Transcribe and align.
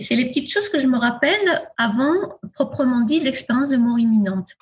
C'est 0.00 0.14
les 0.14 0.26
petites 0.26 0.50
choses 0.50 0.68
que 0.68 0.78
je 0.78 0.86
me 0.86 0.96
rappelle 0.96 1.68
avant, 1.76 2.14
proprement 2.54 3.00
dit, 3.00 3.18
l'expérience 3.18 3.70
de 3.70 3.76
mort 3.76 3.98
imminente. 3.98 4.54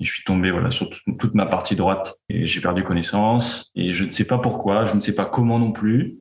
je 0.00 0.10
suis 0.10 0.24
tombé 0.24 0.50
voilà 0.50 0.70
sur 0.70 0.88
toute 0.88 1.34
ma 1.34 1.44
partie 1.44 1.76
droite 1.76 2.16
et 2.30 2.46
j'ai 2.46 2.62
perdu 2.62 2.82
connaissance 2.82 3.70
et 3.74 3.92
je 3.92 4.04
ne 4.04 4.12
sais 4.12 4.24
pas 4.24 4.38
pourquoi, 4.38 4.86
je 4.86 4.94
ne 4.94 5.02
sais 5.02 5.14
pas 5.14 5.26
comment 5.26 5.58
non 5.58 5.70
plus. 5.70 6.18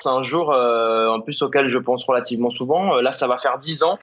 C'est 0.00 0.08
un 0.08 0.22
jour 0.22 0.52
euh, 0.52 1.08
en 1.08 1.20
plus 1.20 1.42
auquel 1.42 1.68
je 1.68 1.76
pense 1.76 2.06
relativement 2.06 2.48
souvent. 2.48 2.96
Euh, 2.96 3.02
là, 3.02 3.12
ça 3.12 3.28
va 3.28 3.36
faire 3.36 3.58
10 3.58 3.82
ans. 3.82 3.98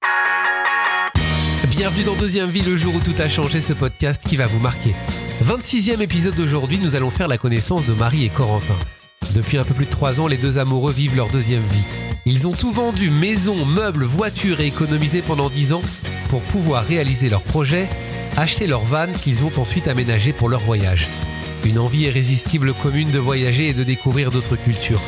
Bienvenue 1.69 2.03
dans 2.03 2.15
Deuxième 2.15 2.49
Vie, 2.49 2.61
le 2.61 2.77
jour 2.77 2.93
où 2.93 2.99
tout 2.99 3.19
a 3.19 3.27
changé, 3.27 3.59
ce 3.59 3.73
podcast 3.73 4.27
qui 4.27 4.35
va 4.35 4.45
vous 4.45 4.59
marquer. 4.59 4.93
26e 5.41 6.03
épisode 6.03 6.35
d'aujourd'hui, 6.35 6.77
nous 6.83 6.95
allons 6.95 7.09
faire 7.09 7.27
la 7.27 7.39
connaissance 7.39 7.87
de 7.87 7.93
Marie 7.93 8.25
et 8.25 8.29
Corentin. 8.29 8.77
Depuis 9.35 9.57
un 9.57 9.63
peu 9.63 9.73
plus 9.73 9.85
de 9.85 9.91
3 9.91 10.21
ans, 10.21 10.27
les 10.27 10.37
deux 10.37 10.59
amoureux 10.59 10.91
vivent 10.91 11.15
leur 11.15 11.29
deuxième 11.29 11.63
vie. 11.63 12.06
Ils 12.29 12.45
ont 12.45 12.51
tout 12.51 12.73
vendu, 12.73 13.09
maisons, 13.09 13.63
meubles, 13.63 14.03
voitures 14.03 14.59
et 14.59 14.65
économisé 14.67 15.21
pendant 15.21 15.49
10 15.49 15.71
ans 15.71 15.81
pour 16.27 16.41
pouvoir 16.41 16.83
réaliser 16.83 17.29
leur 17.29 17.41
projet, 17.41 17.87
acheter 18.35 18.67
leur 18.67 18.81
van 18.81 19.07
qu'ils 19.21 19.45
ont 19.45 19.51
ensuite 19.55 19.87
aménagé 19.87 20.33
pour 20.33 20.49
leur 20.49 20.59
voyage. 20.59 21.07
Une 21.63 21.79
envie 21.79 22.01
irrésistible 22.01 22.73
commune 22.73 23.11
de 23.11 23.17
voyager 23.17 23.69
et 23.69 23.73
de 23.73 23.85
découvrir 23.85 24.29
d'autres 24.29 24.57
cultures. 24.57 24.99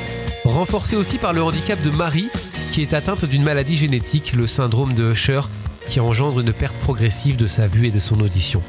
Renforcée 0.45 0.95
aussi 0.95 1.17
par 1.17 1.33
le 1.33 1.43
handicap 1.43 1.81
de 1.81 1.89
Marie, 1.89 2.29
qui 2.71 2.81
est 2.81 2.93
atteinte 2.93 3.25
d'une 3.25 3.43
maladie 3.43 3.75
génétique, 3.75 4.31
le 4.31 4.47
syndrome 4.47 4.93
de 4.93 5.11
Usher, 5.11 5.41
qui 5.89 5.99
engendre 5.99 6.39
une 6.39 6.53
perte 6.53 6.77
progressive 6.77 7.35
de 7.35 7.47
sa 7.47 7.67
vue 7.67 7.87
et 7.87 7.91
de 7.91 7.99
son 7.99 8.21
audition. 8.21 8.63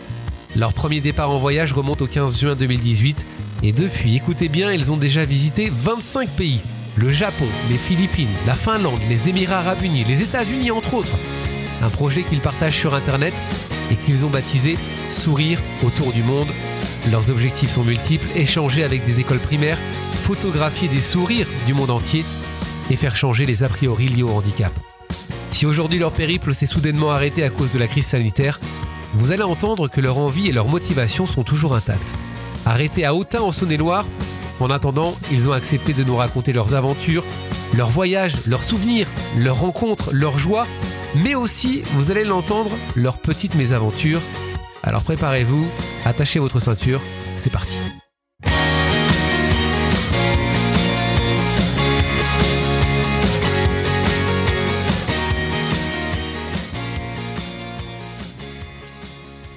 Leur 0.57 0.73
premier 0.73 1.01
départ 1.01 1.31
en 1.31 1.39
voyage 1.39 1.73
remonte 1.73 2.03
au 2.03 2.09
15 2.09 2.41
juin 2.41 2.57
2018 2.57 3.27
et 3.63 3.71
depuis, 3.71 4.17
écoutez 4.17 4.49
bien, 4.49 4.73
ils 4.73 4.91
ont 4.91 4.97
déjà 4.97 5.25
visité 5.25 5.71
25 5.73 6.31
pays. 6.31 6.65
Le 7.01 7.09
Japon, 7.09 7.47
les 7.71 7.79
Philippines, 7.79 8.29
la 8.47 8.55
Finlande, 8.55 9.01
les 9.09 9.31
Émirats 9.31 9.61
arabes 9.61 9.83
unis, 9.83 10.05
les 10.05 10.21
États-Unis 10.21 10.71
entre 10.71 10.93
autres. 10.93 11.17
Un 11.81 11.89
projet 11.89 12.25
qu'ils 12.25 12.43
partagent 12.43 12.77
sur 12.77 12.93
Internet 12.93 13.33
et 13.91 13.97
qu'ils 13.97 14.27
ont 14.27 14.29
baptisé 14.29 14.77
Sourire 15.09 15.63
autour 15.83 16.13
du 16.13 16.23
monde. 16.23 16.53
Leurs 17.11 17.31
objectifs 17.31 17.71
sont 17.71 17.85
multiples, 17.85 18.27
échanger 18.37 18.85
avec 18.85 19.03
des 19.07 19.19
écoles 19.19 19.39
primaires, 19.39 19.79
photographier 20.25 20.89
des 20.89 21.01
sourires 21.01 21.47
du 21.67 21.73
monde 21.73 21.91
entier 21.91 22.23
et 22.91 22.97
faire 22.97 23.17
changer 23.17 23.47
les 23.47 23.63
a 23.63 23.71
priori 23.71 24.09
liés 24.09 24.23
au 24.23 24.33
handicap. 24.33 24.73
Si 25.51 25.65
aujourd'hui 25.65 26.01
leur 26.01 26.13
périple 26.13 26.53
s'est 26.53 26.67
soudainement 26.67 27.13
arrêté 27.13 27.43
à 27.45 27.49
cause 27.49 27.73
de 27.73 27.79
la 27.79 27.87
crise 27.87 28.09
sanitaire, 28.09 28.61
vous 29.15 29.31
allez 29.31 29.43
entendre 29.43 29.89
que 29.89 30.03
leur 30.03 30.19
envie 30.19 30.51
et 30.51 30.53
leur 30.53 30.69
motivation 30.69 31.25
sont 31.25 31.45
toujours 31.45 31.75
intactes 31.75 32.13
arrêtés 32.67 33.05
à 33.05 33.15
Autun 33.15 33.41
en 33.41 33.53
Saône-et-Loire. 33.53 34.07
En 34.61 34.69
attendant, 34.69 35.15
ils 35.33 35.49
ont 35.49 35.53
accepté 35.53 35.95
de 35.95 36.05
nous 36.05 36.17
raconter 36.17 36.53
leurs 36.53 36.75
aventures, 36.75 37.25
leurs 37.75 37.89
voyages, 37.89 38.47
leurs 38.47 38.63
souvenirs, 38.63 39.07
leurs 39.39 39.59
rencontres, 39.59 40.11
leurs 40.13 40.39
joies, 40.39 40.67
mais 41.15 41.35
aussi, 41.35 41.83
vous 41.95 42.11
allez 42.11 42.25
l'entendre, 42.25 42.71
leurs 42.95 43.19
petites 43.19 43.55
mésaventures. 43.55 44.21
Alors 44.83 45.03
préparez-vous, 45.03 45.67
attachez 46.05 46.39
votre 46.39 46.61
ceinture, 46.61 47.01
c'est 47.37 47.51
parti. 47.51 47.79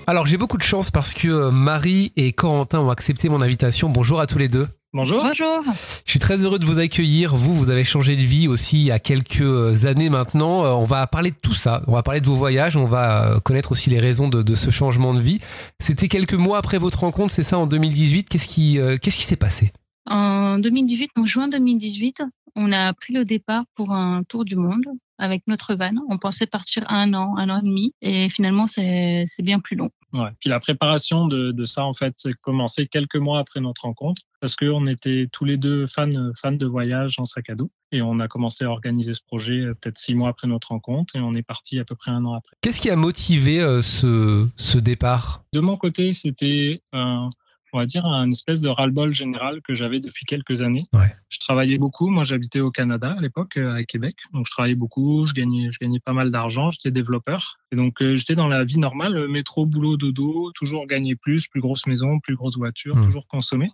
Alors 0.05 0.27
j'ai 0.27 0.37
beaucoup 0.37 0.57
de 0.57 0.63
chance 0.63 0.91
parce 0.91 1.13
que 1.13 1.27
euh, 1.27 1.51
Marie 1.51 2.11
et 2.17 2.33
Corentin 2.33 2.79
ont 2.79 2.89
accepté 2.89 3.29
mon 3.29 3.41
invitation. 3.41 3.89
Bonjour 3.89 4.19
à 4.19 4.27
tous 4.27 4.37
les 4.37 4.49
deux. 4.49 4.67
Bonjour. 4.95 5.23
Bonjour. 5.23 5.63
Je 6.05 6.11
suis 6.11 6.19
très 6.19 6.45
heureux 6.45 6.59
de 6.59 6.65
vous 6.65 6.77
accueillir. 6.77 7.35
Vous, 7.35 7.55
vous 7.55 7.71
avez 7.71 7.83
changé 7.83 8.15
de 8.15 8.21
vie 8.21 8.47
aussi 8.47 8.77
il 8.77 8.85
y 8.85 8.91
a 8.91 8.99
quelques 8.99 9.41
euh, 9.41 9.87
années 9.87 10.11
maintenant. 10.11 10.65
Euh, 10.65 10.69
on 10.69 10.83
va 10.83 11.07
parler 11.07 11.31
de 11.31 11.35
tout 11.41 11.55
ça. 11.55 11.81
On 11.87 11.93
va 11.93 12.03
parler 12.03 12.21
de 12.21 12.27
vos 12.27 12.35
voyages. 12.35 12.77
On 12.77 12.85
va 12.85 13.39
connaître 13.43 13.71
aussi 13.71 13.89
les 13.89 13.99
raisons 13.99 14.27
de, 14.27 14.53
ce 14.53 14.69
changement 14.69 15.15
de 15.15 15.19
vie. 15.19 15.39
C'était 15.79 16.07
quelques 16.07 16.35
mois 16.35 16.59
après 16.59 16.77
votre 16.77 16.99
rencontre, 16.99 17.31
c'est 17.31 17.41
ça, 17.41 17.57
en 17.57 17.65
2018. 17.65 18.29
Qu'est-ce 18.29 18.47
qui, 18.47 18.77
qu'est-ce 19.01 19.17
qui 19.17 19.23
s'est 19.23 19.35
passé? 19.35 19.71
En 20.05 20.59
2018, 20.59 21.09
en 21.15 21.25
juin 21.25 21.47
2018, 21.47 22.21
on 22.55 22.71
a 22.71 22.93
pris 22.93 23.13
le 23.13 23.25
départ 23.25 23.63
pour 23.73 23.93
un 23.93 24.21
tour 24.23 24.45
du 24.45 24.55
monde 24.55 24.85
avec 25.17 25.41
notre 25.47 25.73
van. 25.73 25.93
On 26.07 26.19
pensait 26.19 26.45
partir 26.45 26.85
un 26.89 27.15
an, 27.15 27.35
un 27.37 27.49
an 27.49 27.59
et 27.59 27.67
demi, 27.67 27.93
et 28.01 28.29
finalement 28.29 28.67
c'est 28.67 29.25
bien 29.39 29.59
plus 29.59 29.75
long. 29.75 29.89
Ouais. 30.13 30.29
Puis 30.39 30.49
la 30.49 30.59
préparation 30.59 31.27
de, 31.27 31.51
de 31.51 31.65
ça 31.65 31.83
en 31.83 31.93
fait, 31.93 32.13
c'est 32.17 32.33
commencé 32.35 32.87
quelques 32.87 33.15
mois 33.15 33.39
après 33.39 33.59
notre 33.59 33.81
rencontre, 33.81 34.21
parce 34.39 34.55
qu'on 34.55 34.85
était 34.85 35.27
tous 35.31 35.43
les 35.43 35.57
deux 35.57 35.87
fans 35.87 36.31
fans 36.39 36.51
de 36.51 36.65
voyage 36.65 37.15
en 37.17 37.25
sac 37.25 37.49
à 37.49 37.55
dos, 37.55 37.71
et 37.91 38.01
on 38.01 38.19
a 38.19 38.27
commencé 38.27 38.63
à 38.63 38.69
organiser 38.69 39.13
ce 39.13 39.21
projet 39.25 39.59
euh, 39.59 39.73
peut-être 39.73 39.97
six 39.97 40.13
mois 40.13 40.29
après 40.29 40.47
notre 40.47 40.69
rencontre, 40.69 41.15
et 41.15 41.19
on 41.19 41.33
est 41.33 41.41
parti 41.43 41.79
à 41.79 41.83
peu 41.83 41.95
près 41.95 42.11
un 42.11 42.23
an 42.25 42.33
après. 42.33 42.55
Qu'est-ce 42.61 42.79
qui 42.79 42.91
a 42.91 42.95
motivé 42.95 43.61
euh, 43.61 43.81
ce, 43.81 44.47
ce 44.55 44.77
départ? 44.77 45.43
De 45.51 45.59
mon 45.59 45.77
côté, 45.77 46.13
c'était 46.13 46.81
un 46.91 47.31
on 47.73 47.79
va 47.79 47.85
dire, 47.85 48.05
un 48.05 48.29
espèce 48.29 48.61
de 48.61 48.69
ras-le-bol 48.69 49.11
général 49.11 49.61
que 49.61 49.73
j'avais 49.73 49.99
depuis 49.99 50.25
quelques 50.25 50.61
années. 50.61 50.87
Je 51.29 51.39
travaillais 51.39 51.77
beaucoup. 51.77 52.09
Moi, 52.09 52.23
j'habitais 52.23 52.59
au 52.59 52.71
Canada 52.71 53.15
à 53.17 53.21
l'époque, 53.21 53.57
euh, 53.57 53.73
à 53.73 53.83
Québec. 53.83 54.15
Donc, 54.33 54.45
je 54.47 54.51
travaillais 54.51 54.75
beaucoup. 54.75 55.25
Je 55.25 55.33
gagnais, 55.33 55.71
je 55.71 55.79
gagnais 55.79 55.99
pas 55.99 56.13
mal 56.13 56.31
d'argent. 56.31 56.69
J'étais 56.69 56.91
développeur. 56.91 57.57
Et 57.71 57.75
donc, 57.75 58.01
euh, 58.01 58.15
j'étais 58.15 58.35
dans 58.35 58.47
la 58.47 58.63
vie 58.63 58.77
normale, 58.77 59.27
métro, 59.27 59.65
boulot, 59.65 59.97
dodo, 59.97 60.51
toujours 60.53 60.85
gagner 60.85 61.15
plus, 61.15 61.47
plus 61.47 61.61
grosse 61.61 61.87
maison, 61.87 62.19
plus 62.19 62.35
grosse 62.35 62.57
voiture, 62.57 62.95
mmh. 62.95 63.05
toujours 63.05 63.27
consommer. 63.27 63.69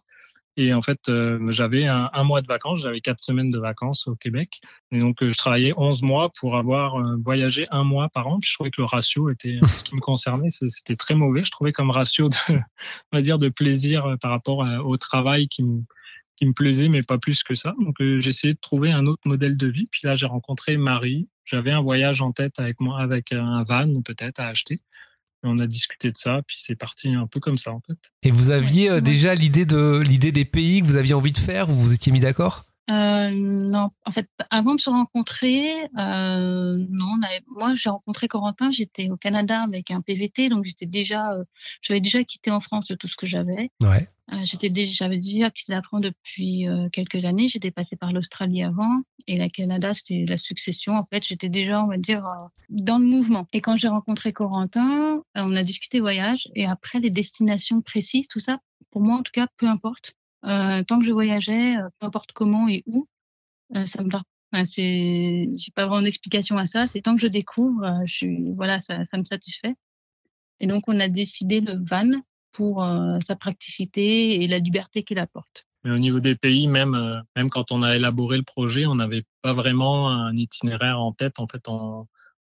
Et 0.60 0.74
en 0.74 0.82
fait, 0.82 1.08
euh, 1.08 1.40
j'avais 1.52 1.86
un, 1.86 2.24
mois 2.26 2.42
de 2.42 2.48
vacances, 2.48 2.82
j'avais 2.82 3.00
quatre 3.00 3.24
semaines 3.24 3.50
de 3.50 3.60
vacances 3.60 4.10
au 4.10 4.16
Québec. 4.18 4.60
Et 4.92 5.00
donc, 5.00 5.24
euh, 5.24 5.30
je 5.30 5.38
travaillais 5.38 5.74
11 5.78 6.02
mois 6.02 6.32
pour 6.38 6.58
avoir 6.58 6.98
euh, 6.98 7.16
voyagé 7.24 7.66
un 7.72 7.86
mois 7.86 8.10
par 8.10 8.28
an. 8.28 8.40
Puis 8.42 8.50
je 8.50 8.56
trouvais 8.56 8.70
que 8.70 8.82
le 8.82 8.86
ratio 8.86 9.30
était, 9.30 9.56
ce 9.66 9.86
qui 9.86 9.96
me 9.96 10.02
concernait, 10.02 10.50
c'était 10.50 10.98
très 10.98 11.16
mauvais. 11.16 11.46
Je 11.46 11.52
trouvais 11.52 11.72
comme 11.72 11.92
ratio 11.92 12.28
de, 12.28 12.36
on 12.50 13.18
va 13.18 13.22
dire, 13.22 13.38
de 13.38 13.48
plaisir 13.48 14.18
par 14.20 14.32
rapport 14.32 14.68
au 14.84 14.98
travail 14.98 15.48
qui 15.48 15.64
me, 15.64 15.82
qui 16.36 16.46
me 16.46 16.52
plaisait, 16.52 16.90
mais 16.90 17.04
pas 17.04 17.20
plus 17.20 17.42
que 17.42 17.56
ça. 17.56 17.74
Donc, 17.80 17.96
j'ai 18.00 18.28
essayé 18.28 18.54
de 18.54 18.60
trouver 18.60 18.92
un 18.92 19.06
autre 19.06 19.22
modèle 19.24 19.56
de 19.56 19.68
vie. 19.68 19.88
Puis 19.90 20.02
là, 20.04 20.16
j'ai 20.16 20.26
rencontré 20.26 20.76
Marie. 20.76 21.30
J'avais 21.46 21.72
un 21.72 21.82
voyage 21.82 22.22
en 22.22 22.34
tête 22.34 22.60
avec 22.60 22.82
moi, 22.82 23.00
avec 23.00 23.32
un 23.32 23.64
van 23.64 24.02
peut-être 24.02 24.42
à 24.42 24.48
acheter 24.48 24.82
on 25.44 25.60
a 25.60 25.68
discuté 25.68 26.12
de 26.12 26.18
ça, 26.18 26.42
puis 26.46 26.58
c'est 26.60 26.76
parti 26.76 27.10
un 27.10 27.28
peu 27.28 27.40
comme 27.40 27.58
ça 27.58 27.72
en 27.72 27.82
fait. 27.82 27.98
Et 28.24 28.32
vous 28.32 28.52
aviez 28.52 28.90
euh, 28.90 29.02
déjà 29.02 29.36
l'idée 29.36 29.66
de 29.66 30.00
l'idée 30.00 30.32
des 30.32 30.46
pays 30.46 30.82
que 30.82 30.88
vous 30.88 30.96
aviez 30.96 31.14
envie 31.14 31.32
de 31.32 31.38
faire, 31.38 31.68
vous 31.68 31.82
vous 31.82 31.94
étiez 31.94 32.12
mis 32.12 32.20
d'accord? 32.20 32.69
Euh, 32.90 33.30
non, 33.32 33.90
en 34.06 34.12
fait, 34.12 34.28
avant 34.50 34.74
de 34.74 34.80
se 34.80 34.90
rencontrer, 34.90 35.86
euh, 35.98 36.78
non, 36.90 37.20
moi 37.48 37.76
j'ai 37.76 37.90
rencontré 37.90 38.28
Corentin, 38.28 38.72
j'étais 38.72 39.10
au 39.10 39.18
Canada 39.18 39.62
avec 39.62 39.92
un 39.92 40.02
PVT, 40.02 40.50
donc 40.50 40.66
j'étais 40.66 40.88
déjà, 40.88 41.34
euh, 41.34 41.44
j'avais 41.82 42.02
déjà 42.02 42.24
quitté 42.24 42.50
en 42.50 42.60
France 42.60 42.88
de 42.88 42.96
tout 42.96 43.08
ce 43.08 43.16
que 43.16 43.28
j'avais. 43.28 43.70
Ouais. 43.82 44.08
Euh, 44.34 44.38
j'étais 44.44 44.70
déjà, 44.70 44.92
j'avais 44.92 45.18
déjà 45.18 45.52
quitté 45.52 45.72
la 45.72 45.84
France 45.84 46.02
depuis 46.02 46.68
euh, 46.68 46.90
quelques 46.90 47.26
années. 47.26 47.48
J'étais 47.48 47.72
passée 47.72 47.96
par 47.96 48.12
l'Australie 48.12 48.64
avant 48.64 49.02
et 49.28 49.38
le 49.38 49.48
Canada, 49.50 49.94
c'était 49.94 50.26
la 50.28 50.38
succession. 50.38 50.94
En 50.94 51.06
fait, 51.06 51.24
j'étais 51.24 51.50
déjà, 51.50 51.84
on 51.84 51.88
va 51.88 51.98
dire, 51.98 52.24
dans 52.70 52.98
le 52.98 53.06
mouvement. 53.06 53.48
Et 53.54 53.62
quand 53.62 53.76
j'ai 53.76 53.88
rencontré 53.88 54.34
Corentin, 54.34 55.22
on 55.36 55.56
a 55.56 55.64
discuté 55.64 56.00
voyage 56.00 56.48
et 56.56 56.66
après 56.66 57.00
les 57.00 57.10
destinations 57.12 57.82
précises, 57.82 58.28
tout 58.28 58.40
ça, 58.40 58.60
pour 58.92 59.02
moi 59.02 59.18
en 59.18 59.24
tout 59.24 59.32
cas, 59.32 59.48
peu 59.58 59.68
importe. 59.68 60.16
Euh, 60.46 60.84
tant 60.84 61.00
que 61.00 61.06
je 61.06 61.12
voyageais, 61.12 61.78
euh, 61.78 61.90
peu 62.00 62.08
importe 62.08 62.32
comment 62.32 62.68
et 62.70 62.84
où, 62.86 63.08
euh, 63.76 63.86
ça 63.86 64.04
me 64.04 64.10
va. 64.10 64.22
Enfin, 64.52 64.66
c'est, 64.66 65.50
j'ai 65.54 65.72
pas 65.76 65.86
vraiment 65.86 66.02
d'explication 66.02 66.58
à 66.58 66.66
ça. 66.66 66.88
C'est 66.88 67.02
tant 67.02 67.16
que 67.16 67.22
je 67.22 67.28
découvre, 67.28 68.02
je 68.06 68.54
voilà, 68.56 68.80
ça, 68.80 69.04
me 69.18 69.24
satisfait. 69.24 69.76
Et 70.60 70.68
donc, 70.68 70.84
on 70.88 71.00
a 71.00 71.08
décidé 71.08 71.62
le 71.62 71.74
van 71.84 72.10
pour 72.52 72.84
sa 73.22 73.36
praticité 73.36 74.42
et 74.42 74.48
la 74.48 74.58
liberté 74.58 75.04
qu'il 75.04 75.20
apporte. 75.20 75.68
Mais 75.84 75.92
au 75.92 76.00
niveau 76.00 76.20
des 76.20 76.36
pays, 76.36 76.68
même, 76.68 77.24
même 77.36 77.52
quand 77.52 77.72
on 77.72 77.84
a 77.84 77.96
élaboré 77.96 78.38
le 78.38 78.44
projet, 78.44 78.88
on 78.88 78.96
n'avait 78.96 79.24
pas 79.44 79.54
vraiment 79.54 80.10
un 80.10 80.36
itinéraire 80.36 81.00
en 81.00 81.12
tête. 81.12 81.40
En 81.40 81.48
fait, 81.48 81.70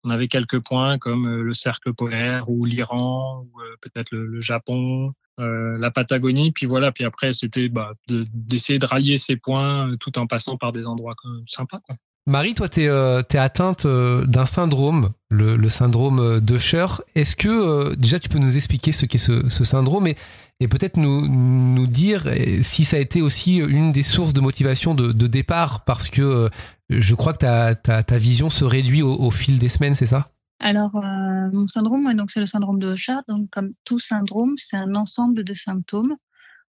on 0.06 0.10
avait 0.10 0.28
quelques 0.28 0.60
points 0.60 0.98
comme 0.98 1.28
le 1.28 1.54
cercle 1.54 1.94
polaire 1.94 2.50
ou 2.50 2.64
l'Iran 2.66 3.42
ou 3.42 3.60
peut-être 3.82 4.12
le, 4.12 4.40
Japon 4.40 5.14
euh, 5.42 5.76
la 5.80 5.92
Patagonie, 5.92 6.54
puis 6.54 6.66
voilà, 6.66 6.94
puis 6.94 7.04
après 7.04 7.34
c'était 7.34 7.68
bah, 7.68 7.92
d'essayer 8.08 8.80
de, 8.80 8.86
rallier 8.86 9.18
ces 9.18 9.36
points 9.36 9.90
euh, 9.90 9.98
tout 9.98 10.18
en 10.18 10.28
passant 10.28 10.56
par 10.56 10.72
des 10.72 10.88
endroits 10.88 11.16
sympas. 11.46 11.82
Marie, 12.28 12.56
toi, 12.56 12.68
tu 12.68 12.82
es, 12.82 12.88
euh, 12.88 13.22
atteinte 13.34 13.86
d'un 13.86 14.46
syndrome, 14.46 15.12
le, 15.30 15.70
syndrome 15.70 16.40
d'Usher. 16.40 16.88
Est-ce 17.14 17.36
que 17.36 17.94
déjà 17.96 18.20
tu 18.20 18.30
peux 18.30 18.40
nous 18.40 18.56
expliquer 18.56 18.92
ce 18.92 19.06
qu'est 19.06 19.20
ce, 19.20 19.64
syndrome 19.64 20.08
et, 20.08 20.16
et 20.60 20.68
peut-être 20.68 20.98
nous, 20.98 21.88
dire 21.88 22.28
si 22.62 22.84
ça 22.84 22.98
a 22.98 23.00
été 23.00 23.22
aussi 23.22 23.58
une 23.58 23.92
des 23.92 24.04
sources 24.04 24.34
de 24.34 24.42
motivation 24.42 24.96
de, 24.96 25.28
départ 25.28 25.84
parce 25.86 26.10
que 26.10 26.50
je 26.90 27.16
crois 27.16 27.34
que 27.34 27.74
ta, 27.74 28.18
vision 28.18 28.50
se 28.50 28.66
réduit 28.66 29.04
au 29.04 29.30
fil 29.30 29.60
des 29.60 29.70
semaines, 29.70 29.94
c'est 29.94 30.08
ça? 30.08 30.30
Alors, 30.60 30.96
euh, 30.96 31.50
mon 31.52 31.68
syndrome, 31.68 32.10
c'est 32.28 32.40
le 32.40 32.46
syndrome 32.46 32.80
de 32.80 32.94
Usher. 32.94 33.18
Donc, 33.28 33.50
comme 33.50 33.74
tout 33.84 34.00
syndrome, 34.00 34.56
c'est 34.58 34.78
un 34.78 34.96
ensemble 34.96 35.44
de 35.44 35.54
symptômes. 35.54 36.16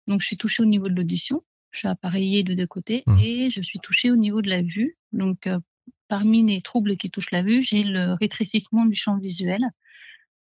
Donc, 0.07 0.21
je 0.21 0.27
suis 0.27 0.37
touchée 0.37 0.63
au 0.63 0.65
niveau 0.65 0.87
de 0.87 0.95
l'audition, 0.95 1.43
je 1.73 1.79
suis 1.79 1.87
appareillée 1.87 2.43
de 2.43 2.53
deux 2.53 2.67
côtés, 2.67 3.03
mmh. 3.07 3.19
et 3.19 3.49
je 3.49 3.61
suis 3.61 3.79
touchée 3.79 4.11
au 4.11 4.15
niveau 4.15 4.41
de 4.41 4.49
la 4.49 4.61
vue. 4.61 4.97
Donc, 5.11 5.47
euh, 5.47 5.59
parmi 6.07 6.43
les 6.45 6.61
troubles 6.61 6.95
qui 6.95 7.09
touchent 7.09 7.31
la 7.31 7.43
vue, 7.43 7.61
j'ai 7.61 7.83
le 7.83 8.13
rétrécissement 8.13 8.85
du 8.85 8.95
champ 8.95 9.17
visuel. 9.17 9.61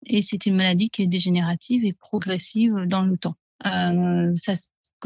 Et 0.05 0.21
c'est 0.21 0.45
une 0.45 0.55
maladie 0.55 0.89
qui 0.89 1.03
est 1.03 1.07
dégénérative 1.07 1.85
et 1.85 1.93
progressive 1.93 2.73
dans 2.87 3.03
le 3.03 3.17
temps. 3.17 3.35
Euh, 3.65 4.31
ça, 4.35 4.53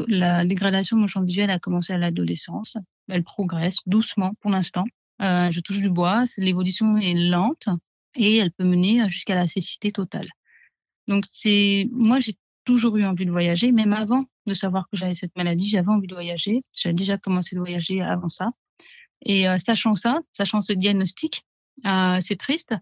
la 0.08 0.44
dégradation 0.44 0.96
de 0.96 1.02
mon 1.02 1.06
champ 1.06 1.22
visuel 1.22 1.50
a 1.50 1.58
commencé 1.58 1.92
à 1.92 1.98
l'adolescence. 1.98 2.78
Elle 3.08 3.24
progresse 3.24 3.78
doucement 3.86 4.34
pour 4.40 4.50
l'instant. 4.50 4.84
Euh, 5.20 5.50
je 5.50 5.60
touche 5.60 5.80
du 5.80 5.90
bois, 5.90 6.24
l'évolution 6.38 6.96
est 6.96 7.14
lente 7.14 7.68
et 8.16 8.36
elle 8.38 8.50
peut 8.50 8.64
mener 8.64 9.08
jusqu'à 9.08 9.34
la 9.34 9.46
cécité 9.46 9.92
totale. 9.92 10.28
Donc 11.06 11.24
c'est, 11.28 11.88
moi 11.92 12.18
j'ai 12.18 12.36
toujours 12.64 12.96
eu 12.96 13.04
envie 13.04 13.26
de 13.26 13.30
voyager, 13.30 13.72
même 13.72 13.92
avant 13.92 14.24
de 14.46 14.54
savoir 14.54 14.88
que 14.90 14.96
j'avais 14.96 15.14
cette 15.14 15.36
maladie, 15.36 15.68
j'avais 15.68 15.88
envie 15.88 16.06
de 16.06 16.14
voyager. 16.14 16.62
J'avais 16.72 16.94
déjà 16.94 17.18
commencé 17.18 17.54
de 17.54 17.60
voyager 17.60 18.00
avant 18.02 18.28
ça. 18.28 18.50
Et 19.24 19.48
euh, 19.48 19.56
sachant 19.58 19.94
ça, 19.94 20.20
sachant 20.32 20.60
ce 20.60 20.72
diagnostic, 20.72 21.44
euh, 21.86 22.18
c'est 22.20 22.36
triste, 22.36 22.74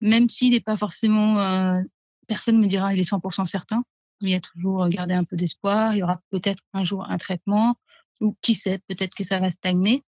même 0.00 0.28
s'il 0.28 0.52
n'est 0.52 0.60
pas 0.60 0.76
forcément, 0.76 1.40
euh, 1.40 1.80
personne 2.26 2.58
me 2.58 2.66
dira 2.66 2.94
il 2.94 3.00
est 3.00 3.10
100% 3.10 3.46
certain. 3.46 3.82
Il 4.20 4.28
y 4.28 4.34
a 4.34 4.40
toujours 4.40 4.86
garder 4.88 5.14
un 5.14 5.24
peu 5.24 5.36
d'espoir. 5.36 5.94
Il 5.94 5.98
y 5.98 6.02
aura 6.02 6.20
peut-être 6.30 6.62
un 6.74 6.84
jour 6.84 7.04
un 7.08 7.16
traitement, 7.16 7.76
ou 8.20 8.36
qui 8.42 8.54
sait, 8.54 8.80
peut-être 8.88 9.14
que 9.14 9.24
ça 9.24 9.40
va 9.40 9.50
stagner. 9.50 10.04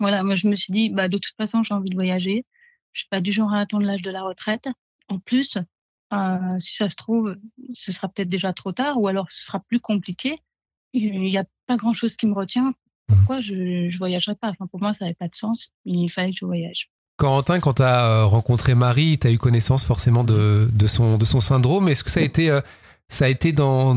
Voilà, 0.00 0.22
moi 0.22 0.34
je 0.34 0.48
me 0.48 0.54
suis 0.54 0.72
dit, 0.72 0.90
bah 0.90 1.08
de 1.08 1.18
toute 1.18 1.34
façon 1.36 1.62
j'ai 1.62 1.74
envie 1.74 1.90
de 1.90 1.94
voyager. 1.94 2.44
Je 2.92 3.00
suis 3.00 3.08
pas 3.08 3.20
du 3.20 3.32
genre 3.32 3.52
à 3.52 3.60
attendre 3.60 3.84
l'âge 3.84 4.02
de 4.02 4.10
la 4.10 4.22
retraite. 4.22 4.68
En 5.08 5.18
plus, 5.18 5.58
euh, 6.12 6.58
si 6.58 6.76
ça 6.76 6.88
se 6.88 6.96
trouve, 6.96 7.36
ce 7.72 7.92
sera 7.92 8.08
peut-être 8.08 8.28
déjà 8.28 8.52
trop 8.52 8.72
tard, 8.72 9.00
ou 9.00 9.08
alors 9.08 9.30
ce 9.30 9.46
sera 9.46 9.60
plus 9.60 9.80
compliqué. 9.80 10.38
Il 10.92 11.20
n'y 11.20 11.36
a 11.36 11.44
pas 11.66 11.76
grand-chose 11.76 12.16
qui 12.16 12.26
me 12.26 12.34
retient. 12.34 12.72
Pourquoi 13.06 13.40
je 13.40 13.54
ne 13.54 13.98
voyagerai 13.98 14.34
pas? 14.34 14.48
Enfin, 14.48 14.66
Pour 14.66 14.80
moi, 14.80 14.94
ça 14.94 15.04
n'avait 15.04 15.14
pas 15.14 15.28
de 15.28 15.34
sens. 15.34 15.70
Il 15.84 16.08
fallait 16.08 16.30
que 16.30 16.36
je 16.40 16.46
voyage. 16.46 16.90
Corentin, 17.16 17.58
quand 17.58 17.74
tu 17.74 17.82
as 17.82 18.04
euh, 18.04 18.24
rencontré 18.24 18.74
Marie, 18.74 19.18
tu 19.18 19.26
as 19.26 19.30
eu 19.30 19.38
connaissance 19.38 19.84
forcément 19.84 20.24
de, 20.24 20.70
de, 20.72 20.86
son, 20.86 21.18
de 21.18 21.24
son 21.24 21.40
syndrome. 21.40 21.88
Est-ce 21.88 22.04
que 22.04 22.10
ça 22.10 22.20
a 22.20 22.22
été, 22.22 22.48
euh, 22.48 22.60
ça 23.08 23.24
a 23.24 23.28
été 23.28 23.52
dans, 23.52 23.94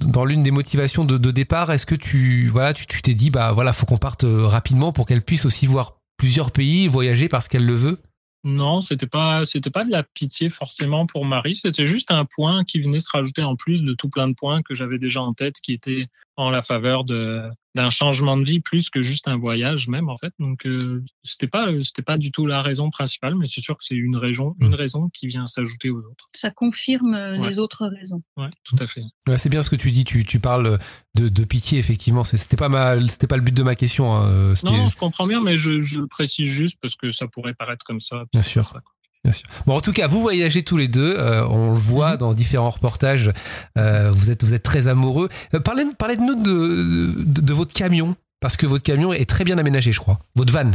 dans 0.00 0.24
l'une 0.24 0.42
des 0.42 0.50
motivations 0.50 1.04
de, 1.04 1.16
de 1.16 1.30
départ? 1.30 1.70
Est-ce 1.70 1.86
que 1.86 1.94
tu 1.94 2.48
voilà, 2.48 2.74
tu 2.74 3.00
t'es 3.00 3.14
dit, 3.14 3.30
bah 3.30 3.52
voilà, 3.52 3.72
faut 3.72 3.86
qu'on 3.86 3.98
parte 3.98 4.26
rapidement 4.26 4.92
pour 4.92 5.06
qu'elle 5.06 5.22
puisse 5.22 5.44
aussi 5.44 5.66
voir 5.66 6.00
plusieurs 6.16 6.50
pays, 6.50 6.88
voyager 6.88 7.28
parce 7.28 7.48
qu'elle 7.48 7.64
le 7.64 7.74
veut? 7.74 8.00
Non, 8.44 8.82
c'était 8.82 9.06
pas 9.06 9.46
c'était 9.46 9.70
pas 9.70 9.84
de 9.84 9.90
la 9.90 10.02
pitié 10.02 10.50
forcément 10.50 11.06
pour 11.06 11.24
Marie, 11.24 11.54
c'était 11.54 11.86
juste 11.86 12.10
un 12.10 12.26
point 12.26 12.64
qui 12.64 12.80
venait 12.80 12.98
se 12.98 13.10
rajouter 13.10 13.42
en 13.42 13.56
plus 13.56 13.82
de 13.82 13.94
tout 13.94 14.10
plein 14.10 14.28
de 14.28 14.34
points 14.34 14.62
que 14.62 14.74
j'avais 14.74 14.98
déjà 14.98 15.22
en 15.22 15.32
tête 15.32 15.56
qui 15.62 15.72
étaient 15.72 16.08
en 16.36 16.50
la 16.50 16.62
faveur 16.62 17.04
de 17.04 17.42
d'un 17.74 17.90
changement 17.90 18.36
de 18.36 18.44
vie 18.44 18.60
plus 18.60 18.88
que 18.88 19.02
juste 19.02 19.26
un 19.26 19.36
voyage 19.36 19.88
même 19.88 20.08
en 20.08 20.16
fait. 20.16 20.32
Donc 20.38 20.64
euh, 20.64 21.02
c'était 21.24 21.48
pas 21.48 21.66
c'était 21.82 22.02
pas 22.02 22.18
du 22.18 22.30
tout 22.30 22.46
la 22.46 22.62
raison 22.62 22.90
principale, 22.90 23.34
mais 23.34 23.46
c'est 23.46 23.60
sûr 23.60 23.76
que 23.76 23.84
c'est 23.84 23.96
une 23.96 24.16
raison 24.16 24.54
une 24.60 24.74
raison 24.74 25.08
qui 25.12 25.26
vient 25.26 25.46
s'ajouter 25.46 25.90
aux 25.90 25.98
autres. 25.98 26.26
Ça 26.32 26.50
confirme 26.50 27.14
euh, 27.14 27.48
les 27.48 27.58
autres 27.58 27.86
raisons. 27.86 28.22
Ouais, 28.36 28.50
tout 28.64 28.76
à 28.78 28.86
fait. 28.86 29.02
Ouais, 29.28 29.36
c'est 29.36 29.48
bien 29.48 29.62
ce 29.62 29.70
que 29.70 29.76
tu 29.76 29.90
dis. 29.90 30.04
Tu, 30.04 30.24
tu 30.24 30.38
parles 30.38 30.78
de, 31.16 31.28
de 31.28 31.44
pitié 31.44 31.78
effectivement. 31.78 32.24
C'était 32.24 32.56
pas 32.56 32.68
mal. 32.68 33.10
C'était 33.10 33.26
pas 33.26 33.36
le 33.36 33.42
but 33.42 33.54
de 33.54 33.62
ma 33.62 33.74
question. 33.74 34.14
Hein. 34.14 34.28
Euh, 34.28 34.54
non, 34.64 34.88
je 34.88 34.96
comprends 34.96 35.26
bien, 35.26 35.40
mais 35.40 35.56
je, 35.56 35.78
je 35.78 35.98
le 35.98 36.06
précise 36.06 36.48
juste 36.48 36.78
parce 36.80 36.96
que 36.96 37.10
ça 37.10 37.26
pourrait 37.26 37.54
paraître 37.54 37.84
comme 37.84 38.00
ça. 38.00 38.24
Bien 38.32 38.42
sûr. 38.42 38.64
Ça, 38.64 38.80
Bien 39.24 39.32
sûr. 39.32 39.48
Bon, 39.66 39.74
en 39.74 39.80
tout 39.80 39.92
cas, 39.92 40.06
vous 40.06 40.20
voyagez 40.20 40.62
tous 40.62 40.76
les 40.76 40.86
deux. 40.86 41.16
Euh, 41.16 41.46
on 41.48 41.70
le 41.70 41.76
voit 41.76 42.12
mhm. 42.12 42.18
dans 42.18 42.34
différents 42.34 42.68
reportages. 42.68 43.30
Euh, 43.78 44.10
vous 44.10 44.30
êtes, 44.30 44.44
vous 44.44 44.52
êtes 44.52 44.62
très 44.62 44.86
amoureux. 44.86 45.30
Euh, 45.54 45.60
parlez, 45.60 45.84
parlez 45.98 46.16
de 46.16 46.22
nous 46.22 46.34
de, 46.34 47.24
de, 47.24 47.40
de, 47.40 47.52
votre 47.54 47.72
camion, 47.72 48.16
parce 48.40 48.58
que 48.58 48.66
votre 48.66 48.82
camion 48.82 49.14
est 49.14 49.28
très 49.28 49.44
bien 49.44 49.56
aménagé, 49.56 49.92
je 49.92 50.00
crois. 50.00 50.18
Votre 50.34 50.52
van. 50.52 50.72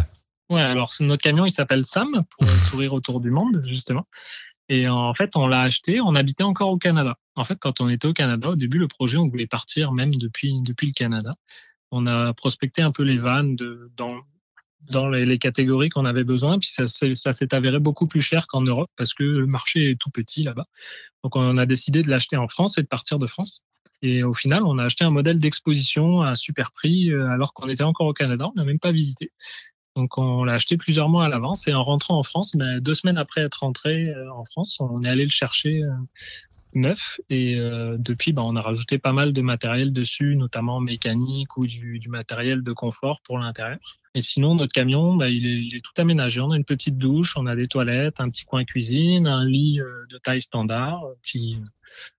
Ouais, 0.49 0.61
alors 0.61 0.91
notre 1.01 1.21
camion, 1.21 1.45
il 1.45 1.51
s'appelle 1.51 1.85
Sam 1.85 2.23
pour 2.37 2.49
sourire 2.71 2.93
autour 2.93 3.21
du 3.21 3.29
monde, 3.29 3.61
justement. 3.67 4.07
Et 4.67 4.87
en 4.87 5.13
fait, 5.13 5.35
on 5.35 5.47
l'a 5.47 5.61
acheté. 5.61 6.01
On 6.01 6.15
habitait 6.15 6.43
encore 6.43 6.69
au 6.69 6.77
Canada. 6.77 7.15
En 7.35 7.43
fait, 7.43 7.57
quand 7.59 7.81
on 7.81 7.89
était 7.89 8.07
au 8.07 8.13
Canada, 8.13 8.49
au 8.49 8.55
début, 8.55 8.79
le 8.79 8.87
projet, 8.87 9.17
on 9.17 9.27
voulait 9.27 9.47
partir 9.47 9.91
même 9.91 10.13
depuis 10.13 10.59
depuis 10.61 10.87
le 10.87 10.93
Canada. 10.93 11.35
On 11.91 12.07
a 12.07 12.33
prospecté 12.33 12.81
un 12.81 12.91
peu 12.91 13.03
les 13.03 13.17
vannes 13.17 13.55
de, 13.55 13.91
dans 13.95 14.15
dans 14.89 15.09
les, 15.09 15.37
catégories 15.37 15.89
qu'on 15.89 16.05
avait 16.05 16.23
besoin. 16.23 16.59
Puis 16.59 16.69
ça, 16.69 16.87
s'est 16.87 17.53
avéré 17.53 17.79
beaucoup 17.79 18.07
plus 18.07 18.21
cher 18.21 18.47
qu'en 18.47 18.61
Europe 18.61 18.89
parce 18.95 19.13
que 19.13 19.23
le 19.23 19.45
marché 19.45 19.91
est 19.91 19.99
tout 19.99 20.09
petit 20.09 20.43
là-bas. 20.43 20.65
Donc 21.23 21.35
on 21.35 21.57
a 21.57 21.65
décidé 21.65 22.03
de 22.03 22.09
l'acheter 22.09 22.37
en 22.37 22.47
France 22.47 22.77
et 22.77 22.81
de 22.81 22.87
partir 22.87 23.19
de 23.19 23.27
France. 23.27 23.61
Et 24.01 24.23
au 24.23 24.33
final, 24.33 24.63
on 24.63 24.77
a 24.77 24.85
acheté 24.85 25.03
un 25.03 25.09
modèle 25.09 25.39
d'exposition 25.39 26.21
à 26.21 26.35
super 26.35 26.71
prix 26.71 27.11
euh, 27.11 27.29
alors 27.29 27.53
qu'on 27.53 27.67
était 27.67 27.83
encore 27.83 28.07
au 28.07 28.13
Canada. 28.13 28.49
On 28.49 28.57
n'a 28.57 28.65
même 28.65 28.79
pas 28.79 28.93
visité. 28.93 29.31
Donc 29.95 30.17
on 30.17 30.45
l'a 30.45 30.53
acheté 30.53 30.77
plusieurs 30.77 31.09
mois 31.09 31.25
à 31.25 31.29
l'avance 31.29 31.67
et 31.67 31.73
en 31.73 31.83
rentrant 31.83 32.17
en 32.17 32.23
France, 32.23 32.55
ben, 32.55 32.79
deux 32.79 32.93
semaines 32.93 33.17
après 33.17 33.41
être 33.41 33.61
rentré 33.61 34.07
euh, 34.07 34.31
en 34.33 34.45
France, 34.45 34.77
on 34.79 35.03
est 35.03 35.09
allé 35.09 35.23
le 35.23 35.29
chercher 35.29 35.83
euh, 35.83 35.91
neuf. 36.73 37.19
Et 37.29 37.55
euh, 37.55 37.97
depuis 37.97 38.33
bah, 38.33 38.43
on 38.45 38.55
a 38.55 38.61
rajouté 38.61 38.97
pas 38.97 39.13
mal 39.13 39.33
de 39.33 39.41
matériel 39.41 39.93
dessus 39.93 40.35
notamment 40.35 40.79
mécanique 40.79 41.57
ou 41.57 41.65
du, 41.65 41.99
du 41.99 42.09
matériel 42.09 42.63
de 42.63 42.73
confort 42.73 43.21
pour 43.21 43.39
l'intérieur. 43.39 43.79
Et 44.15 44.21
sinon 44.21 44.55
notre 44.55 44.73
camion 44.73 45.15
bah, 45.15 45.29
il, 45.29 45.47
est, 45.47 45.61
il, 45.61 45.75
est, 45.75 45.83
tout 45.83 45.93
aménagé. 45.97 46.41
On 46.41 46.51
a 46.51 46.57
une 46.57 46.65
petite 46.65 46.97
douche 46.97 47.35
on 47.37 47.45
a 47.45 47.55
des 47.55 47.67
toilettes 47.67 48.19
un 48.19 48.29
petit 48.29 48.45
coin 48.45 48.63
cuisine 48.63 49.27
un 49.27 49.45
lit 49.45 49.79
euh, 49.79 50.05
de 50.09 50.17
taille 50.17 50.41
standard. 50.41 51.03
Puis, 51.21 51.57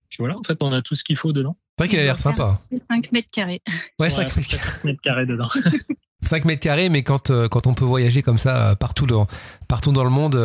puis, 0.09 0.17
voilà 0.19 0.37
en 0.37 0.43
fait 0.43 0.57
on 0.61 0.71
a 0.73 0.81
tout 0.81 0.95
ce 0.95 1.03
qu'il 1.03 1.17
faut 1.17 1.33
dedans. 1.33 1.57
C'est 1.77 1.85
vrai 1.85 1.89
qu'il 1.89 1.99
a 1.99 2.03
l'air 2.03 2.19
sympa. 2.19 2.61
5 2.87 3.11
mètres 3.11 3.31
carrés. 3.31 3.61
Ouais 3.99 4.09
5 4.09 4.35
mètres, 4.35 4.79
mètres 4.83 5.01
carrés 5.01 5.25
dedans 5.25 5.49
5 6.21 6.45
mètres 6.45 6.61
carrés, 6.61 6.89
mais 6.89 7.03
quand, 7.03 7.29
euh, 7.29 7.47
quand 7.47 7.67
on 7.67 7.73
peut 7.73 7.85
voyager 7.85 8.21
comme 8.21 8.37
ça 8.37 8.75
partout 8.75 9.05
dans, 9.05 9.27
partout 9.67 9.91
dans 9.91 10.03
le 10.03 10.09
monde, 10.09 10.35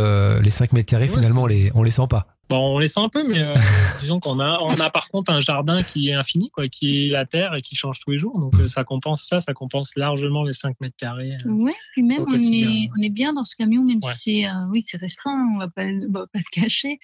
les 0.42 0.50
5 0.50 0.72
mètres 0.72 0.88
carrés, 0.88 1.08
finalement, 1.08 1.42
on 1.42 1.46
les, 1.46 1.70
on 1.74 1.82
les 1.82 1.90
sent 1.90 2.06
pas. 2.08 2.26
Bon, 2.48 2.76
on 2.76 2.78
les 2.78 2.86
sent 2.86 3.00
un 3.00 3.08
peu, 3.08 3.26
mais 3.26 3.42
euh, 3.42 3.54
disons 4.00 4.20
qu'on 4.20 4.38
a, 4.38 4.60
on 4.62 4.78
a 4.78 4.90
par 4.90 5.08
contre 5.08 5.32
un 5.32 5.40
jardin 5.40 5.82
qui 5.82 6.10
est 6.10 6.12
infini, 6.12 6.50
quoi, 6.50 6.68
qui 6.68 7.04
est 7.04 7.10
la 7.10 7.26
terre 7.26 7.54
et 7.54 7.62
qui 7.62 7.74
change 7.74 7.98
tous 7.98 8.12
les 8.12 8.18
jours. 8.18 8.38
Donc 8.38 8.54
euh, 8.54 8.68
ça 8.68 8.84
compense 8.84 9.24
ça, 9.24 9.40
ça 9.40 9.52
compense 9.52 9.96
largement 9.96 10.44
les 10.44 10.52
5 10.52 10.80
mètres 10.80 10.96
carrés. 10.96 11.36
Euh, 11.44 11.50
ouais, 11.50 11.74
puis 11.92 12.02
même 12.02 12.24
on 12.28 12.34
est, 12.34 12.88
on 12.96 13.02
est 13.02 13.10
bien 13.10 13.32
dans 13.32 13.44
ce 13.44 13.56
camion, 13.56 13.82
même 13.82 14.00
si 14.02 14.42
c'est, 14.42 14.48
oui, 14.70 14.82
c'est 14.86 14.96
restreint, 14.96 15.48
on 15.54 15.58
va 15.58 15.68
pas, 15.68 15.86
va 16.08 16.26
pas 16.32 16.38
se 16.38 16.50
cacher, 16.52 16.98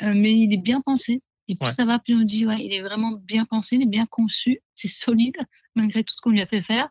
mais 0.00 0.34
il 0.36 0.52
est 0.52 0.62
bien 0.62 0.80
pensé. 0.80 1.22
Et 1.50 1.54
plus 1.54 1.70
ça 1.70 1.86
va, 1.86 1.98
plus 1.98 2.14
on 2.14 2.24
dit, 2.24 2.44
ouais, 2.46 2.58
il 2.60 2.74
est 2.74 2.82
vraiment 2.82 3.12
bien 3.12 3.46
pensé, 3.46 3.76
il 3.76 3.82
est 3.82 3.86
bien 3.86 4.04
conçu, 4.04 4.60
c'est 4.74 4.88
solide, 4.88 5.38
malgré 5.76 6.04
tout 6.04 6.12
ce 6.12 6.20
qu'on 6.20 6.30
lui 6.30 6.42
a 6.42 6.46
fait 6.46 6.60
faire. 6.60 6.88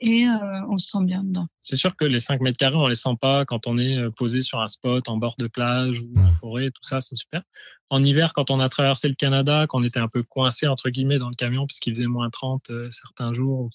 Et 0.00 0.26
euh, 0.26 0.66
on 0.68 0.78
se 0.78 0.90
sent 0.90 1.04
bien 1.04 1.22
dedans. 1.22 1.46
C'est 1.60 1.76
sûr 1.76 1.96
que 1.96 2.04
les 2.04 2.20
5 2.20 2.40
mètres 2.40 2.58
carrés, 2.58 2.76
on 2.76 2.86
les 2.86 2.94
sent 2.94 3.16
pas 3.20 3.44
quand 3.44 3.66
on 3.66 3.78
est 3.78 3.96
euh, 3.96 4.10
posé 4.10 4.40
sur 4.40 4.60
un 4.60 4.66
spot 4.66 5.08
en 5.08 5.16
bord 5.16 5.34
de 5.38 5.46
plage 5.46 6.00
ou 6.00 6.18
en 6.18 6.32
forêt, 6.32 6.70
tout 6.70 6.82
ça, 6.82 7.00
c'est 7.00 7.16
super. 7.16 7.42
En 7.88 8.04
hiver, 8.04 8.32
quand 8.34 8.50
on 8.50 8.60
a 8.60 8.68
traversé 8.68 9.08
le 9.08 9.14
Canada, 9.14 9.66
qu'on 9.66 9.82
était 9.84 10.00
un 10.00 10.08
peu 10.08 10.22
coincé 10.22 10.66
entre 10.66 10.90
guillemets 10.90 11.18
dans 11.18 11.28
le 11.28 11.34
camion 11.34 11.66
puisqu'il 11.66 11.94
faisait 11.94 12.06
moins 12.06 12.30
30 12.30 12.70
euh, 12.70 12.88
certains 12.90 13.32
jours, 13.32 13.70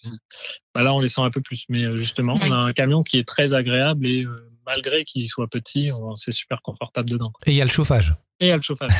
bah 0.74 0.84
là 0.84 0.94
on 0.94 1.00
les 1.00 1.08
sent 1.08 1.22
un 1.22 1.32
peu 1.32 1.42
plus. 1.42 1.66
Mais 1.70 1.96
justement, 1.96 2.38
on 2.42 2.52
a 2.52 2.56
un 2.56 2.74
camion 2.74 3.04
qui 3.04 3.18
est 3.18 3.28
très 3.28 3.54
agréable 3.54 4.06
et 4.06 4.26
malgré 4.66 5.04
qu'il 5.04 5.28
soit 5.28 5.48
petit, 5.48 5.92
c'est 6.16 6.32
super 6.32 6.62
confortable 6.62 7.10
dedans. 7.10 7.32
Et 7.46 7.52
il 7.52 7.58
y 7.58 7.62
a 7.62 7.66
le 7.66 7.70
chauffage. 7.70 8.14
Et 8.40 8.48
il 8.48 8.50
y 8.50 8.52
a 8.52 8.58
le 8.58 8.62
chauffage. 8.62 8.92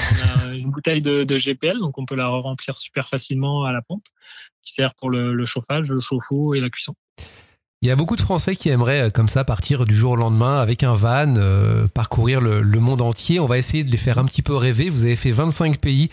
On 0.46 0.50
a 0.50 0.54
une 0.54 0.72
bouteille 0.72 1.02
de, 1.02 1.24
de, 1.24 1.38
GPL, 1.38 1.80
donc 1.80 1.98
on 1.98 2.06
peut 2.06 2.16
la 2.16 2.28
remplir 2.28 2.78
super 2.78 3.08
facilement 3.10 3.66
à 3.66 3.74
la 3.74 3.82
pompe, 3.82 4.06
qui 4.64 4.74
sert 4.74 4.94
pour 4.96 5.10
le, 5.10 5.34
le 5.34 5.46
chauffage, 5.46 5.90
le 5.90 6.00
chauffe-eau 6.00 6.54
et 6.54 6.62
la 6.62 6.70
cuisson. 6.70 6.96
Il 7.82 7.90
y 7.90 7.92
a 7.92 7.96
beaucoup 7.96 8.16
de 8.16 8.22
Français 8.22 8.56
qui 8.56 8.70
aimeraient 8.70 9.02
euh, 9.02 9.10
comme 9.10 9.28
ça 9.28 9.44
partir 9.44 9.86
du 9.86 9.94
jour 9.94 10.14
au 10.14 10.16
lendemain 10.16 10.60
avec 10.60 10.84
un 10.84 10.96
van, 10.96 11.36
euh, 11.38 11.88
parcourir 11.88 12.40
le, 12.42 12.62
le, 12.62 12.80
monde 12.80 13.02
entier. 13.02 13.40
On 13.40 13.46
va 13.46 13.58
essayer 13.58 13.84
de 13.84 13.92
les 13.92 13.98
faire 13.98 14.18
un 14.18 14.26
petit 14.26 14.42
peu 14.42 14.56
rêver. 14.56 14.90
Vous 14.90 15.04
avez 15.04 15.18
fait 15.18 15.32
25 15.32 15.80
pays 15.80 16.10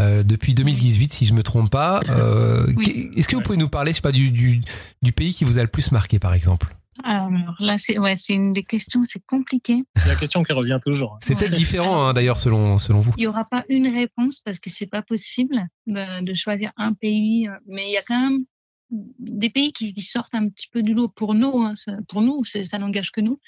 euh, 0.00 0.22
depuis 0.22 0.54
2018, 0.54 1.12
si 1.12 1.26
je 1.26 1.34
me 1.34 1.42
trompe 1.42 1.70
pas. 1.70 2.00
Euh, 2.08 2.66
oui. 2.76 3.10
Est-ce 3.16 3.28
que 3.28 3.36
vous 3.36 3.42
pouvez 3.42 3.58
nous 3.58 3.68
parler, 3.68 3.92
je 3.92 3.96
sais 3.96 4.02
pas, 4.02 4.12
du, 4.12 4.30
du, 4.30 4.60
du 5.02 5.12
pays 5.12 5.34
qui 5.34 5.44
vous 5.44 5.58
a 5.58 5.62
le 5.62 5.68
plus 5.68 5.92
marqué, 5.92 6.18
par 6.18 6.34
exemple? 6.34 6.74
Alors 7.04 7.30
là, 7.58 7.78
c'est 7.78 7.98
ouais, 7.98 8.16
c'est 8.16 8.34
une 8.34 8.52
des 8.52 8.62
questions, 8.62 9.02
c'est 9.04 9.24
compliqué. 9.24 9.82
C'est 9.96 10.08
la 10.08 10.14
question 10.14 10.42
qui 10.42 10.52
revient 10.52 10.78
toujours. 10.84 11.18
C'est 11.22 11.38
peut-être 11.38 11.54
différent 11.54 12.06
hein, 12.06 12.12
d'ailleurs 12.12 12.38
selon 12.38 12.78
selon 12.78 13.00
vous. 13.00 13.14
Il 13.16 13.20
n'y 13.20 13.26
aura 13.26 13.44
pas 13.44 13.64
une 13.68 13.88
réponse 13.88 14.40
parce 14.40 14.58
que 14.58 14.68
c'est 14.68 14.86
pas 14.86 15.02
possible 15.02 15.56
de, 15.86 16.24
de, 16.24 16.34
choisir 16.34 16.70
un 16.76 16.92
pays, 16.92 17.48
euh, 17.48 17.56
mais 17.66 17.86
il 17.86 17.92
y 17.92 17.96
a 17.96 18.02
quand 18.02 18.20
même 18.20 18.44
des 18.90 19.48
pays 19.48 19.72
qui, 19.72 19.94
qui 19.94 20.02
sortent 20.02 20.34
un 20.34 20.48
petit 20.48 20.68
peu 20.68 20.82
du 20.82 20.92
lot 20.92 21.08
pour 21.08 21.34
nous. 21.34 21.62
Hein, 21.62 21.74
ça, 21.76 21.92
pour 22.08 22.20
nous, 22.20 22.44
ça 22.44 22.78
n'engage 22.78 23.10
que 23.10 23.22
nous. 23.22 23.40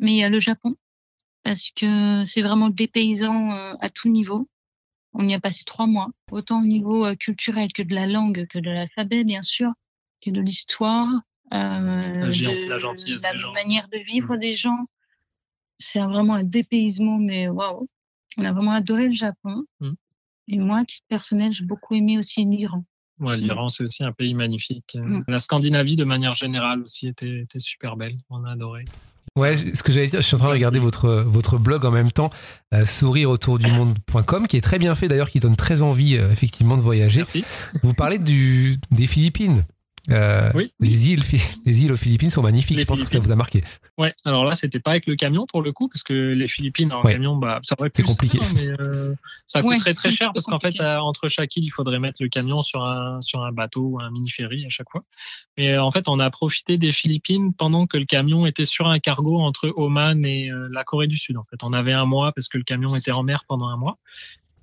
Mais 0.00 0.12
il 0.12 0.16
y 0.16 0.24
a 0.24 0.28
le 0.28 0.40
Japon 0.40 0.74
parce 1.44 1.70
que 1.70 2.24
c'est 2.26 2.42
vraiment 2.42 2.68
dépaysant 2.68 3.52
euh, 3.52 3.74
à 3.80 3.90
tout 3.90 4.08
niveau. 4.08 4.48
On 5.14 5.26
y 5.26 5.34
a 5.34 5.40
passé 5.40 5.62
trois 5.64 5.86
mois, 5.86 6.08
autant 6.30 6.60
au 6.60 6.66
niveau 6.66 7.06
euh, 7.06 7.14
culturel 7.14 7.72
que 7.72 7.82
de 7.82 7.94
la 7.94 8.06
langue, 8.06 8.46
que 8.48 8.58
de 8.58 8.70
l'alphabet, 8.70 9.24
bien 9.24 9.42
sûr, 9.42 9.72
que 10.20 10.30
de 10.30 10.40
l'histoire, 10.40 11.08
euh, 11.52 12.08
la, 12.08 12.28
de, 12.28 12.68
la 12.68 12.78
gentillesse 12.78 13.22
la 13.22 13.32
des 13.32 13.38
gens. 13.38 13.52
manière 13.52 13.88
de 13.88 13.98
vivre 13.98 14.36
mmh. 14.36 14.40
des 14.40 14.54
gens. 14.54 14.86
C'est 15.78 16.00
vraiment 16.00 16.34
un 16.34 16.44
dépaysement, 16.44 17.18
mais 17.18 17.48
waouh! 17.48 17.88
On 18.36 18.44
a 18.44 18.52
vraiment 18.52 18.72
adoré 18.72 19.08
le 19.08 19.14
Japon. 19.14 19.64
Mmh. 19.80 19.92
Et 20.48 20.58
moi, 20.58 20.78
à 20.78 20.84
titre 20.84 21.06
personnel, 21.08 21.52
j'ai 21.52 21.64
beaucoup 21.64 21.94
aimé 21.94 22.18
aussi 22.18 22.44
l'Iran. 22.44 22.84
Ouais, 23.20 23.36
l'Iran, 23.36 23.66
mmh. 23.66 23.68
c'est 23.70 23.84
aussi 23.84 24.04
un 24.04 24.12
pays 24.12 24.34
magnifique. 24.34 24.94
Mmh. 24.94 25.22
La 25.28 25.38
Scandinavie, 25.38 25.96
de 25.96 26.04
manière 26.04 26.34
générale, 26.34 26.82
aussi 26.82 27.08
était, 27.08 27.40
était 27.40 27.58
super 27.58 27.96
belle. 27.96 28.16
On 28.30 28.44
a 28.44 28.52
adoré. 28.52 28.84
Ouais, 29.36 29.56
ce 29.56 29.82
que 29.82 29.92
j'allais 29.92 30.08
dire, 30.08 30.20
je 30.20 30.26
suis 30.26 30.34
en 30.34 30.40
train 30.40 30.48
de 30.48 30.54
regarder 30.54 30.80
votre, 30.80 31.08
votre 31.08 31.58
blog 31.58 31.84
en 31.84 31.92
même 31.92 32.10
temps, 32.10 32.30
euh, 32.74 32.84
sourireautourdumonde.com, 32.84 34.46
qui 34.48 34.56
est 34.56 34.60
très 34.60 34.78
bien 34.78 34.94
fait 34.94 35.06
d'ailleurs, 35.06 35.30
qui 35.30 35.38
donne 35.38 35.54
très 35.54 35.82
envie 35.82 36.14
effectivement 36.14 36.76
de 36.76 36.82
voyager. 36.82 37.20
Merci. 37.20 37.44
Vous 37.82 37.94
parlez 37.94 38.18
du, 38.18 38.76
des 38.90 39.06
Philippines. 39.06 39.64
Euh, 40.10 40.50
oui. 40.54 40.72
les, 40.80 41.10
îles, 41.10 41.22
les 41.66 41.84
îles 41.84 41.92
aux 41.92 41.96
Philippines 41.96 42.30
sont 42.30 42.42
magnifiques. 42.42 42.78
je 42.78 42.84
pense 42.84 43.02
que 43.02 43.08
ça 43.08 43.18
vous 43.18 43.30
a 43.30 43.36
marqué. 43.36 43.62
Ouais. 43.98 44.14
Alors 44.24 44.44
là, 44.44 44.54
c'était 44.54 44.80
pas 44.80 44.92
avec 44.92 45.06
le 45.06 45.16
camion 45.16 45.46
pour 45.46 45.62
le 45.62 45.72
coup, 45.72 45.88
parce 45.88 46.02
que 46.02 46.12
les 46.12 46.48
Philippines 46.48 46.92
en 46.92 47.02
camion, 47.02 47.36
bah, 47.36 47.60
ça 47.62 47.74
aurait 47.78 47.90
C'est 47.92 48.02
compliqué. 48.02 48.38
Ça, 48.42 48.52
mais 48.54 48.68
euh, 48.80 49.14
ça 49.46 49.62
coûterait 49.62 49.94
très 49.94 50.10
cher 50.10 50.32
parce 50.32 50.46
qu'en 50.46 50.60
fait, 50.60 50.80
euh, 50.80 50.98
entre 50.98 51.28
chaque 51.28 51.54
île, 51.56 51.64
il 51.64 51.70
faudrait 51.70 51.98
mettre 51.98 52.22
le 52.22 52.28
camion 52.28 52.62
sur 52.62 52.84
un 52.84 53.20
sur 53.20 53.42
un 53.42 53.52
bateau 53.52 53.82
ou 53.82 54.00
un 54.00 54.10
mini 54.10 54.30
ferry 54.30 54.64
à 54.64 54.68
chaque 54.68 54.90
fois. 54.90 55.02
Mais 55.56 55.76
en 55.76 55.90
fait, 55.90 56.08
on 56.08 56.18
a 56.20 56.30
profité 56.30 56.78
des 56.78 56.92
Philippines 56.92 57.52
pendant 57.52 57.86
que 57.86 57.96
le 57.96 58.06
camion 58.06 58.46
était 58.46 58.64
sur 58.64 58.86
un 58.86 58.98
cargo 58.98 59.38
entre 59.38 59.72
Oman 59.76 60.24
et 60.24 60.50
la 60.70 60.84
Corée 60.84 61.06
du 61.06 61.18
Sud. 61.18 61.36
En 61.36 61.44
fait, 61.44 61.62
on 61.62 61.72
avait 61.72 61.92
un 61.92 62.06
mois 62.06 62.32
parce 62.32 62.48
que 62.48 62.58
le 62.58 62.64
camion 62.64 62.94
était 62.96 63.12
en 63.12 63.22
mer 63.22 63.44
pendant 63.46 63.68
un 63.68 63.76
mois. 63.76 63.98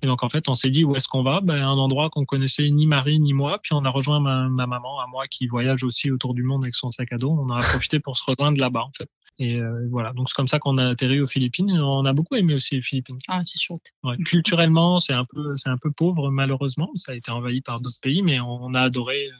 Et 0.06 0.08
donc 0.08 0.22
en 0.22 0.28
fait, 0.28 0.48
on 0.48 0.54
s'est 0.54 0.70
dit 0.70 0.84
où 0.84 0.94
est-ce 0.94 1.08
qu'on 1.08 1.24
va? 1.24 1.40
Ben, 1.40 1.60
Un 1.60 1.78
endroit 1.78 2.10
qu'on 2.10 2.24
connaissait 2.24 2.70
ni 2.70 2.86
Marie 2.86 3.18
ni 3.18 3.32
moi. 3.32 3.58
Puis 3.60 3.72
on 3.72 3.84
a 3.84 3.90
rejoint 3.90 4.20
ma, 4.20 4.48
maman, 4.48 5.00
à 5.00 5.08
moi 5.08 5.26
qui 5.26 5.48
voyage 5.48 5.82
aussi 5.82 6.12
autour 6.12 6.32
du 6.32 6.44
monde 6.44 6.62
avec 6.62 6.76
son 6.76 6.92
sac 6.92 7.12
à 7.12 7.18
dos. 7.18 7.36
On 7.36 7.48
a 7.48 7.58
profité 7.58 7.98
pour 7.98 8.16
se 8.16 8.22
rejoindre 8.24 8.60
là-bas 8.60 8.84
en 8.84 8.92
fait. 8.96 9.10
Et 9.40 9.56
euh, 9.56 9.88
voilà, 9.90 10.12
donc 10.12 10.28
c'est 10.28 10.36
comme 10.36 10.46
ça 10.46 10.60
qu'on 10.60 10.78
a 10.78 10.90
atterri 10.90 11.20
aux 11.20 11.26
Philippines. 11.26 11.72
On 11.72 12.04
a 12.04 12.12
beaucoup 12.12 12.36
aimé 12.36 12.54
aussi 12.54 12.76
les 12.76 12.82
Philippines. 12.82 13.18
Ah, 13.26 13.40
c'est 13.42 13.60
chouette. 13.60 13.92
Ouais. 14.04 14.16
Culturellement, 14.18 15.00
c'est 15.00 15.12
un 15.12 15.24
peu, 15.24 15.56
c'est 15.56 15.70
un 15.70 15.76
peu 15.76 15.90
pauvre 15.90 16.30
malheureusement. 16.30 16.92
Ça 16.94 17.10
a 17.10 17.14
été 17.16 17.32
envahi 17.32 17.62
par 17.62 17.80
d'autres 17.80 18.00
pays, 18.00 18.22
mais 18.22 18.38
on 18.38 18.74
a 18.74 18.82
adoré 18.82 19.26
euh, 19.26 19.32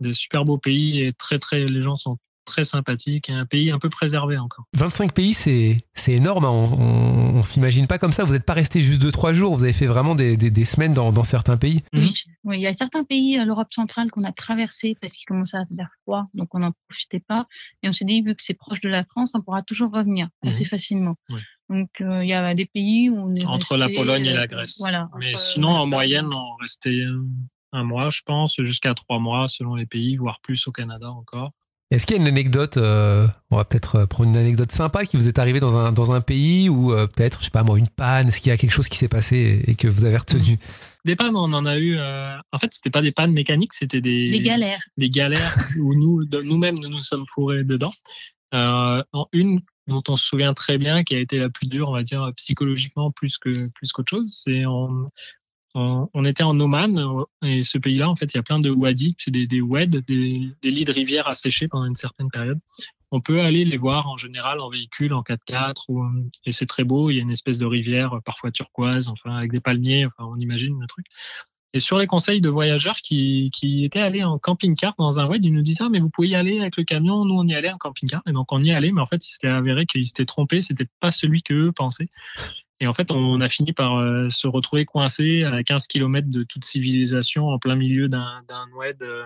de 0.00 0.10
super 0.10 0.44
beaux 0.44 0.58
pays 0.58 1.02
et 1.04 1.12
très 1.12 1.38
très, 1.38 1.66
les 1.66 1.82
gens 1.82 1.94
sont 1.94 2.18
très 2.48 2.64
sympathique 2.64 3.28
et 3.28 3.32
un 3.32 3.46
pays 3.46 3.70
un 3.70 3.78
peu 3.78 3.88
préservé 3.88 4.38
encore. 4.38 4.64
25 4.76 5.12
pays, 5.12 5.34
c'est, 5.34 5.76
c'est 5.94 6.12
énorme. 6.12 6.44
Hein. 6.44 6.50
On, 6.50 7.38
on, 7.38 7.42
s'imagine 7.42 7.86
pas 7.86 7.98
comme 7.98 8.12
ça. 8.12 8.24
Vous 8.24 8.32
n'êtes 8.32 8.44
pas 8.44 8.54
resté 8.54 8.80
juste 8.80 9.02
2-3 9.02 9.32
jours. 9.32 9.54
Vous 9.54 9.64
avez 9.64 9.72
fait 9.72 9.86
vraiment 9.86 10.14
des, 10.14 10.36
des, 10.36 10.50
des 10.50 10.64
semaines 10.64 10.94
dans, 10.94 11.12
dans, 11.12 11.24
certains 11.24 11.56
pays. 11.56 11.82
Oui. 11.92 12.12
oui. 12.44 12.58
il 12.58 12.62
y 12.62 12.66
a 12.66 12.72
certains 12.72 13.04
pays 13.04 13.38
à 13.38 13.44
l'Europe 13.44 13.72
centrale 13.72 14.10
qu'on 14.10 14.24
a 14.24 14.32
traversé 14.32 14.96
parce 15.00 15.12
qu'il 15.12 15.26
commençait 15.26 15.58
à 15.58 15.64
faire 15.74 15.90
froid, 16.02 16.26
donc 16.34 16.54
on 16.54 16.58
n'en 16.58 16.72
profitait 16.88 17.20
pas. 17.20 17.46
Et 17.82 17.88
on 17.88 17.92
s'est 17.92 18.04
dit, 18.04 18.22
vu 18.22 18.34
que 18.34 18.42
c'est 18.42 18.54
proche 18.54 18.80
de 18.80 18.88
la 18.88 19.04
France, 19.04 19.32
on 19.34 19.42
pourra 19.42 19.62
toujours 19.62 19.92
revenir 19.92 20.28
assez 20.44 20.64
mhm. 20.64 20.68
facilement. 20.68 21.16
Oui. 21.30 21.40
Donc 21.68 21.90
euh, 22.00 22.24
il 22.24 22.28
y 22.28 22.32
a 22.32 22.54
des 22.54 22.66
pays 22.66 23.10
où 23.10 23.16
on 23.16 23.34
est 23.34 23.44
entre 23.44 23.76
resté, 23.76 23.76
la 23.76 23.88
Pologne 23.88 24.26
et 24.26 24.32
la 24.32 24.46
Grèce. 24.46 24.78
Voilà. 24.78 25.10
Mais 25.18 25.36
sinon, 25.36 25.68
en 25.68 25.86
moyenne, 25.86 26.30
on 26.32 26.54
restait 26.60 27.04
un 27.72 27.84
mois, 27.84 28.10
je 28.10 28.22
pense, 28.24 28.60
jusqu'à 28.60 28.94
trois 28.94 29.18
mois 29.18 29.48
selon 29.48 29.74
les 29.74 29.86
pays, 29.86 30.16
voire 30.16 30.40
plus 30.40 30.66
au 30.66 30.72
Canada 30.72 31.10
encore. 31.10 31.52
Est-ce 31.90 32.06
qu'il 32.06 32.16
y 32.16 32.18
a 32.18 32.22
une 32.22 32.28
anecdote, 32.28 32.76
euh, 32.76 33.26
on 33.50 33.56
va 33.56 33.64
peut-être 33.64 33.96
euh, 33.96 34.06
prendre 34.06 34.28
une 34.28 34.36
anecdote 34.36 34.70
sympa 34.70 35.06
qui 35.06 35.16
vous 35.16 35.26
est 35.26 35.38
arrivée 35.38 35.58
dans 35.58 35.78
un, 35.78 35.90
dans 35.90 36.12
un 36.12 36.20
pays 36.20 36.68
ou 36.68 36.92
euh, 36.92 37.06
peut-être, 37.06 37.38
je 37.40 37.46
sais 37.46 37.50
pas 37.50 37.62
moi, 37.62 37.78
une 37.78 37.88
panne? 37.88 38.28
Est-ce 38.28 38.42
qu'il 38.42 38.50
y 38.50 38.52
a 38.52 38.58
quelque 38.58 38.72
chose 38.72 38.88
qui 38.88 38.98
s'est 38.98 39.08
passé 39.08 39.62
et, 39.66 39.74
que 39.74 39.88
vous 39.88 40.04
avez 40.04 40.18
retenu? 40.18 40.58
Des 41.06 41.16
pannes, 41.16 41.34
on 41.34 41.50
en 41.54 41.64
a 41.64 41.78
eu. 41.78 41.96
Euh, 41.96 42.36
en 42.52 42.58
fait, 42.58 42.74
c'était 42.74 42.90
pas 42.90 43.00
des 43.00 43.12
pannes 43.12 43.32
mécaniques, 43.32 43.72
c'était 43.72 44.02
des, 44.02 44.28
des 44.28 44.40
galères. 44.40 44.82
Des 44.98 45.08
galères 45.08 45.56
où 45.78 45.94
nous, 45.94 46.26
nous-mêmes, 46.42 46.78
nous 46.78 46.90
nous 46.90 47.00
sommes 47.00 47.24
fourrés 47.26 47.64
dedans. 47.64 47.92
Euh, 48.52 49.02
en 49.14 49.26
une 49.32 49.60
dont 49.86 50.02
on 50.08 50.16
se 50.16 50.26
souvient 50.26 50.52
très 50.52 50.76
bien, 50.76 51.04
qui 51.04 51.14
a 51.14 51.18
été 51.18 51.38
la 51.38 51.48
plus 51.48 51.68
dure, 51.68 51.88
on 51.88 51.92
va 51.92 52.02
dire 52.02 52.30
psychologiquement 52.36 53.10
plus 53.10 53.38
que 53.38 53.68
plus 53.68 53.92
qu'autre 53.92 54.10
chose, 54.10 54.30
c'est 54.30 54.66
on, 54.66 55.10
on, 55.74 56.24
était 56.24 56.42
en 56.42 56.58
Oman 56.58 56.98
euh, 56.98 57.24
et 57.46 57.62
ce 57.62 57.78
pays-là, 57.78 58.08
en 58.08 58.16
fait, 58.16 58.32
il 58.32 58.36
y 58.36 58.40
a 58.40 58.42
plein 58.42 58.58
de 58.58 58.70
wadis, 58.70 59.14
c'est 59.18 59.30
des, 59.30 59.46
des 59.46 59.60
des, 59.60 60.70
lits 60.70 60.84
de 60.84 60.92
rivière 60.92 61.28
asséchés 61.28 61.68
pendant 61.68 61.84
une 61.84 61.94
certaine 61.94 62.30
période. 62.30 62.58
On 63.10 63.20
peut 63.20 63.40
aller 63.40 63.64
les 63.64 63.76
voir 63.76 64.08
en 64.08 64.16
général 64.16 64.60
en 64.60 64.68
véhicule, 64.68 65.14
en 65.14 65.22
4x4, 65.22 65.84
ou, 65.88 66.04
et 66.44 66.52
c'est 66.52 66.66
très 66.66 66.84
beau. 66.84 67.10
Il 67.10 67.16
y 67.16 67.18
a 67.18 67.22
une 67.22 67.30
espèce 67.30 67.58
de 67.58 67.66
rivière, 67.66 68.18
parfois 68.24 68.50
turquoise, 68.50 69.08
enfin 69.08 69.36
avec 69.36 69.50
des 69.50 69.60
palmiers, 69.60 70.06
enfin 70.06 70.24
on 70.24 70.36
imagine 70.36 70.78
le 70.78 70.86
truc. 70.86 71.06
Et 71.74 71.80
sur 71.80 71.98
les 71.98 72.06
conseils 72.06 72.40
de 72.40 72.48
voyageurs 72.48 72.96
qui, 72.96 73.50
qui 73.52 73.84
étaient 73.84 74.00
allés 74.00 74.24
en 74.24 74.38
camping-car 74.38 74.94
dans 74.98 75.20
un 75.20 75.26
wed, 75.26 75.44
ils 75.44 75.52
nous 75.52 75.62
disaient 75.62 75.84
ah 75.84 75.88
mais 75.90 76.00
vous 76.00 76.08
pouvez 76.08 76.28
y 76.28 76.34
aller 76.34 76.60
avec 76.60 76.76
le 76.78 76.84
camion. 76.84 77.24
Nous 77.24 77.34
on 77.34 77.46
y 77.46 77.54
allait 77.54 77.70
en 77.70 77.76
camping-car 77.76 78.22
et 78.26 78.32
donc 78.32 78.50
on 78.52 78.60
y 78.60 78.72
allait, 78.72 78.90
mais 78.90 79.02
en 79.02 79.06
fait 79.06 79.24
il 79.24 79.30
s'était 79.30 79.48
avéré 79.48 79.84
qu'ils 79.84 80.06
s'étaient 80.06 80.24
trompés, 80.24 80.62
c'était 80.62 80.88
pas 81.00 81.10
celui 81.10 81.42
que 81.42 81.52
eux 81.52 81.72
pensaient. 81.72 82.08
Et 82.80 82.86
en 82.86 82.92
fait 82.92 83.10
on 83.10 83.40
a 83.40 83.48
fini 83.48 83.72
par 83.72 83.96
euh, 83.96 84.28
se 84.28 84.46
retrouver 84.46 84.84
coincé 84.84 85.44
à 85.44 85.62
15 85.62 85.86
km 85.86 86.28
de 86.28 86.44
toute 86.44 86.64
civilisation 86.64 87.48
en 87.48 87.58
plein 87.58 87.76
milieu 87.76 88.08
d'un 88.08 88.42
d'un 88.48 88.66
wed 88.76 89.02
euh, 89.02 89.24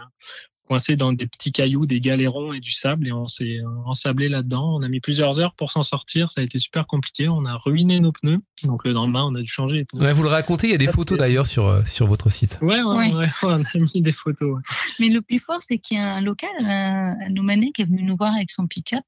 coincé 0.67 0.97
dans 0.97 1.13
des 1.13 1.27
petits 1.27 1.53
cailloux, 1.53 1.87
des 1.87 2.01
galérons 2.01 2.53
et 2.53 2.61
du 2.61 2.73
sable 2.73 3.07
et 3.07 3.13
on 3.13 3.27
s'est 3.27 3.59
ensablé 3.85 4.29
là-dedans. 4.29 4.77
On 4.77 4.83
a 4.83 4.89
mis 4.89 5.01
plusieurs 5.01 5.41
heures 5.41 5.55
pour 5.55 5.71
s'en 5.71 5.83
sortir, 5.83 6.31
ça 6.31 6.41
a 6.41 6.45
été 6.45 6.59
super 6.59 6.87
compliqué. 6.87 7.29
On 7.29 7.45
a 7.45 7.57
ruiné 7.57 8.01
nos 8.01 8.13
pneus, 8.13 8.41
donc 8.65 8.85
le 8.85 8.93
lendemain 8.93 9.25
on 9.25 9.35
a 9.35 9.41
dû 9.41 9.51
changer 9.51 9.79
les 9.79 9.85
pneus. 9.85 10.01
Ouais, 10.01 10.13
vous 10.13 10.23
le 10.23 10.29
racontez, 10.29 10.69
il 10.69 10.71
y 10.71 10.75
a 10.75 10.79
des 10.79 10.87
photos 10.87 11.19
d'ailleurs 11.19 11.47
sur 11.47 11.67
euh, 11.67 11.83
sur 11.85 12.07
votre 12.07 12.31
site. 12.31 12.59
Ouais, 12.63 12.83
ouais, 12.83 13.15
ouais. 13.15 13.29
on 13.43 13.63
a 13.63 13.79
mis 13.79 14.01
des 14.01 14.13
photos. 14.13 14.61
Mais 15.01 15.09
le 15.09 15.21
plus 15.21 15.39
fort, 15.39 15.61
c'est 15.67 15.79
qu'il 15.79 15.99
y 15.99 16.01
a 16.01 16.15
un 16.15 16.21
local, 16.21 16.51
un, 16.61 17.17
un 17.21 17.37
Omanais, 17.37 17.73
qui 17.75 17.83
est 17.83 17.87
venu 17.87 18.03
nous 18.03 18.17
voir 18.17 18.35
avec 18.35 18.51
son 18.51 18.67
pick-up. 18.67 19.05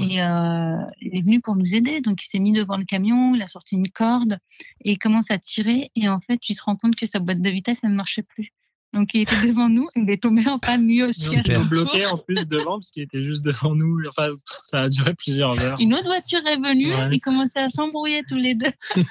Et 0.00 0.22
euh, 0.22 0.76
il 1.00 1.16
est 1.16 1.22
venu 1.22 1.40
pour 1.40 1.56
nous 1.56 1.74
aider. 1.74 2.00
Donc, 2.00 2.22
il 2.24 2.28
s'est 2.28 2.38
mis 2.38 2.52
devant 2.52 2.76
le 2.76 2.84
camion, 2.84 3.34
il 3.34 3.42
a 3.42 3.48
sorti 3.48 3.76
une 3.76 3.88
corde 3.88 4.38
et 4.84 4.92
il 4.92 4.98
commence 4.98 5.30
à 5.30 5.38
tirer. 5.38 5.90
Et 5.94 6.08
en 6.08 6.20
fait, 6.20 6.38
tu 6.38 6.54
te 6.54 6.62
rends 6.62 6.76
compte 6.76 6.96
que 6.96 7.06
sa 7.06 7.18
boîte 7.18 7.42
de 7.42 7.50
vitesse, 7.50 7.80
elle 7.82 7.90
ne 7.90 7.96
marchait 7.96 8.22
plus. 8.22 8.52
Donc 8.92 9.14
il 9.14 9.20
était 9.20 9.46
devant 9.46 9.68
nous, 9.68 9.88
il 9.96 10.10
est 10.10 10.22
tombé 10.22 10.46
en 10.48 10.58
panne 10.58 10.86
lui 10.86 11.02
aussi. 11.02 11.36
Il 11.44 11.52
nous 11.52 11.68
bloqué 11.68 12.06
en 12.06 12.18
plus 12.18 12.48
devant 12.48 12.78
parce 12.78 12.90
qu'il 12.90 13.02
était 13.02 13.22
juste 13.22 13.44
devant 13.44 13.74
nous. 13.74 13.98
Enfin, 14.08 14.30
ça 14.62 14.82
a 14.82 14.88
duré 14.88 15.14
plusieurs 15.14 15.58
heures. 15.60 15.76
Une 15.80 15.94
autre 15.94 16.06
voiture 16.06 16.44
est 16.46 16.56
venue, 16.56 16.92
ouais. 16.92 17.08
ils 17.12 17.20
commençaient 17.20 17.60
à 17.60 17.70
s'embrouiller 17.70 18.22
tous 18.28 18.36
les 18.36 18.54
deux. 18.54 18.72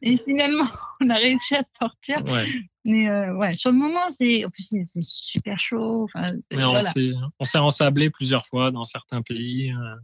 Et 0.00 0.16
finalement, 0.16 0.68
on 1.00 1.10
a 1.10 1.16
réussi 1.16 1.56
à 1.56 1.64
sortir. 1.78 2.24
Ouais. 2.24 2.46
Mais 2.88 3.08
euh, 3.08 3.34
ouais, 3.34 3.54
sur 3.54 3.70
le 3.70 3.76
moment, 3.76 4.10
c'est 4.10 4.44
en 4.44 4.48
plus 4.48 4.74
c'est 4.84 5.02
super 5.02 5.58
chaud. 5.58 6.04
Enfin, 6.04 6.26
Mais 6.52 6.64
on 6.64 6.80
s'est 6.80 7.12
on 7.38 7.44
s'est 7.44 7.58
ensablé 7.58 8.10
plusieurs 8.10 8.46
fois 8.46 8.70
dans 8.70 8.84
certains 8.84 9.22
pays. 9.22 9.70
Euh, 9.72 9.94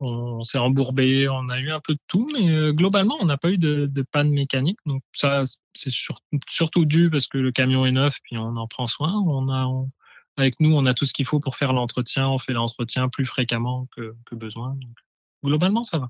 on 0.00 0.42
s'est 0.42 0.58
embourbé, 0.58 1.28
on 1.28 1.48
a 1.48 1.60
eu 1.60 1.70
un 1.70 1.78
peu 1.78 1.94
de 1.94 2.00
tout, 2.08 2.26
mais 2.32 2.50
euh, 2.50 2.72
globalement, 2.72 3.16
on 3.20 3.24
n'a 3.24 3.36
pas 3.36 3.50
eu 3.50 3.58
de, 3.58 3.86
de, 3.86 4.02
panne 4.02 4.30
mécanique. 4.30 4.78
Donc 4.84 5.00
ça, 5.12 5.44
c'est 5.74 5.92
sur, 5.92 6.20
surtout 6.48 6.84
dû 6.84 7.08
parce 7.08 7.28
que 7.28 7.38
le 7.38 7.52
camion 7.52 7.86
est 7.86 7.92
neuf, 7.92 8.18
puis 8.24 8.36
on 8.36 8.56
en 8.56 8.66
prend 8.66 8.88
soin. 8.88 9.12
On 9.12 9.48
a, 9.48 9.64
on, 9.66 9.92
avec 10.36 10.58
nous, 10.58 10.74
on 10.74 10.86
a 10.86 10.94
tout 10.94 11.06
ce 11.06 11.12
qu'il 11.12 11.24
faut 11.24 11.38
pour 11.38 11.56
faire 11.56 11.72
l'entretien. 11.72 12.28
On 12.28 12.40
fait 12.40 12.52
l'entretien 12.52 13.08
plus 13.08 13.26
fréquemment 13.26 13.86
que, 13.96 14.14
que 14.26 14.34
besoin. 14.34 14.70
Donc, 14.70 14.96
globalement, 15.44 15.84
ça 15.84 15.98
va. 15.98 16.08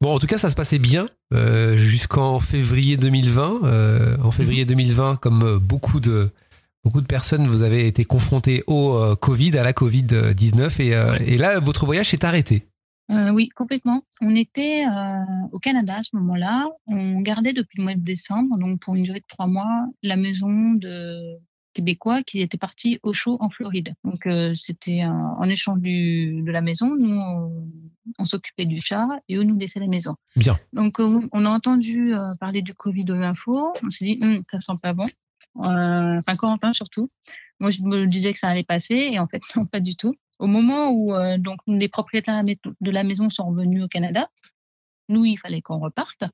Bon, 0.00 0.14
en 0.14 0.18
tout 0.18 0.26
cas, 0.26 0.38
ça 0.38 0.50
se 0.50 0.56
passait 0.56 0.78
bien 0.78 1.08
euh, 1.32 1.76
jusqu'en 1.76 2.40
février 2.40 2.96
2020. 2.96 3.60
Euh, 3.64 4.16
en 4.22 4.30
février 4.30 4.64
2020, 4.64 5.16
comme 5.16 5.58
beaucoup 5.58 6.00
de 6.00 6.30
beaucoup 6.84 7.00
de 7.00 7.06
personnes, 7.06 7.46
vous 7.46 7.62
avez 7.62 7.86
été 7.86 8.04
confrontés 8.04 8.62
au 8.66 8.94
euh, 8.94 9.16
Covid, 9.16 9.56
à 9.56 9.64
la 9.64 9.72
Covid-19, 9.72 10.82
et, 10.82 10.94
euh, 10.94 11.16
et 11.26 11.38
là, 11.38 11.58
votre 11.58 11.86
voyage 11.86 12.10
s'est 12.10 12.24
arrêté. 12.24 12.66
Euh, 13.10 13.30
oui, 13.30 13.48
complètement. 13.50 14.02
On 14.20 14.34
était 14.34 14.84
euh, 14.86 15.46
au 15.52 15.58
Canada 15.58 15.96
à 15.96 16.02
ce 16.02 16.16
moment-là. 16.16 16.68
On 16.86 17.20
gardait 17.20 17.52
depuis 17.52 17.78
le 17.78 17.84
mois 17.84 17.94
de 17.94 18.00
décembre, 18.00 18.58
donc 18.58 18.80
pour 18.80 18.94
une 18.94 19.02
durée 19.02 19.20
de 19.20 19.26
trois 19.28 19.46
mois, 19.46 19.86
la 20.02 20.16
maison 20.16 20.74
de 20.74 21.38
Québécois 21.74 22.22
qui 22.22 22.40
était 22.40 22.56
partis 22.56 22.98
au 23.02 23.12
chaud 23.12 23.36
en 23.40 23.50
Floride. 23.50 23.94
Donc 24.04 24.26
euh, 24.26 24.54
c'était 24.54 25.04
en 25.04 25.42
échange 25.48 25.80
du, 25.80 26.42
de 26.42 26.50
la 26.50 26.62
maison, 26.62 26.94
nous 26.96 27.14
on, 27.14 27.68
on 28.18 28.24
s'occupait 28.24 28.64
du 28.64 28.80
chat 28.80 29.06
et 29.28 29.36
eux 29.36 29.42
nous 29.42 29.58
laissaient 29.58 29.80
la 29.80 29.88
maison. 29.88 30.14
Bien. 30.36 30.58
Donc 30.72 31.00
euh, 31.00 31.20
on 31.32 31.44
a 31.44 31.50
entendu 31.50 32.14
euh, 32.14 32.34
parler 32.40 32.62
du 32.62 32.72
Covid 32.72 33.04
aux 33.10 33.20
infos. 33.20 33.72
On 33.82 33.90
s'est 33.90 34.04
dit 34.04 34.18
hm, 34.20 34.42
ça 34.50 34.60
sent 34.60 34.78
pas 34.82 34.94
bon. 34.94 35.06
Enfin 35.56 36.34
Corentin 36.36 36.72
surtout. 36.72 37.10
Moi 37.60 37.70
je 37.70 37.82
me 37.82 38.06
disais 38.06 38.32
que 38.32 38.38
ça 38.38 38.48
allait 38.48 38.64
passer 38.64 39.08
et 39.12 39.18
en 39.18 39.26
fait 39.26 39.42
non 39.56 39.66
pas 39.66 39.80
du 39.80 39.96
tout. 39.96 40.14
Au 40.38 40.46
moment 40.46 40.90
où 40.90 41.12
donc 41.38 41.60
les 41.66 41.88
propriétaires 41.88 42.42
de 42.44 42.90
la 42.90 43.04
maison 43.04 43.28
sont 43.28 43.46
revenus 43.46 43.84
au 43.84 43.88
Canada, 43.88 44.28
nous 45.08 45.24
il 45.24 45.36
fallait 45.36 45.62
qu'on 45.62 45.78
reparte 45.78 46.24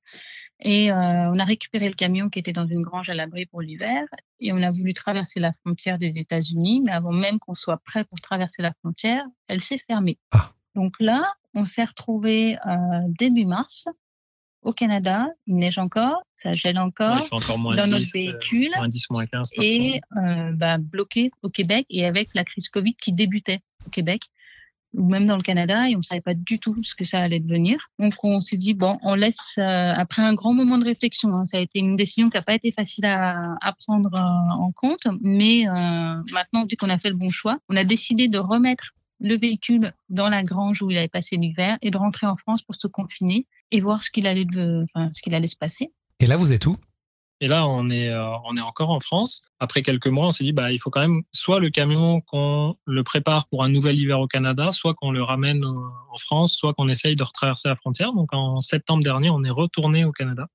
et 0.63 0.93
euh, 0.93 0.95
on 0.95 1.39
a 1.39 1.45
récupéré 1.45 1.89
le 1.89 1.95
camion 1.95 2.29
qui 2.29 2.39
était 2.39 2.53
dans 2.53 2.67
une 2.67 2.83
grange 2.83 3.09
à 3.09 3.15
l'abri 3.15 3.47
pour 3.47 3.63
l'hiver 3.63 4.05
et 4.41 4.53
on 4.53 4.63
a 4.63 4.71
voulu 4.71 4.93
traverser 4.93 5.41
la 5.41 5.53
frontière 5.53 5.99
des 5.99 6.19
États-Unis, 6.19 6.83
mais 6.85 6.93
avant 6.93 7.13
même 7.13 7.39
qu'on 7.39 7.55
soit 7.55 7.81
prêt 7.85 8.05
pour 8.05 8.21
traverser 8.21 8.63
la 8.63 8.73
frontière, 8.75 9.25
elle 9.49 9.61
s'est 9.61 9.81
fermée. 9.87 10.19
Ah. 10.33 10.51
Donc 10.75 10.95
là, 11.01 11.33
on 11.55 11.65
s'est 11.65 11.85
retrouvé 11.85 12.59
euh, 12.67 13.01
début 13.19 13.47
mars 13.47 13.89
au 14.63 14.73
Canada, 14.75 15.29
il 15.47 15.57
neige 15.57 15.79
encore, 15.79 16.23
ça 16.35 16.53
gèle 16.53 16.79
encore, 16.79 17.23
ouais, 17.23 17.29
encore 17.31 17.59
moins 17.59 17.75
dans 17.77 17.87
10, 17.87 17.93
notre 17.93 18.13
véhicule 18.13 18.71
moins 18.77 18.89
10, 18.89 19.11
moins 19.11 19.27
15 19.27 19.51
et 19.57 20.01
euh, 20.19 20.53
bah, 20.53 20.77
bloqué 20.77 21.31
au 21.43 21.49
Québec 21.49 21.87
et 21.89 22.05
avec 22.05 22.35
la 22.35 22.45
crise 22.45 22.69
Covid 22.69 22.95
qui 22.95 23.15
débutait 23.15 23.61
au 23.87 23.91
Québec 23.91 24.25
même 24.95 25.27
dans 25.27 25.37
le 25.37 25.43
Canada 25.43 25.89
et 25.89 25.97
on 25.97 26.03
savait 26.03 26.21
pas 26.21 26.35
du 26.35 26.59
tout 26.59 26.77
ce 26.83 26.95
que 26.95 27.05
ça 27.05 27.19
allait 27.19 27.41
devenir. 27.41 27.79
Donc 27.99 28.15
on 28.23 28.41
s'est 28.41 28.57
dit 28.57 28.75
bon, 28.75 28.99
on 29.03 29.15
laisse 29.15 29.57
euh, 29.59 29.93
après 29.97 30.23
un 30.23 30.35
grand 30.35 30.53
moment 30.53 30.79
de 30.79 30.85
réflexion. 30.85 31.35
Hein, 31.35 31.47
ça 31.47 31.59
a 31.59 31.61
été 31.61 31.79
une 31.79 31.97
décision 31.97 32.31
qui 32.31 32.37
n'a 32.37 32.43
pas 32.43 32.55
été 32.55 32.73
facile 32.73 33.05
à, 33.07 33.75
prendre 33.87 34.13
euh, 34.15 34.63
en 34.63 34.73
compte, 34.73 35.07
mais 35.23 35.69
euh, 35.69 36.23
maintenant 36.33 36.67
vu 36.69 36.77
qu'on 36.77 36.91
a 36.91 36.99
fait 36.99 37.11
le 37.11 37.17
bon 37.17 37.31
choix, 37.31 37.59
on 37.69 37.77
a 37.77 37.85
décidé 37.85 38.29
de 38.29 38.39
remettre 38.39 38.93
le 39.21 39.37
véhicule 39.37 39.93
dans 40.09 40.29
la 40.29 40.43
grange 40.43 40.83
où 40.83 40.91
il 40.91 40.97
avait 40.97 41.09
passé 41.09 41.37
l'hiver 41.37 41.79
et 41.83 41.91
de 41.91 41.97
rentrer 41.97 42.27
en 42.27 42.37
France 42.37 42.63
pour 42.63 42.75
se 42.75 42.87
confiner 42.87 43.47
et 43.71 43.81
voir 43.81 44.03
ce 44.03 44.11
qu'il 44.11 44.27
allait, 44.27 44.47
enfin, 44.85 45.11
ce 45.13 45.23
qu'il 45.23 45.35
allait 45.35 45.47
se 45.47 45.57
passer. 45.57 45.93
Et 46.19 46.27
là, 46.27 46.37
vous 46.37 46.53
êtes 46.53 46.67
où? 46.67 46.77
Et 47.41 47.49
là, 47.49 47.67
on 47.67 47.89
est, 47.89 48.09
euh, 48.09 48.37
on 48.45 48.57
est 48.57 48.61
encore 48.61 48.91
en 48.91 49.01
France. 49.01 49.43
Après 49.61 49.83
quelques 49.83 50.09
mois, 50.09 50.27
on 50.27 50.31
s'est 50.31 50.45
dit, 50.45 50.53
bah, 50.53 50.73
il 50.73 50.79
faut 50.79 50.91
quand 50.91 51.01
même 51.01 51.23
soit 51.33 51.59
le 51.59 51.71
camion 51.71 52.21
qu'on 52.21 52.75
le 52.85 53.03
prépare 53.03 53.49
pour 53.49 53.65
un 53.65 53.71
nouvel 53.71 53.99
hiver 53.99 54.21
au 54.21 54.27
Canada, 54.27 54.73
soit 54.73 54.95
qu'on 54.95 55.11
le 55.11 55.23
ramène 55.23 55.65
en 55.65 56.19
France, 56.19 56.55
soit 56.55 56.75
qu'on 56.75 56.89
essaye 56.89 57.17
de 57.17 57.23
retraverser 57.23 57.69
la 57.69 57.77
frontière. 57.77 58.13
Donc, 58.13 58.35
en 58.35 58.61
septembre 58.61 59.03
dernier, 59.03 59.31
on 59.31 59.43
est 59.43 59.51
retourné 59.51 60.05
au 60.05 60.13
Canada. 60.13 60.49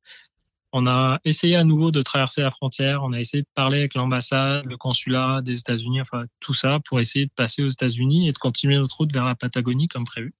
On 0.73 0.85
a 0.85 1.19
essayé 1.23 1.55
à 1.55 1.63
nouveau 1.63 1.89
de 1.89 2.01
traverser 2.01 2.41
la 2.41 2.51
frontière. 2.51 3.01
On 3.03 3.13
a 3.13 3.19
essayé 3.19 3.43
de 3.43 3.47
parler 3.55 3.79
avec 3.79 3.95
l'ambassade, 3.95 4.65
le 4.65 4.77
consulat 4.77 5.41
des 5.41 5.59
États-Unis, 5.59 6.01
enfin 6.01 6.25
tout 6.39 6.53
ça 6.53 6.79
pour 6.85 6.99
essayer 6.99 7.25
de 7.25 7.31
passer 7.35 7.63
aux 7.63 7.69
États-Unis 7.69 8.27
et 8.27 8.31
de 8.31 8.37
continuer 8.37 8.75
notre 8.75 8.97
route 8.97 9.13
vers 9.13 9.25
la 9.25 9.35
Patagonie 9.35 9.87
comme 9.87 10.03
prévu. 10.03 10.35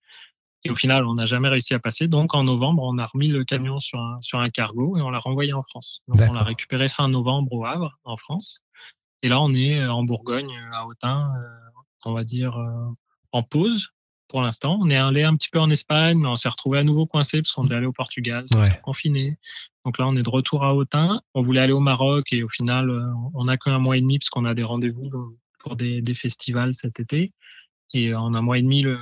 Et 0.66 0.72
au 0.72 0.76
final, 0.76 1.06
on 1.06 1.14
n'a 1.14 1.26
jamais 1.26 1.48
réussi 1.48 1.76
à 1.76 1.80
passer. 1.80 2.08
Donc 2.08 2.34
en 2.34 2.44
novembre, 2.44 2.82
on 2.84 2.98
a 2.98 3.06
remis 3.06 3.28
le 3.28 3.44
camion 3.46 3.80
sur 3.80 4.00
un, 4.00 4.18
sur 4.22 4.40
un 4.40 4.50
cargo 4.50 4.98
et 4.98 5.02
on 5.02 5.12
l'a 5.12 5.20
renvoyé 5.20 5.54
en 5.54 5.62
France. 5.62 6.02
Donc 6.08 6.20
on 6.28 6.34
l'a 6.34 6.42
récupéré 6.42 6.90
fin 6.90 7.08
novembre 7.08 7.54
au 7.54 7.66
Havre, 7.66 8.00
en 8.04 8.18
France. 8.18 8.62
Et 9.22 9.28
là, 9.28 9.40
on 9.40 9.54
est 9.54 9.80
euh, 9.80 9.94
en 9.94 10.04
Bourgogne, 10.04 10.52
à 10.74 10.88
Autun, 10.88 11.32
euh, 11.38 11.72
on 12.06 12.14
va 12.14 12.24
dire 12.24 12.58
euh, 12.58 12.92
en 13.32 13.44
pause 13.44 13.90
pour 14.28 14.42
l'instant. 14.42 14.80
On 14.82 14.90
est 14.90 14.96
allé 14.96 15.24
un 15.24 15.36
petit 15.36 15.50
peu 15.52 15.60
en 15.60 15.70
Espagne, 15.70 16.18
mais 16.18 16.28
on 16.28 16.36
s'est 16.36 16.50
retrouvé 16.50 16.80
à 16.80 16.84
nouveau 16.84 17.06
coincé 17.06 17.44
parce 17.44 17.52
qu'on 17.52 17.64
devait 17.64 17.76
aller 17.76 17.86
au 17.86 17.94
Portugal, 17.94 18.46
ouais. 18.56 18.80
confiné. 18.84 19.38
Donc 19.86 20.00
là, 20.00 20.08
on 20.08 20.16
est 20.16 20.24
de 20.24 20.30
retour 20.30 20.64
à 20.64 20.74
Autun. 20.74 21.22
On 21.36 21.42
voulait 21.42 21.62
aller 21.62 21.74
au 21.74 21.80
Maroc 21.80 22.34
et 22.34 22.42
au 22.42 22.50
final, 22.50 22.90
euh, 22.90 23.06
on 23.36 23.46
n'a 23.46 23.58
qu'un 23.58 23.78
mois 23.78 23.98
et 23.98 24.02
demi 24.02 24.18
parce 24.18 24.32
qu'on 24.32 24.46
a 24.46 24.56
des 24.56 24.64
rendez-vous 24.64 25.12
pour 25.60 25.76
des, 25.76 26.02
des, 26.02 26.14
festivals 26.16 26.74
cet 26.74 27.00
été. 27.00 27.34
Et 27.94 28.16
en 28.16 28.34
un 28.34 28.42
mois 28.42 28.58
et 28.58 28.64
demi, 28.64 28.82
le, 28.82 28.98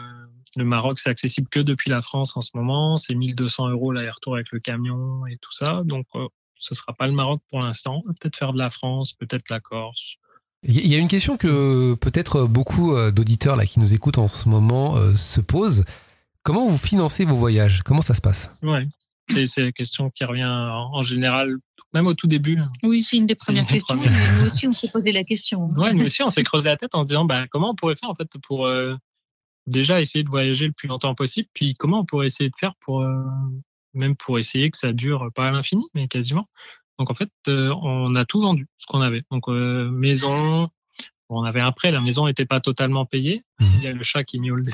le 0.55 0.65
Maroc, 0.65 0.99
c'est 0.99 1.09
accessible 1.09 1.47
que 1.49 1.59
depuis 1.59 1.89
la 1.89 2.01
France 2.01 2.35
en 2.37 2.41
ce 2.41 2.51
moment. 2.55 2.97
C'est 2.97 3.15
1200 3.15 3.69
euros 3.69 3.91
l'aller-retour 3.91 4.35
avec 4.35 4.51
le 4.51 4.59
camion 4.59 5.25
et 5.27 5.37
tout 5.37 5.51
ça. 5.51 5.81
Donc, 5.85 6.05
euh, 6.15 6.27
ce 6.57 6.75
sera 6.75 6.93
pas 6.93 7.07
le 7.07 7.13
Maroc 7.13 7.41
pour 7.49 7.59
l'instant. 7.59 8.03
Peut-être 8.19 8.35
faire 8.35 8.53
de 8.53 8.59
la 8.59 8.69
France, 8.69 9.13
peut-être 9.13 9.49
la 9.49 9.59
Corse. 9.59 10.17
Il 10.65 10.87
y 10.87 10.95
a 10.95 10.97
une 10.97 11.09
question 11.09 11.35
que 11.35 11.93
peut-être 11.95 12.45
beaucoup 12.45 12.95
euh, 12.95 13.11
d'auditeurs 13.11 13.57
là 13.57 13.65
qui 13.65 13.79
nous 13.79 13.93
écoutent 13.93 14.17
en 14.17 14.29
ce 14.29 14.47
moment 14.47 14.95
euh, 14.95 15.13
se 15.13 15.41
posent. 15.41 15.83
Comment 16.41 16.67
vous 16.67 16.77
financez 16.77 17.25
vos 17.25 17.35
voyages? 17.35 17.83
Comment 17.83 18.01
ça 18.01 18.13
se 18.13 18.21
passe? 18.21 18.55
Ouais, 18.63 18.85
c'est 19.45 19.61
la 19.61 19.71
question 19.73 20.09
qui 20.09 20.23
revient 20.23 20.47
en 20.47 21.03
général, 21.03 21.57
même 21.93 22.07
au 22.07 22.13
tout 22.13 22.27
début. 22.27 22.59
Oui, 22.83 23.03
c'est 23.03 23.17
une 23.17 23.27
des 23.27 23.35
premières 23.35 23.67
questions. 23.67 23.95
nous 23.95 24.47
aussi, 24.47 24.67
on 24.67 24.73
s'est 24.73 24.89
posé 24.89 25.11
la 25.11 25.23
question. 25.23 25.69
Ouais, 25.75 25.93
nous 25.93 26.05
aussi, 26.05 26.23
on 26.23 26.29
s'est 26.29 26.43
creusé 26.43 26.69
la 26.69 26.77
tête 26.77 26.95
en 26.95 27.03
se 27.03 27.09
disant, 27.09 27.25
bah, 27.25 27.45
comment 27.49 27.71
on 27.71 27.75
pourrait 27.75 27.95
faire 27.95 28.09
en 28.09 28.15
fait 28.15 28.29
pour 28.41 28.65
euh, 28.65 28.95
déjà 29.67 30.01
essayer 30.01 30.23
de 30.23 30.29
voyager 30.29 30.67
le 30.67 30.73
plus 30.73 30.87
longtemps 30.87 31.15
possible, 31.15 31.47
puis 31.53 31.73
comment 31.73 31.99
on 31.99 32.05
pourrait 32.05 32.27
essayer 32.27 32.49
de 32.49 32.55
faire 32.57 32.73
pour 32.81 33.01
euh, 33.01 33.23
même 33.93 34.15
pour 34.15 34.39
essayer 34.39 34.69
que 34.69 34.77
ça 34.77 34.91
dure 34.91 35.29
pas 35.35 35.47
à 35.47 35.51
l'infini, 35.51 35.85
mais 35.93 36.07
quasiment. 36.07 36.47
Donc 36.99 37.09
en 37.09 37.15
fait, 37.15 37.29
euh, 37.47 37.73
on 37.81 38.15
a 38.15 38.25
tout 38.25 38.41
vendu, 38.41 38.67
ce 38.77 38.85
qu'on 38.87 39.01
avait. 39.01 39.23
Donc 39.31 39.47
euh, 39.49 39.89
maison, 39.89 40.69
on 41.29 41.43
avait 41.43 41.61
un 41.61 41.71
prêt, 41.71 41.91
la 41.91 42.01
maison 42.01 42.27
n'était 42.27 42.45
pas 42.45 42.59
totalement 42.59 43.05
payée. 43.05 43.43
Mmh. 43.59 43.65
Il 43.77 43.83
y 43.83 43.87
a 43.87 43.93
le 43.93 44.03
chat 44.03 44.23
qui 44.23 44.39
miaule. 44.39 44.63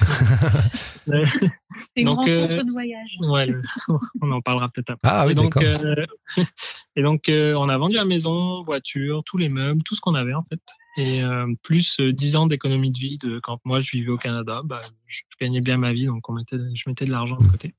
C'est 1.95 2.03
donc 2.03 2.27
euh, 2.27 2.63
de 2.63 2.71
voyage. 2.71 3.17
Ouais, 3.21 3.47
on 4.21 4.31
en 4.31 4.41
parlera 4.41 4.69
peut-être 4.69 4.91
après. 4.91 5.09
Ah 5.11 5.25
oui, 5.25 5.31
et 5.31 5.35
donc, 5.35 5.57
euh, 5.57 6.05
et 6.95 7.01
donc 7.01 7.29
euh, 7.29 7.53
on 7.53 7.69
a 7.69 7.77
vendu 7.77 7.95
la 7.95 8.05
maison, 8.05 8.61
voiture, 8.61 9.23
tous 9.25 9.37
les 9.37 9.49
meubles, 9.49 9.81
tout 9.83 9.95
ce 9.95 10.01
qu'on 10.01 10.15
avait 10.15 10.33
en 10.33 10.43
fait. 10.43 10.61
Et 10.99 11.21
plus 11.63 11.99
10 11.99 12.35
ans 12.35 12.47
d'économie 12.47 12.91
de 12.91 12.97
vie 12.97 13.17
de 13.17 13.39
quand 13.39 13.59
moi 13.63 13.79
je 13.79 13.91
vivais 13.91 14.11
au 14.11 14.17
Canada, 14.17 14.61
bah, 14.65 14.81
je 15.05 15.21
gagnais 15.39 15.61
bien 15.61 15.77
ma 15.77 15.93
vie, 15.93 16.05
donc 16.05 16.27
on 16.29 16.33
mettait, 16.33 16.57
je 16.75 16.89
mettais 16.89 17.05
de 17.05 17.11
l'argent 17.11 17.37
de 17.37 17.47
côté. 17.47 17.73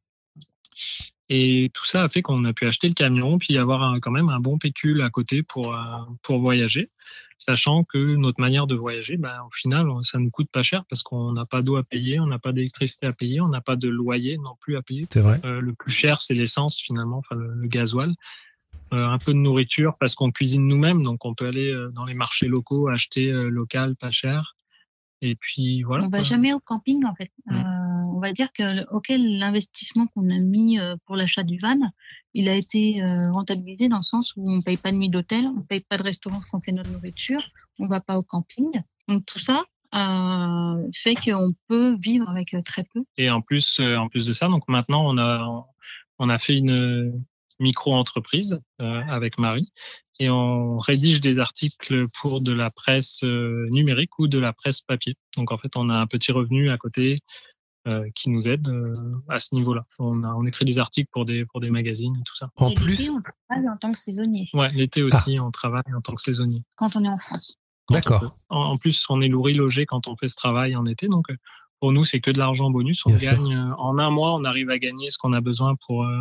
Et 1.33 1.71
tout 1.75 1.85
ça 1.85 2.03
a 2.03 2.09
fait 2.09 2.23
qu'on 2.23 2.45
a 2.45 2.53
pu 2.53 2.67
acheter 2.67 2.89
le 2.89 2.95
camion, 2.95 3.39
puis 3.39 3.57
avoir 3.57 3.85
un, 3.85 4.01
quand 4.01 4.11
même 4.11 4.29
un 4.29 4.41
bon 4.41 4.59
pécule 4.59 5.01
à 5.01 5.11
côté 5.11 5.45
pour, 5.45 5.79
pour 6.23 6.39
voyager, 6.41 6.91
sachant 7.39 7.85
que 7.85 8.17
notre 8.17 8.41
manière 8.41 8.67
de 8.67 8.75
voyager, 8.75 9.17
bah, 9.17 9.45
au 9.47 9.51
final, 9.51 9.87
ça 10.03 10.19
nous 10.19 10.31
coûte 10.31 10.49
pas 10.51 10.65
cher 10.65 10.85
parce 10.91 11.05
qu'on 11.05 11.33
n'a 11.33 11.47
pas 11.47 11.63
d'eau 11.63 11.77
à 11.77 11.85
payer, 11.85 12.19
on 12.19 12.27
n'a 12.27 12.41
pas 12.41 12.53
d'électricité 12.53 13.07
à 13.07 13.13
payer, 13.13 13.41
on 13.41 13.49
n'a 13.49 13.61
pas 13.61 13.77
de 13.77 13.89
loyer 13.89 14.39
non 14.39 14.57
plus 14.61 14.77
à 14.77 14.83
payer. 14.83 15.07
C'est 15.09 15.21
vrai. 15.21 15.41
Euh, 15.45 15.61
le 15.61 15.73
plus 15.73 15.93
cher, 15.93 16.21
c'est 16.21 16.35
l'essence 16.35 16.81
finalement, 16.81 17.19
enfin 17.19 17.37
le, 17.37 17.53
le 17.55 17.69
gasoil. 17.69 18.13
Euh, 18.93 19.07
un 19.07 19.19
peu 19.19 19.33
de 19.33 19.39
nourriture 19.39 19.97
parce 20.01 20.15
qu'on 20.15 20.31
cuisine 20.31 20.67
nous-mêmes, 20.67 21.03
donc 21.03 21.25
on 21.25 21.35
peut 21.35 21.47
aller 21.47 21.73
dans 21.93 22.05
les 22.05 22.15
marchés 22.15 22.49
locaux 22.49 22.89
acheter 22.89 23.31
local 23.31 23.97
pas 23.97 24.11
cher. 24.11 24.57
Et 25.23 25.37
puis 25.37 25.83
voilà. 25.83 26.07
On 26.07 26.09
va 26.09 26.23
jamais 26.23 26.53
au 26.53 26.61
camping 26.61 27.05
en 27.05 27.15
fait. 27.15 27.31
Euh, 27.51 27.55
on 28.15 28.21
va 28.21 28.33
dire 28.33 28.53
que 28.53 28.87
auquel 28.91 29.39
l'investissement 29.39 30.07
qu'on 30.09 30.31
a 30.31 30.39
mis 30.39 30.79
euh, 30.79 30.97
pour 31.07 31.17
l'achat 31.17 31.43
du 31.43 31.59
van, 31.59 31.79
il 32.35 32.49
a 32.49 32.55
été 32.55 33.03
euh, 33.03 33.31
rentabilisé 33.33 33.89
dans 33.89 33.99
le 33.99 34.03
sens 34.03 34.35
où 34.37 34.51
on 34.51 34.61
paye 34.63 34.77
pas 34.77 34.93
de 34.93 34.97
nuit 34.97 35.11
d'hôtel, 35.11 35.47
on 35.47 35.61
paye 35.63 35.81
pas 35.81 35.99
de 35.99 36.03
restaurant 36.03 36.41
quand 36.51 36.59
on 36.59 36.63
fait 36.63 36.73
notre 36.73 36.91
nourriture, 36.91 37.43
on 37.79 37.87
va 37.87 38.01
pas 38.01 38.17
au 38.17 38.23
camping. 38.23 38.71
Donc 39.09 39.27
tout 39.27 39.39
ça 39.39 39.65
euh, 39.95 40.89
fait 40.95 41.17
qu'on 41.17 41.53
peut 41.69 41.97
vivre 42.01 42.29
avec 42.31 42.55
très 42.65 42.85
peu. 42.85 43.03
Et 43.19 43.31
en 43.31 43.43
plus, 43.43 43.81
en 43.81 44.09
plus 44.09 44.25
de 44.25 44.33
ça, 44.33 44.49
donc 44.49 44.69
maintenant 44.69 45.05
on 45.07 45.19
a 45.19 45.67
on 46.19 46.29
a 46.29 46.39
fait 46.39 46.57
une 46.57 47.25
micro-entreprise 47.61 48.61
avec 48.79 49.39
Marie 49.39 49.73
et 50.19 50.29
on 50.29 50.79
rédige 50.79 51.21
des 51.21 51.39
articles 51.39 52.09
pour 52.09 52.41
de 52.41 52.53
la 52.53 52.71
presse 52.71 53.23
numérique 53.23 54.19
ou 54.19 54.29
de 54.29 54.39
la 54.39 54.53
presse 54.53 54.83
papier. 54.83 55.17
Donc 55.37 55.53
en 55.53 55.57
fait, 55.57 55.77
on 55.77 55.89
a 55.89 55.95
un 55.95 56.07
petit 56.07 56.33
revenu 56.33 56.71
à 56.71 56.79
côté 56.79 57.21
euh, 57.89 58.07
qui 58.15 58.29
nous 58.29 58.47
aide 58.47 58.69
euh, 58.69 58.95
à 59.31 59.39
ce 59.39 59.55
niveau-là. 59.55 59.87
On, 59.99 60.45
écrit 60.45 60.67
des 60.67 60.79
articles 60.79 61.09
pour 61.11 61.25
des 61.25 61.47
pour 61.47 61.61
des 61.61 61.71
magazines 61.71 62.15
et 62.15 62.23
tout 62.25 62.37
ça. 62.37 62.51
En 62.57 62.69
et 62.69 62.75
plus, 62.75 63.09
on 63.09 63.23
travaille 63.23 63.69
en 63.71 63.77
tant 63.79 63.91
que 63.91 63.99
saisonnier. 63.99 64.47
Ouais, 64.53 64.71
l'été 64.73 65.03
aussi, 65.03 65.39
ah. 65.39 65.45
on 65.45 65.51
travaille 65.51 65.95
en 65.97 66.03
tant 66.03 66.15
que 66.15 66.21
saisonnier. 66.21 66.63
Quand 66.77 66.95
on 66.97 67.05
est 67.05 67.09
en 67.09 67.17
France. 67.17 67.57
D'accord. 67.91 68.37
En, 68.51 68.73
en, 68.73 68.77
plus, 68.77 69.03
on 69.09 69.23
est 69.23 69.31
nourri 69.31 69.55
logé 69.55 69.87
quand 69.87 70.09
on 70.09 70.15
fait 70.15 70.29
ce 70.29 70.37
travail 70.37 70.77
en 70.77 70.85
été, 70.85 71.09
donc 71.09 71.29
pour 71.81 71.93
nous, 71.93 72.05
c'est 72.05 72.21
que 72.21 72.31
de 72.31 72.39
l'argent 72.39 72.71
bonus. 72.71 73.05
On 73.07 73.15
Bien 73.15 73.33
gagne 73.33 73.69
sûr. 73.69 73.81
en 73.81 73.99
un 73.99 74.11
mois, 74.11 74.35
on 74.35 74.45
arrive 74.45 74.69
à 74.69 74.79
gagner 74.79 75.09
ce 75.09 75.17
qu'on 75.17 75.33
a 75.33 75.41
besoin 75.41 75.75
pour 75.87 76.05
euh, 76.05 76.21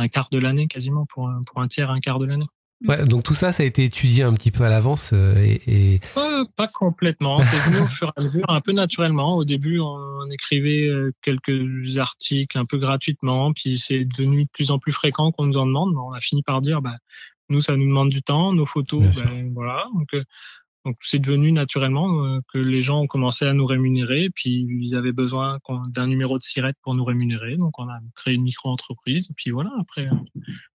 un 0.00 0.08
quart 0.08 0.30
de 0.30 0.38
l'année, 0.38 0.66
quasiment 0.66 1.06
pour 1.06 1.30
pour 1.46 1.62
un 1.62 1.68
tiers, 1.68 1.90
un 1.90 2.00
quart 2.00 2.18
de 2.18 2.26
l'année. 2.26 2.48
Ouais, 2.88 3.04
donc 3.04 3.24
tout 3.24 3.34
ça, 3.34 3.52
ça 3.52 3.62
a 3.62 3.66
été 3.66 3.84
étudié 3.84 4.22
un 4.24 4.32
petit 4.32 4.50
peu 4.50 4.64
à 4.64 4.70
l'avance 4.70 5.10
euh, 5.12 5.36
et, 5.36 5.60
et... 5.66 6.00
Euh, 6.16 6.46
pas 6.56 6.66
complètement. 6.66 7.38
C'est 7.42 7.58
venu 7.70 7.80
au 7.82 7.86
fur 7.86 8.08
et 8.08 8.20
à 8.20 8.22
mesure, 8.22 8.44
un 8.48 8.60
peu 8.62 8.72
naturellement. 8.72 9.36
Au 9.36 9.44
début, 9.44 9.80
on 9.80 10.30
écrivait 10.30 10.86
euh, 10.86 11.12
quelques 11.20 11.98
articles 11.98 12.56
un 12.56 12.64
peu 12.64 12.78
gratuitement, 12.78 13.52
puis 13.52 13.78
c'est 13.78 14.06
devenu 14.06 14.44
de 14.44 14.50
plus 14.50 14.70
en 14.70 14.78
plus 14.78 14.92
fréquent 14.92 15.30
qu'on 15.30 15.44
nous 15.44 15.58
en 15.58 15.66
demande. 15.66 15.94
On 15.94 16.12
a 16.12 16.20
fini 16.20 16.42
par 16.42 16.62
dire, 16.62 16.80
bah, 16.80 16.96
nous, 17.50 17.60
ça 17.60 17.76
nous 17.76 17.86
demande 17.86 18.08
du 18.08 18.22
temps, 18.22 18.54
nos 18.54 18.64
photos, 18.64 19.02
ben, 19.22 19.52
voilà. 19.52 19.84
Donc, 19.94 20.08
donc 20.84 20.96
c'est 21.00 21.18
devenu 21.18 21.52
naturellement 21.52 22.24
euh, 22.24 22.40
que 22.52 22.58
les 22.58 22.82
gens 22.82 23.00
ont 23.00 23.06
commencé 23.06 23.44
à 23.44 23.52
nous 23.52 23.66
rémunérer, 23.66 24.28
puis 24.34 24.66
ils 24.68 24.94
avaient 24.94 25.12
besoin 25.12 25.58
d'un 25.94 26.06
numéro 26.06 26.38
de 26.38 26.42
sirette 26.42 26.76
pour 26.82 26.94
nous 26.94 27.04
rémunérer, 27.04 27.56
donc 27.56 27.78
on 27.78 27.88
a 27.88 27.98
créé 28.16 28.34
une 28.34 28.42
micro-entreprise, 28.42 29.28
puis 29.36 29.50
voilà, 29.50 29.70
après 29.80 30.08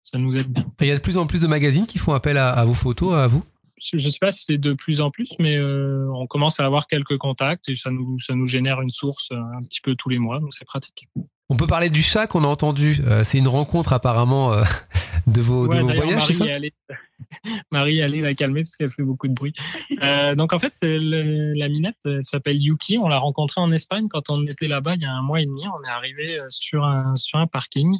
ça 0.03 0.17
nous 0.17 0.37
aide 0.37 0.47
bien. 0.47 0.65
Il 0.81 0.87
y 0.87 0.91
a 0.91 0.95
de 0.95 1.01
plus 1.01 1.17
en 1.17 1.27
plus 1.27 1.41
de 1.41 1.47
magazines 1.47 1.87
qui 1.87 1.97
font 1.97 2.13
appel 2.13 2.37
à 2.37 2.63
vos 2.65 2.73
photos, 2.73 3.13
à 3.13 3.27
vous? 3.27 3.43
Je 3.77 3.95
ne 3.95 4.09
sais 4.09 4.19
pas 4.19 4.31
si 4.31 4.45
c'est 4.45 4.57
de 4.57 4.73
plus 4.73 5.01
en 5.01 5.11
plus, 5.11 5.33
mais 5.39 5.57
euh, 5.57 6.07
on 6.13 6.27
commence 6.27 6.59
à 6.59 6.65
avoir 6.65 6.87
quelques 6.87 7.17
contacts 7.17 7.69
et 7.69 7.75
ça 7.75 7.91
nous, 7.91 8.19
ça 8.19 8.35
nous 8.35 8.47
génère 8.47 8.81
une 8.81 8.89
source 8.89 9.31
un 9.31 9.61
petit 9.61 9.81
peu 9.81 9.95
tous 9.95 10.09
les 10.09 10.19
mois, 10.19 10.39
donc 10.39 10.53
c'est 10.53 10.65
pratique. 10.65 11.07
On 11.49 11.57
peut 11.57 11.67
parler 11.67 11.89
du 11.89 12.01
chat 12.01 12.25
qu'on 12.25 12.43
a 12.43 12.47
entendu. 12.47 12.97
Euh, 13.05 13.23
c'est 13.23 13.37
une 13.37 13.47
rencontre 13.47 13.93
apparemment 13.93 14.51
euh, 14.51 14.63
de 15.27 15.41
vos, 15.41 15.67
ouais, 15.67 15.77
de 15.77 15.81
vos 15.81 15.87
voyages, 15.89 16.15
Marie 16.15 16.33
ça? 16.33 16.45
est 16.45 16.51
allée, 16.51 16.73
Marie 17.71 17.99
la 17.99 18.33
calmer 18.33 18.63
parce 18.63 18.75
qu'elle 18.75 18.89
fait 18.89 19.03
beaucoup 19.03 19.27
de 19.27 19.33
bruit. 19.33 19.53
Euh, 20.01 20.33
donc 20.33 20.53
en 20.53 20.59
fait, 20.59 20.73
le, 20.81 21.53
la 21.53 21.69
minette 21.69 21.97
elle 22.05 22.25
s'appelle 22.25 22.59
Yuki. 22.59 22.97
On 22.97 23.07
l'a 23.07 23.19
rencontrée 23.19 23.61
en 23.61 23.71
Espagne 23.71 24.07
quand 24.09 24.31
on 24.31 24.43
était 24.45 24.67
là-bas 24.67 24.95
il 24.95 25.03
y 25.03 25.05
a 25.05 25.11
un 25.11 25.21
mois 25.21 25.39
et 25.39 25.45
demi. 25.45 25.63
On 25.67 25.87
est 25.87 25.91
arrivé 25.91 26.39
sur 26.49 26.83
un, 26.83 27.15
sur 27.15 27.37
un 27.37 27.45
parking. 27.45 27.95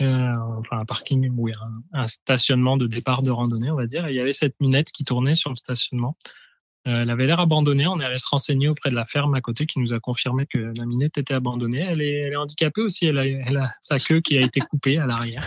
Euh, 0.00 0.36
enfin 0.58 0.78
un 0.78 0.84
parking, 0.84 1.30
oui, 1.36 1.52
un, 1.92 2.06
stationnement 2.06 2.76
de 2.76 2.86
départ 2.86 3.22
de 3.22 3.30
randonnée, 3.30 3.70
on 3.70 3.76
va 3.76 3.86
dire. 3.86 4.08
Il 4.08 4.14
y 4.14 4.20
avait 4.20 4.32
cette 4.32 4.58
minette 4.60 4.90
qui 4.92 5.04
tournait 5.04 5.34
sur 5.34 5.50
le 5.50 5.56
stationnement. 5.56 6.16
Euh, 6.88 7.02
elle 7.02 7.10
avait 7.10 7.26
l'air 7.26 7.40
abandonnée. 7.40 7.86
On 7.86 8.00
est 8.00 8.04
allé 8.04 8.16
se 8.16 8.28
renseigner 8.28 8.68
auprès 8.68 8.88
de 8.90 8.94
la 8.94 9.04
ferme 9.04 9.34
à 9.34 9.42
côté 9.42 9.66
qui 9.66 9.78
nous 9.78 9.92
a 9.92 10.00
confirmé 10.00 10.46
que 10.46 10.72
la 10.76 10.86
minette 10.86 11.18
était 11.18 11.34
abandonnée. 11.34 11.82
Elle 11.82 12.00
est, 12.00 12.34
handicapée 12.34 12.80
aussi. 12.80 13.06
Elle 13.06 13.18
a, 13.18 13.68
sa 13.82 13.98
queue 13.98 14.20
qui 14.20 14.38
a 14.38 14.40
été 14.40 14.60
coupée 14.60 14.96
à 14.96 15.06
l'arrière. 15.06 15.46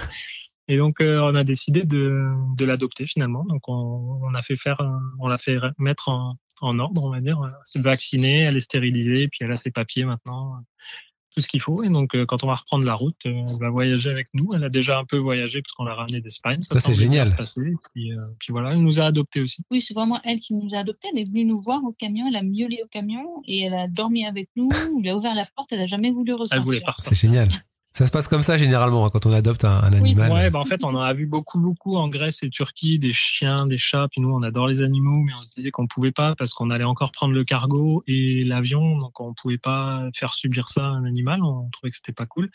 Et 0.67 0.77
donc 0.77 1.01
euh, 1.01 1.19
on 1.19 1.35
a 1.35 1.43
décidé 1.43 1.83
de, 1.83 2.27
l'adopter 2.63 3.07
finalement. 3.07 3.43
Donc 3.45 3.67
on, 3.67 4.33
a 4.35 4.41
fait 4.43 4.55
faire, 4.55 4.79
on 5.19 5.27
l'a 5.27 5.39
fait 5.39 5.57
mettre 5.79 6.09
en, 6.09 6.79
ordre, 6.79 7.03
on 7.03 7.11
va 7.11 7.19
dire. 7.19 7.39
C'est 7.63 7.81
vacciné, 7.81 8.43
elle 8.43 8.55
est 8.55 8.61
stérilisée, 8.61 9.27
puis 9.27 9.39
elle 9.41 9.51
a 9.51 9.55
ses 9.55 9.71
papiers 9.71 10.05
maintenant 10.05 10.63
tout 11.33 11.41
ce 11.41 11.47
qu'il 11.47 11.61
faut. 11.61 11.83
Et 11.83 11.89
donc, 11.89 12.15
euh, 12.15 12.25
quand 12.25 12.43
on 12.43 12.47
va 12.47 12.55
reprendre 12.55 12.85
la 12.85 12.93
route, 12.93 13.15
euh, 13.25 13.43
elle 13.47 13.59
va 13.59 13.69
voyager 13.69 14.09
avec 14.09 14.27
nous. 14.33 14.53
Elle 14.53 14.63
a 14.63 14.69
déjà 14.69 14.99
un 14.99 15.05
peu 15.05 15.17
voyagé 15.17 15.61
parce 15.61 15.73
qu'on 15.73 15.85
l'a 15.85 15.95
ramenée 15.95 16.21
d'Espagne. 16.21 16.61
Ça, 16.61 16.79
c'est 16.79 16.93
génial. 16.93 17.27
Et 17.27 17.73
puis, 17.93 18.11
euh, 18.11 18.17
puis, 18.39 18.51
voilà, 18.51 18.71
elle 18.71 18.81
nous 18.81 18.99
a 18.99 19.05
adoptés 19.05 19.41
aussi. 19.41 19.63
Oui, 19.71 19.81
c'est 19.81 19.93
vraiment 19.93 20.19
elle 20.23 20.39
qui 20.39 20.53
nous 20.53 20.73
a 20.73 20.79
adoptés. 20.79 21.09
Elle 21.11 21.19
est 21.19 21.25
venue 21.25 21.45
nous 21.45 21.61
voir 21.61 21.83
au 21.83 21.91
camion, 21.91 22.27
elle 22.27 22.35
a 22.35 22.43
miaulé 22.43 22.81
au 22.83 22.87
camion 22.87 23.41
et 23.45 23.61
elle 23.61 23.73
a 23.73 23.87
dormi 23.87 24.25
avec 24.25 24.49
nous. 24.55 24.69
On 24.95 24.99
lui 24.99 25.09
a 25.09 25.17
ouvert 25.17 25.33
la 25.33 25.47
porte, 25.55 25.71
elle 25.71 25.81
a 25.81 25.87
jamais 25.87 26.11
voulu 26.11 26.33
ressortir. 26.33 26.57
Elle 26.57 26.63
voulait 26.63 26.81
partir. 26.81 27.09
C'est 27.09 27.15
génial. 27.15 27.49
Ça 27.95 28.07
se 28.07 28.11
passe 28.11 28.27
comme 28.27 28.41
ça 28.41 28.57
généralement 28.57 29.07
quand 29.11 29.27
on 29.27 29.33
adopte 29.33 29.65
un, 29.65 29.83
un 29.83 29.93
animal. 29.93 30.31
Oui, 30.31 30.35
ouais, 30.35 30.49
bah 30.49 30.57
en 30.57 30.65
fait, 30.65 30.83
on 30.83 30.95
en 30.95 31.01
a 31.01 31.13
vu 31.13 31.27
beaucoup, 31.27 31.59
beaucoup 31.59 31.95
en 31.95 32.07
Grèce 32.09 32.41
et 32.41 32.49
Turquie, 32.49 32.97
des 32.97 33.11
chiens, 33.11 33.67
des 33.67 33.77
chats. 33.77 34.07
Puis 34.09 34.19
nous, 34.19 34.33
on 34.33 34.41
adore 34.41 34.65
les 34.65 34.81
animaux, 34.81 35.21
mais 35.21 35.33
on 35.37 35.43
se 35.43 35.53
disait 35.53 35.69
qu'on 35.69 35.85
pouvait 35.85 36.11
pas 36.11 36.33
parce 36.35 36.55
qu'on 36.55 36.71
allait 36.71 36.83
encore 36.85 37.11
prendre 37.11 37.35
le 37.35 37.43
cargo 37.43 38.03
et 38.07 38.43
l'avion, 38.45 38.97
donc 38.97 39.19
on 39.19 39.35
pouvait 39.35 39.59
pas 39.59 40.07
faire 40.15 40.33
subir 40.33 40.69
ça 40.69 40.85
à 40.85 40.89
un 40.89 41.05
animal. 41.05 41.43
On 41.43 41.69
trouvait 41.69 41.91
que 41.91 41.95
c'était 41.95 42.13
pas 42.13 42.25
cool. 42.25 42.49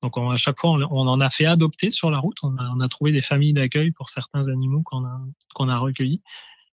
Donc 0.00 0.16
on, 0.16 0.30
à 0.30 0.36
chaque 0.36 0.60
fois, 0.60 0.70
on, 0.70 0.82
on, 0.82 1.08
en 1.08 1.18
a 1.18 1.28
fait 1.28 1.46
adopter 1.46 1.90
sur 1.90 2.12
la 2.12 2.18
route. 2.18 2.36
On 2.44 2.56
a, 2.56 2.72
on 2.76 2.78
a 2.78 2.86
trouvé 2.86 3.10
des 3.10 3.20
familles 3.20 3.52
d'accueil 3.52 3.90
pour 3.90 4.08
certains 4.08 4.46
animaux 4.48 4.82
qu'on 4.84 5.04
a 5.04 5.20
qu'on 5.56 5.68
a 5.68 5.76
recueillis. 5.76 6.22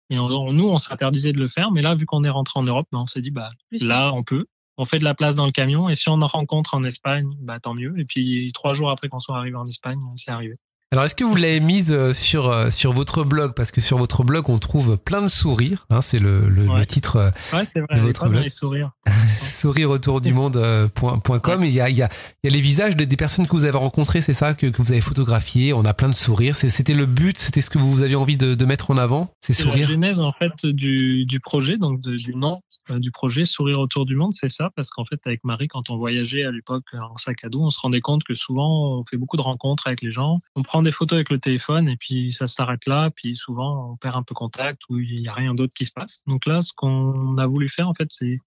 Et 0.10 0.18
on, 0.18 0.54
nous, 0.54 0.68
on 0.68 0.78
s'interdisait 0.78 1.34
de 1.34 1.40
le 1.40 1.48
faire, 1.48 1.72
mais 1.72 1.84
là, 1.84 1.94
vu 1.94 2.08
qu'on 2.08 2.24
est 2.24 2.30
rentré 2.30 2.60
en 2.60 2.64
Europe, 2.64 2.88
bah, 2.92 2.98
on 3.00 3.06
s'est 3.06 3.22
dit, 3.22 3.30
bah, 3.30 3.52
là, 3.82 4.12
on 4.14 4.24
peut 4.24 4.48
on 4.78 4.86
fait 4.86 5.00
de 5.00 5.04
la 5.04 5.16
place 5.16 5.36
dans 5.36 5.46
le 5.46 5.52
camion 5.52 5.90
et 5.90 5.96
si 5.96 6.10
on 6.10 6.22
en 6.22 6.28
rencontre 6.28 6.74
en 6.76 6.84
Espagne, 6.84 7.36
bah 7.40 7.60
tant 7.60 7.74
mieux. 7.74 8.00
Et 8.00 8.06
puis 8.06 8.52
trois 8.54 8.74
jours 8.74 8.92
après 8.92 9.10
qu'on 9.10 9.20
soit 9.20 9.38
arrivé 9.38 9.56
en 9.56 9.66
Espagne, 9.66 10.00
c'est 10.16 10.32
arrivé. 10.32 10.58
Alors, 10.94 11.04
est-ce 11.04 11.16
que 11.16 11.26
vous 11.26 11.36
l'avez 11.36 11.60
mise 11.60 11.92
euh, 11.92 12.14
sur 12.14 12.48
euh, 12.48 12.72
sur 12.72 12.94
votre 12.94 13.26
blog? 13.26 13.54
Parce 13.56 13.72
que 13.72 13.82
sur 13.82 13.98
votre 13.98 14.24
blog 14.24 14.50
on 14.50 14.58
trouve 14.58 14.98
plein 14.98 15.22
de 15.22 15.28
sourires, 15.28 15.86
hein, 15.90 16.02
c'est 16.02 16.18
le, 16.18 16.48
le, 16.48 16.66
ouais. 16.66 16.80
le, 16.80 16.86
titre 16.86 17.18
euh, 17.18 17.30
ouais, 17.52 17.66
c'est 17.66 17.82
vrai, 17.82 17.98
de 17.98 18.00
votre 18.00 18.30
blog. 18.30 18.48
Sourires. 18.48 18.92
sourire 19.44 19.90
autour 19.90 20.22
du 20.22 20.32
monde.com. 20.32 21.66
Il 21.66 21.72
y 21.72 21.82
a 21.82 21.90
il 21.90 21.98
y 21.98 22.04
a 22.04 22.08
il 22.42 22.48
y 22.48 22.54
a 22.54 22.56
les 22.56 22.62
visages 22.62 22.96
des, 22.96 23.06
des 23.06 23.18
personnes 23.18 23.48
que 23.48 23.52
vous 23.52 23.66
avez 23.66 23.78
rencontrées, 23.78 24.22
c'est 24.22 24.34
ça? 24.34 24.54
Que, 24.54 24.68
que 24.68 24.82
vous 24.82 24.94
avez 24.94 25.02
photographié. 25.02 25.74
On 25.74 25.84
a 25.84 25.94
plein 25.94 26.08
de 26.08 26.16
sourires. 26.16 26.56
C'était 26.56 26.94
le 26.94 27.06
but, 27.06 27.38
c'était 27.38 27.60
ce 27.60 27.70
que 27.70 27.80
vous 27.80 28.02
aviez 28.02 28.16
envie 28.16 28.38
de, 28.38 28.56
de 28.56 28.66
mettre 28.66 28.90
en 28.90 28.98
avant, 28.98 29.34
ces 29.42 29.52
sourires. 29.52 29.90
La 29.90 29.94
genèse 29.94 30.22
en 30.22 30.32
fait 30.32 30.66
du 30.66 31.26
du 31.26 31.42
projet, 31.42 31.78
donc 31.78 32.00
de, 32.00 32.16
du 32.16 32.34
nom 32.34 32.62
du 32.96 33.12
projet 33.12 33.44
Sourire 33.44 33.80
autour 33.80 34.06
du 34.06 34.16
monde, 34.16 34.34
c'est 34.34 34.48
ça? 34.48 34.70
Parce 34.76 34.90
qu'en 34.90 35.04
fait 35.04 35.20
avec 35.26 35.44
Marie 35.44 35.68
quand 35.68 35.90
on 35.90 35.98
voyageait 35.98 36.46
à 36.46 36.52
l'époque 36.52 36.86
en 36.94 37.18
sac 37.18 37.44
à 37.44 37.50
dos, 37.50 37.62
on 37.62 37.70
se 37.70 37.80
rendait 37.82 38.00
compte 38.00 38.24
que 38.24 38.34
souvent 38.34 39.00
on 39.00 39.04
fait 39.04 39.18
beaucoup 39.18 39.36
de 39.36 39.42
rencontres 39.42 39.88
avec 39.88 40.02
les 40.02 40.12
gens, 40.12 40.40
on 40.56 40.64
prend 40.64 40.77
des 40.82 40.92
photos 40.92 41.18
avec 41.18 41.30
le 41.30 41.40
téléphone 41.40 41.88
et 41.90 41.98
puis 41.98 42.32
ça 42.32 42.48
s'arrête 42.48 42.86
là, 42.86 43.10
puis 43.12 43.36
souvent 43.36 43.92
on 43.92 43.98
perd 43.98 44.16
un 44.16 44.24
peu 44.24 44.34
contact 44.34 44.84
ou 44.90 45.00
il 45.00 45.20
n'y 45.20 45.28
a 45.28 45.34
rien 45.34 45.54
d'autre 45.54 45.74
qui 45.76 45.86
se 45.86 45.92
passe. 45.92 46.22
Donc 46.28 46.46
là, 46.46 46.62
ce 46.62 46.74
qu'on 46.76 47.38
a 47.38 47.48
voulu 47.48 47.70
faire 47.70 47.88
en 47.88 47.94
fait, 47.94 48.08
c'est 48.12 48.40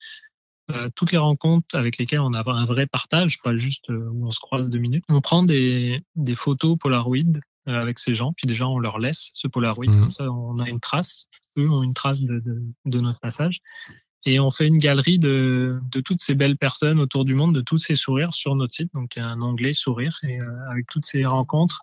euh, 0.71 0.88
toutes 0.95 1.12
les 1.12 1.19
rencontres 1.19 1.75
avec 1.75 1.99
lesquelles 1.99 2.21
on 2.21 2.35
a 2.35 2.49
un 2.51 2.64
vrai 2.64 2.87
partage, 2.87 3.40
pas 3.43 3.57
juste 3.57 3.90
euh, 3.90 4.09
où 4.12 4.27
on 4.27 4.31
se 4.31 4.40
croise 4.40 4.71
deux 4.71 4.79
minutes. 4.79 5.05
On 5.09 5.21
prend 5.21 5.43
des, 5.43 6.03
des 6.16 6.35
photos 6.35 6.77
Polaroid 6.79 7.16
euh, 7.69 7.81
avec 7.81 7.99
ces 7.99 8.14
gens, 8.14 8.33
puis 8.33 8.47
déjà 8.47 8.66
on 8.66 8.79
leur 8.79 8.99
laisse 8.99 9.31
ce 9.35 9.49
Polaroid, 9.49 9.87
mmh. 9.87 10.01
comme 10.01 10.12
ça 10.12 10.31
on 10.31 10.59
a 10.59 10.69
une 10.69 10.81
trace, 10.81 11.27
eux 11.59 11.69
ont 11.69 11.83
une 11.83 11.95
trace 11.95 12.23
de, 12.23 12.40
de, 12.40 12.62
de 12.87 13.01
notre 13.01 13.21
passage 13.21 13.61
et 14.27 14.38
on 14.38 14.51
fait 14.51 14.66
une 14.66 14.79
galerie 14.79 15.19
de, 15.19 15.81
de 15.90 16.01
toutes 16.01 16.21
ces 16.21 16.35
belles 16.35 16.59
personnes 16.59 17.01
autour 17.01 17.25
du 17.25 17.35
monde, 17.35 17.55
de 17.55 17.62
tous 17.62 17.79
ces 17.79 17.95
sourires 17.95 18.33
sur 18.35 18.55
notre 18.55 18.73
site. 18.73 18.93
Donc 18.93 19.16
il 19.16 19.23
y 19.23 19.23
a 19.23 19.29
un 19.29 19.40
onglet 19.40 19.73
sourire 19.73 20.19
et 20.25 20.38
avec 20.71 20.87
toutes 20.88 21.07
ces 21.07 21.25
rencontres. 21.25 21.81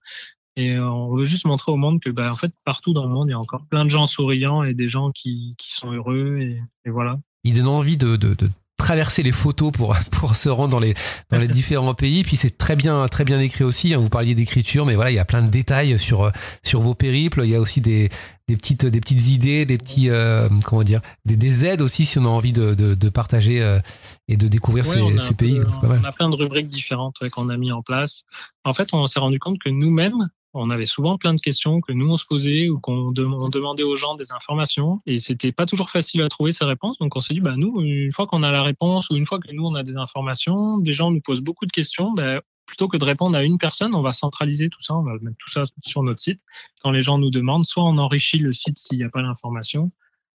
Et 0.57 0.79
on 0.79 1.15
veut 1.15 1.23
juste 1.23 1.45
montrer 1.45 1.71
au 1.71 1.77
monde 1.77 2.01
que, 2.01 2.09
bah, 2.09 2.31
en 2.31 2.35
fait, 2.35 2.51
partout 2.65 2.91
dans 2.91 3.03
le 3.03 3.09
monde, 3.09 3.27
il 3.27 3.31
y 3.31 3.35
a 3.35 3.39
encore 3.39 3.63
plein 3.69 3.85
de 3.85 3.89
gens 3.89 4.07
souriants 4.07 4.63
et 4.63 4.73
des 4.73 4.87
gens 4.87 5.11
qui, 5.11 5.53
qui 5.59 5.71
sont 5.71 5.91
heureux. 5.91 6.39
Et, 6.41 6.59
et 6.85 6.89
voilà. 6.89 7.19
Il 7.43 7.55
donne 7.55 7.67
envie 7.67 7.95
de, 7.95 8.15
de, 8.15 8.33
de 8.33 8.49
traverser 8.77 9.21
les 9.21 9.31
photos 9.31 9.71
pour 9.71 9.95
pour 10.11 10.35
se 10.35 10.49
rendre 10.49 10.69
dans 10.69 10.79
les 10.79 10.93
dans 11.29 11.37
les 11.37 11.47
différents 11.59 11.93
pays. 11.93 12.23
Puis 12.23 12.37
c'est 12.37 12.57
très 12.57 12.75
bien 12.75 13.07
très 13.07 13.23
bien 13.23 13.39
écrit 13.39 13.63
aussi 13.63 13.93
vous 13.93 14.09
parliez 14.09 14.35
d'écriture 14.35 14.85
mais 14.85 14.95
voilà 14.95 15.11
il 15.11 15.15
y 15.15 15.19
a 15.19 15.25
plein 15.25 15.41
de 15.41 15.49
détails 15.49 15.99
sur 15.99 16.31
sur 16.63 16.79
vos 16.79 16.95
périples. 16.95 17.41
Il 17.43 17.49
y 17.49 17.55
a 17.55 17.59
aussi 17.59 17.81
des 17.81 18.09
des 18.47 18.55
petites 18.55 18.85
des 18.85 18.99
petites 18.99 19.27
idées 19.27 19.65
des 19.65 19.77
petits 19.77 20.09
euh, 20.09 20.47
comment 20.63 20.83
dire 20.83 21.01
des, 21.25 21.35
des 21.35 21.65
aides 21.65 21.81
aussi 21.81 22.05
si 22.05 22.17
on 22.17 22.25
a 22.25 22.29
envie 22.29 22.53
de 22.53 22.73
de, 22.73 22.95
de 22.95 23.09
partager 23.09 23.61
euh, 23.61 23.79
et 24.27 24.37
de 24.37 24.47
découvrir 24.47 24.85
ouais, 24.87 25.19
ces, 25.19 25.19
ces 25.19 25.33
pays. 25.33 25.59
Peu, 25.81 25.87
on 25.87 26.03
a 26.03 26.11
plein 26.11 26.29
de 26.29 26.35
rubriques 26.35 26.69
différentes 26.69 27.19
ouais, 27.21 27.29
qu'on 27.29 27.49
a 27.49 27.57
mis 27.57 27.71
en 27.71 27.81
place. 27.81 28.23
En 28.63 28.73
fait 28.73 28.93
on 28.93 29.05
s'est 29.05 29.19
rendu 29.19 29.39
compte 29.39 29.59
que 29.59 29.69
nous-mêmes 29.69 30.29
on 30.53 30.69
avait 30.69 30.85
souvent 30.85 31.17
plein 31.17 31.33
de 31.33 31.39
questions 31.39 31.81
que 31.81 31.91
nous 31.91 32.09
on 32.09 32.15
se 32.15 32.25
posait 32.25 32.69
ou 32.69 32.79
qu'on 32.79 33.11
de, 33.11 33.23
on 33.23 33.49
demandait 33.49 33.83
aux 33.83 33.95
gens 33.95 34.15
des 34.15 34.31
informations 34.31 35.01
et 35.05 35.17
c'était 35.17 35.51
pas 35.51 35.65
toujours 35.65 35.89
facile 35.89 36.21
à 36.21 36.29
trouver 36.29 36.51
ces 36.51 36.65
réponses. 36.65 36.97
Donc 36.99 37.15
on 37.15 37.19
s'est 37.19 37.33
dit 37.33 37.41
bah 37.41 37.55
nous 37.57 37.81
une 37.81 38.11
fois 38.11 38.27
qu'on 38.27 38.43
a 38.43 38.51
la 38.51 38.63
réponse 38.63 39.09
ou 39.09 39.15
une 39.15 39.25
fois 39.25 39.39
que 39.39 39.51
nous 39.51 39.65
on 39.65 39.75
a 39.75 39.83
des 39.83 39.97
informations 39.97 40.79
des 40.79 40.91
gens 40.91 41.11
nous 41.11 41.21
posent 41.21 41.41
beaucoup 41.41 41.65
de 41.65 41.71
questions 41.71 42.13
bah, 42.13 42.41
plutôt 42.65 42.87
que 42.87 42.97
de 42.97 43.05
répondre 43.05 43.37
à 43.37 43.43
une 43.43 43.57
personne 43.57 43.93
on 43.93 44.01
va 44.01 44.11
centraliser 44.11 44.69
tout 44.69 44.81
ça 44.81 44.95
on 44.95 45.03
va 45.03 45.13
mettre 45.21 45.37
tout 45.37 45.49
ça 45.49 45.63
sur 45.83 46.03
notre 46.03 46.19
site. 46.19 46.41
Quand 46.81 46.91
les 46.91 47.01
gens 47.01 47.17
nous 47.17 47.31
demandent 47.31 47.65
soit 47.65 47.83
on 47.83 47.97
enrichit 47.97 48.39
le 48.39 48.53
site 48.53 48.77
s'il 48.77 48.97
n'y 48.97 49.03
a 49.03 49.09
pas 49.09 49.21
l'information 49.21 49.91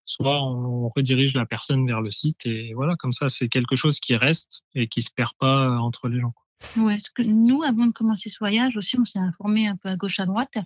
soit 0.05 0.43
on 0.43 0.89
redirige 0.89 1.35
la 1.35 1.47
personne 1.47 1.87
vers 1.87 2.01
le 2.01 2.11
site 2.11 2.45
et 2.47 2.73
voilà 2.75 2.97
comme 2.97 3.13
ça 3.13 3.29
c'est 3.29 3.49
quelque 3.49 3.77
chose 3.77 4.01
qui 4.01 4.17
reste 4.17 4.63
et 4.75 4.89
qui 4.89 5.03
se 5.03 5.11
perd 5.15 5.33
pas 5.39 5.79
entre 5.79 6.09
les 6.09 6.21
gens 6.21 6.35
Ouais, 6.77 6.99
ce 6.99 7.11
que 7.11 7.23
nous, 7.23 7.63
avant 7.63 7.87
de 7.87 7.93
commencer 7.93 8.29
ce 8.29 8.39
voyage 8.39 8.77
aussi, 8.77 8.99
on 8.99 9.05
s'est 9.05 9.19
informé 9.19 9.67
un 9.67 9.77
peu 9.77 9.89
à 9.89 9.97
gauche 9.97 10.21
à 10.21 10.27
droite 10.27 10.59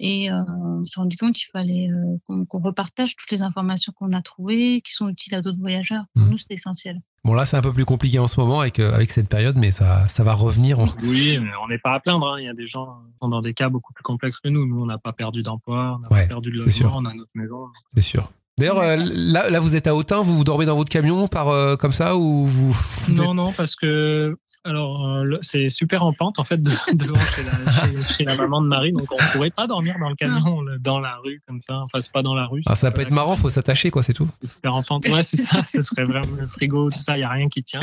et 0.00 0.30
euh, 0.30 0.42
on 0.48 0.86
s'est 0.86 1.00
rendu 1.00 1.16
compte 1.16 1.34
qu'il 1.34 1.48
fallait 1.52 1.88
euh, 1.90 2.18
qu'on 2.26 2.44
qu 2.44 2.56
repartage 2.56 3.16
toutes 3.16 3.30
les 3.30 3.42
informations 3.42 3.92
qu'on 3.96 4.12
a 4.12 4.22
trouvées, 4.22 4.80
qui 4.80 4.92
sont 4.92 5.08
utiles 5.08 5.34
à 5.34 5.42
d'autres 5.42 5.58
voyageurs. 5.58 6.04
Pour 6.14 6.24
mmh. 6.24 6.30
nous, 6.30 6.38
c'est 6.38 6.52
essentiel. 6.52 7.00
Bon 7.24 7.34
là, 7.34 7.44
c'est 7.44 7.56
un 7.56 7.62
peu 7.62 7.72
plus 7.72 7.84
compliqué 7.84 8.18
en 8.18 8.28
ce 8.28 8.38
moment 8.38 8.60
avec 8.60 8.78
euh, 8.78 8.94
avec 8.94 9.10
cette 9.10 9.28
période, 9.28 9.56
mais 9.56 9.70
ça 9.70 10.06
ça 10.06 10.22
va 10.22 10.34
revenir. 10.34 10.78
En... 10.78 10.86
Oui, 11.02 11.38
mais 11.38 11.50
on 11.62 11.68
n'est 11.68 11.78
pas 11.78 11.94
à 11.94 12.00
plaindre. 12.00 12.28
Hein. 12.28 12.40
Il 12.40 12.44
y 12.44 12.48
a 12.48 12.54
des 12.54 12.66
gens 12.66 13.00
qui 13.12 13.18
sont 13.20 13.28
dans 13.28 13.40
des 13.40 13.54
cas 13.54 13.68
beaucoup 13.68 13.92
plus 13.92 14.04
complexes 14.04 14.38
que 14.38 14.48
nous. 14.48 14.66
Nous, 14.66 14.80
on 14.80 14.86
n'a 14.86 14.98
pas 14.98 15.12
perdu 15.12 15.42
d'emploi, 15.42 15.98
on 15.98 16.02
n'a 16.02 16.08
ouais, 16.12 16.22
pas 16.22 16.28
perdu 16.28 16.50
de 16.50 16.58
logement, 16.58 16.92
on 16.94 17.04
a 17.04 17.14
notre 17.14 17.30
maison. 17.34 17.66
C'est 17.94 18.00
sûr. 18.00 18.30
D'ailleurs, 18.58 18.78
euh, 18.80 18.96
là, 18.96 19.50
là, 19.50 19.60
vous 19.60 19.76
êtes 19.76 19.86
à 19.86 19.94
Autun, 19.94 20.20
vous, 20.20 20.36
vous 20.36 20.44
dormez 20.44 20.66
dans 20.66 20.76
votre 20.76 20.90
camion 20.90 21.28
par 21.28 21.48
euh, 21.48 21.76
comme 21.76 21.92
ça 21.92 22.16
ou 22.16 22.46
vous, 22.46 22.72
vous 22.72 23.14
Non, 23.14 23.30
êtes... 23.30 23.34
non, 23.34 23.52
parce 23.52 23.76
que 23.76 24.36
alors 24.64 25.06
euh, 25.06 25.38
c'est 25.42 25.68
super 25.68 26.02
en 26.02 26.12
pente 26.12 26.38
en 26.38 26.44
fait 26.44 26.62
de, 26.62 26.70
devant 26.92 27.14
chez 27.16 27.44
la, 27.44 27.86
chez, 27.86 28.14
chez 28.16 28.24
la, 28.24 28.36
maman 28.36 28.60
de 28.60 28.66
Marie, 28.66 28.92
donc 28.92 29.06
on 29.12 29.16
pourrait 29.32 29.50
pas 29.50 29.66
dormir 29.66 29.96
dans 30.00 30.08
le 30.08 30.16
camion 30.16 30.62
dans 30.80 30.98
la 30.98 31.16
rue 31.24 31.40
comme 31.46 31.60
ça. 31.60 31.78
Enfin, 31.78 32.00
c'est 32.00 32.12
pas 32.12 32.22
dans 32.22 32.34
la 32.34 32.46
rue. 32.46 32.62
Ah, 32.66 32.74
ça 32.74 32.90
peut 32.90 33.02
être 33.02 33.12
marrant, 33.12 33.36
faut 33.36 33.48
s'attacher 33.48 33.90
quoi, 33.90 34.02
c'est 34.02 34.12
tout. 34.12 34.28
Super 34.42 34.74
en 34.74 34.82
pente, 34.82 35.06
ouais, 35.06 35.22
c'est 35.22 35.36
ça. 35.36 35.62
ce 35.66 35.80
serait 35.80 36.04
vraiment 36.04 36.36
le 36.38 36.48
frigo, 36.48 36.90
tout 36.90 37.00
ça, 37.00 37.16
il 37.16 37.20
y 37.20 37.24
a 37.24 37.30
rien 37.30 37.48
qui 37.48 37.62
tient. 37.62 37.80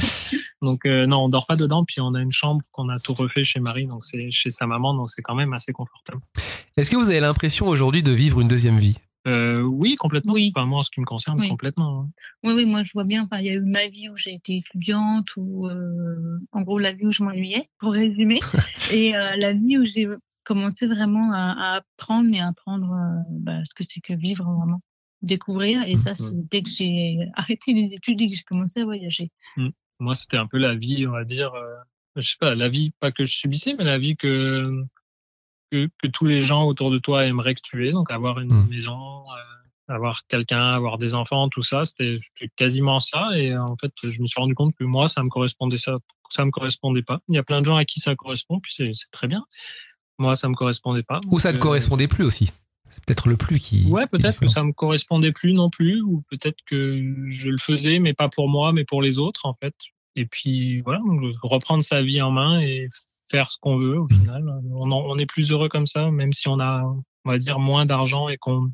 Donc 0.61 0.85
non, 0.85 1.25
on 1.25 1.29
dort 1.29 1.47
pas 1.47 1.55
dedans. 1.55 1.85
Puis 1.85 2.01
on 2.01 2.13
a 2.13 2.19
une 2.19 2.31
chambre 2.31 2.61
qu'on 2.71 2.89
a 2.89 2.99
tout 2.99 3.13
refait 3.13 3.43
chez 3.43 3.59
Marie, 3.59 3.87
donc 3.87 4.03
c'est 4.03 4.29
chez 4.31 4.51
sa 4.51 4.67
maman, 4.67 4.93
donc 4.93 5.09
c'est 5.09 5.21
quand 5.21 5.35
même 5.35 5.53
assez 5.53 5.71
confortable. 5.71 6.21
Est-ce 6.75 6.91
que 6.91 6.97
vous 6.97 7.09
avez 7.09 7.21
l'impression 7.21 7.67
aujourd'hui 7.67 8.03
de 8.03 8.11
vivre 8.11 8.41
une 8.41 8.47
deuxième 8.47 8.77
vie? 8.77 8.97
Euh, 9.27 9.61
oui, 9.61 9.95
complètement. 9.95 10.33
Oui. 10.33 10.51
Enfin, 10.55 10.65
moi, 10.65 10.79
en 10.79 10.83
ce 10.83 10.91
qui 10.91 10.99
me 10.99 11.05
concerne, 11.05 11.39
oui. 11.39 11.49
complètement. 11.49 12.01
Hein. 12.01 12.09
Oui, 12.43 12.53
oui, 12.53 12.65
moi, 12.65 12.83
je 12.83 12.91
vois 12.93 13.05
bien. 13.05 13.23
Enfin, 13.23 13.39
il 13.39 13.45
y 13.45 13.49
a 13.49 13.53
eu 13.53 13.61
ma 13.61 13.87
vie 13.87 14.09
où 14.09 14.17
j'ai 14.17 14.33
été 14.33 14.57
étudiante, 14.57 15.35
ou 15.35 15.67
euh, 15.67 16.39
en 16.51 16.61
gros, 16.61 16.77
la 16.77 16.91
vie 16.91 17.05
où 17.05 17.11
je 17.11 17.23
m'ennuyais, 17.23 17.67
pour 17.79 17.93
résumer, 17.93 18.39
et 18.91 19.15
euh, 19.15 19.35
la 19.37 19.53
vie 19.53 19.77
où 19.77 19.83
j'ai 19.83 20.07
commencé 20.43 20.87
vraiment 20.87 21.33
à, 21.33 21.55
à 21.57 21.75
apprendre 21.77 22.33
et 22.33 22.39
à 22.39 22.49
apprendre 22.49 22.93
euh, 22.93 23.23
bah, 23.29 23.63
ce 23.65 23.73
que 23.73 23.83
c'est 23.87 23.99
que 23.99 24.13
vivre 24.13 24.45
vraiment, 24.45 24.81
découvrir. 25.21 25.81
Et 25.83 25.97
ça, 25.97 26.13
c'est 26.13 26.47
dès 26.49 26.61
que 26.61 26.69
j'ai 26.69 27.17
arrêté 27.33 27.73
les 27.73 27.93
études 27.93 28.21
et 28.21 28.29
que 28.29 28.35
j'ai 28.35 28.43
commencé 28.43 28.81
à 28.81 28.85
voyager. 28.85 29.31
Mmh. 29.57 29.69
Moi, 29.99 30.13
c'était 30.13 30.37
un 30.37 30.47
peu 30.47 30.57
la 30.57 30.75
vie, 30.75 31.07
on 31.07 31.11
va 31.11 31.23
dire, 31.23 31.53
euh, 31.53 31.73
je 32.15 32.21
sais 32.21 32.37
pas, 32.39 32.53
la 32.53 32.69
vie 32.69 32.91
pas 32.99 33.11
que 33.11 33.25
je 33.25 33.35
subissais, 33.35 33.73
mais 33.77 33.83
la 33.83 33.97
vie 33.97 34.15
que 34.15 34.85
que, 35.75 35.89
que, 36.01 36.07
tous 36.07 36.25
les 36.25 36.39
gens 36.39 36.65
autour 36.65 36.91
de 36.91 36.99
toi 36.99 37.25
aimeraient 37.25 37.55
que 37.55 37.61
tu 37.63 37.87
aies. 37.87 37.91
Donc 37.91 38.11
avoir 38.11 38.39
une 38.39 38.53
mmh. 38.53 38.69
maison, 38.69 39.21
euh, 39.21 39.93
avoir 39.93 40.25
quelqu'un, 40.27 40.71
avoir 40.71 40.97
des 40.97 41.13
enfants, 41.13 41.49
tout 41.49 41.61
ça, 41.61 41.83
c'était 41.85 42.19
quasiment 42.55 42.99
ça. 42.99 43.29
Et 43.35 43.51
euh, 43.51 43.61
en 43.61 43.75
fait, 43.75 43.91
je 44.03 44.21
me 44.21 44.27
suis 44.27 44.39
rendu 44.39 44.55
compte 44.55 44.73
que 44.75 44.83
moi, 44.83 45.07
ça 45.07 45.23
me 45.23 45.29
correspondait 45.29 45.77
ça, 45.77 45.97
ça 46.29 46.45
me 46.45 46.51
correspondait 46.51 47.03
pas. 47.03 47.19
Il 47.29 47.35
y 47.35 47.37
a 47.37 47.43
plein 47.43 47.61
de 47.61 47.65
gens 47.65 47.75
à 47.75 47.85
qui 47.85 47.99
ça 47.99 48.15
correspond, 48.15 48.59
puis 48.59 48.73
c'est 48.75 48.85
très 49.11 49.27
bien. 49.27 49.43
Moi, 50.17 50.35
ça 50.35 50.47
me 50.47 50.55
correspondait 50.55 51.03
pas. 51.03 51.19
Ou 51.29 51.39
ça 51.39 51.51
ne 51.51 51.57
te 51.57 51.61
correspondait 51.61 52.07
plus 52.07 52.23
aussi. 52.23 52.51
C'est 52.87 53.03
peut-être 53.03 53.27
le 53.27 53.35
plus 53.35 53.59
qui. 53.59 53.85
Ouais, 53.87 54.07
peut-être 54.07 54.39
que 54.39 54.47
ça 54.47 54.63
me 54.63 54.71
correspondait 54.71 55.31
plus 55.31 55.53
non 55.53 55.69
plus, 55.69 56.01
ou 56.01 56.23
peut-être 56.29 56.59
que 56.65 57.25
je 57.25 57.49
le 57.49 57.57
faisais, 57.57 57.99
mais 57.99 58.13
pas 58.13 58.29
pour 58.29 58.47
moi, 58.47 58.71
mais 58.71 58.85
pour 58.85 59.01
les 59.01 59.17
autres, 59.17 59.45
en 59.45 59.53
fait. 59.53 59.73
Et 60.15 60.25
puis 60.25 60.81
voilà, 60.81 61.01
reprendre 61.41 61.83
sa 61.83 62.01
vie 62.01 62.21
en 62.21 62.31
main 62.31 62.61
et 62.61 62.87
faire 63.29 63.49
ce 63.49 63.57
qu'on 63.59 63.77
veut 63.77 63.99
au 63.99 64.07
final. 64.07 64.43
On, 64.71 64.91
on, 64.91 65.17
est 65.17 65.25
plus 65.25 65.51
heureux 65.51 65.69
comme 65.69 65.87
ça, 65.87 66.11
même 66.11 66.31
si 66.31 66.47
on 66.47 66.59
a, 66.59 66.83
on 67.25 67.29
va 67.29 67.37
dire, 67.37 67.59
moins 67.59 67.85
d'argent 67.85 68.29
et 68.29 68.37
qu'on 68.37 68.71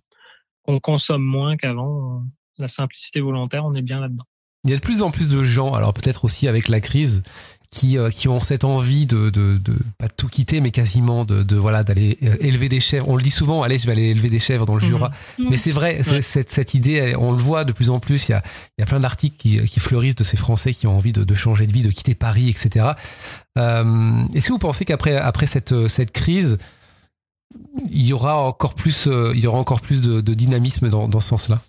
qu 0.67 0.79
consomme 0.79 1.23
moins 1.23 1.57
qu'avant. 1.57 2.23
La 2.57 2.67
simplicité 2.67 3.21
volontaire, 3.21 3.65
on 3.65 3.73
est 3.73 3.81
bien 3.81 3.99
là-dedans. 3.99 4.25
Il 4.65 4.69
y 4.69 4.73
a 4.73 4.75
de 4.75 4.81
plus 4.81 5.01
en 5.01 5.09
plus 5.09 5.31
de 5.31 5.43
gens, 5.43 5.73
alors 5.73 5.93
peut-être 5.93 6.25
aussi 6.25 6.47
avec 6.47 6.67
la 6.67 6.79
crise, 6.79 7.23
qui, 7.71 7.97
euh, 7.97 8.09
qui 8.09 8.27
ont 8.27 8.41
cette 8.41 8.65
envie 8.65 9.07
de, 9.07 9.29
de, 9.29 9.57
de, 9.57 9.73
pas 9.97 10.07
de 10.07 10.13
tout 10.13 10.27
quitter, 10.27 10.59
mais 10.59 10.71
quasiment 10.71 11.23
de, 11.23 11.41
de 11.41 11.55
voilà 11.55 11.83
d'aller 11.83 12.17
euh, 12.21 12.35
élever 12.41 12.67
des 12.67 12.81
chèvres. 12.81 13.07
On 13.07 13.15
le 13.15 13.23
dit 13.23 13.31
souvent, 13.31 13.63
allez, 13.63 13.79
je 13.79 13.85
vais 13.85 13.93
aller 13.93 14.09
élever 14.09 14.29
des 14.29 14.39
chèvres 14.39 14.65
dans 14.65 14.75
le 14.75 14.81
Jura. 14.81 15.09
Mhm. 15.39 15.47
Mais 15.49 15.57
c'est 15.57 15.71
vrai, 15.71 16.03
cette, 16.03 16.49
cette 16.49 16.73
idée, 16.73 17.15
on 17.17 17.31
le 17.31 17.37
voit 17.37 17.63
de 17.63 17.71
plus 17.71 17.89
en 17.89 17.99
plus. 17.99 18.27
Il 18.27 18.33
y 18.33 18.35
a, 18.35 18.43
il 18.77 18.81
y 18.81 18.83
a 18.83 18.85
plein 18.85 18.99
d'articles 18.99 19.37
qui, 19.37 19.63
qui 19.65 19.79
fleurissent 19.79 20.15
de 20.15 20.25
ces 20.25 20.35
Français 20.37 20.73
qui 20.73 20.85
ont 20.85 20.97
envie 20.97 21.13
de, 21.13 21.23
de 21.23 21.33
changer 21.33 21.65
de 21.65 21.71
vie, 21.71 21.81
de 21.81 21.91
quitter 21.91 22.13
Paris, 22.13 22.49
etc. 22.49 22.89
Euh, 23.57 24.23
Est-ce 24.35 24.47
que 24.47 24.53
vous 24.53 24.59
pensez 24.59 24.83
qu'après 24.83 25.15
après 25.15 25.47
cette, 25.47 25.87
cette 25.87 26.11
crise, 26.11 26.57
il 27.89 28.05
y 28.05 28.11
aura 28.11 28.37
encore 28.37 28.75
plus, 28.75 29.07
euh, 29.07 29.31
il 29.33 29.39
y 29.39 29.47
aura 29.47 29.59
encore 29.59 29.79
plus 29.79 30.01
de, 30.01 30.19
de 30.19 30.33
dynamisme 30.33 30.89
dans, 30.89 31.07
dans 31.07 31.21
ce 31.21 31.29
sens-là? 31.29 31.61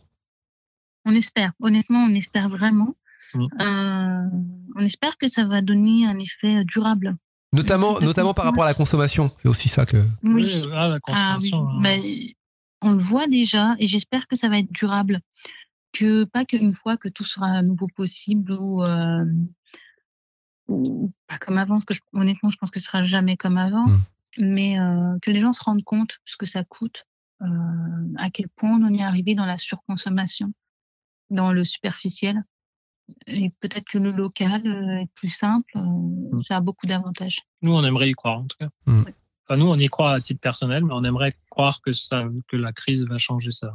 On 1.04 1.14
espère. 1.14 1.52
Honnêtement, 1.60 2.06
on 2.08 2.14
espère 2.14 2.48
vraiment. 2.48 2.94
Mm. 3.34 3.46
Euh, 3.60 4.28
on 4.76 4.80
espère 4.80 5.16
que 5.18 5.28
ça 5.28 5.44
va 5.44 5.62
donner 5.62 6.06
un 6.06 6.18
effet 6.18 6.64
durable. 6.64 7.16
Notamment, 7.52 8.00
notamment 8.00 8.32
par 8.34 8.46
rapport 8.46 8.64
à 8.64 8.68
la 8.68 8.74
consommation. 8.74 9.30
C'est 9.36 9.48
aussi 9.48 9.68
ça 9.68 9.84
que. 9.86 9.98
Oui, 10.22 10.44
Oui. 10.44 10.62
ah, 10.72 10.88
la 10.88 10.98
Ah 11.08 11.36
oui, 11.40 11.50
consommation. 11.50 11.68
hein. 11.68 11.78
mais 11.80 12.34
on 12.80 12.92
le 12.92 12.98
voit 13.02 13.26
déjà 13.26 13.74
et 13.78 13.86
j'espère 13.88 14.26
que 14.26 14.36
ça 14.36 14.48
va 14.48 14.58
être 14.58 14.72
durable. 14.72 15.20
Que 15.92 16.24
pas 16.24 16.46
qu'une 16.46 16.72
fois 16.72 16.96
que 16.96 17.08
tout 17.10 17.24
sera 17.24 17.48
à 17.48 17.62
nouveau 17.62 17.86
possible 17.94 18.52
ou, 18.58 18.82
euh, 18.82 19.24
ou 20.68 21.12
pas 21.26 21.38
comme 21.38 21.58
avant, 21.58 21.74
parce 21.74 21.84
que 21.84 21.94
je- 21.94 22.00
honnêtement, 22.14 22.50
je 22.50 22.56
pense 22.56 22.70
que 22.70 22.80
ce 22.80 22.86
sera 22.86 23.02
jamais 23.02 23.36
comme 23.36 23.58
avant, 23.58 23.86
Mm. 23.86 24.00
mais 24.38 24.78
euh, 24.80 25.18
que 25.20 25.30
les 25.30 25.40
gens 25.40 25.52
se 25.52 25.62
rendent 25.62 25.84
compte 25.84 26.18
ce 26.24 26.36
que 26.38 26.46
ça 26.46 26.64
coûte, 26.64 27.04
euh, 27.42 27.46
à 28.18 28.30
quel 28.30 28.48
point 28.48 28.70
on 28.70 28.82
en 28.86 28.94
est 28.94 29.02
arrivé 29.02 29.34
dans 29.34 29.44
la 29.44 29.58
surconsommation, 29.58 30.52
dans 31.30 31.52
le 31.52 31.64
superficiel. 31.64 32.42
Et 33.26 33.50
peut-être 33.60 33.84
que 33.88 33.98
le 33.98 34.10
local 34.10 34.66
euh, 34.66 35.02
est 35.02 35.08
plus 35.14 35.28
simple, 35.28 35.70
euh, 35.76 36.40
ça 36.40 36.56
a 36.56 36.60
beaucoup 36.60 36.86
d'avantages. 36.86 37.40
Nous, 37.62 37.72
on 37.72 37.84
aimerait 37.84 38.10
y 38.10 38.12
croire, 38.12 38.38
en 38.38 38.46
tout 38.46 38.56
cas. 38.58 38.68
Mm. 38.86 39.04
Enfin, 39.46 39.58
nous, 39.58 39.66
on 39.66 39.78
y 39.78 39.88
croit 39.88 40.12
à 40.12 40.20
titre 40.20 40.40
personnel, 40.40 40.84
mais 40.84 40.94
on 40.94 41.04
aimerait 41.04 41.36
croire 41.50 41.80
que 41.82 41.92
ça, 41.92 42.24
que 42.48 42.56
la 42.56 42.72
crise 42.72 43.04
va 43.04 43.18
changer 43.18 43.50
ça. 43.50 43.74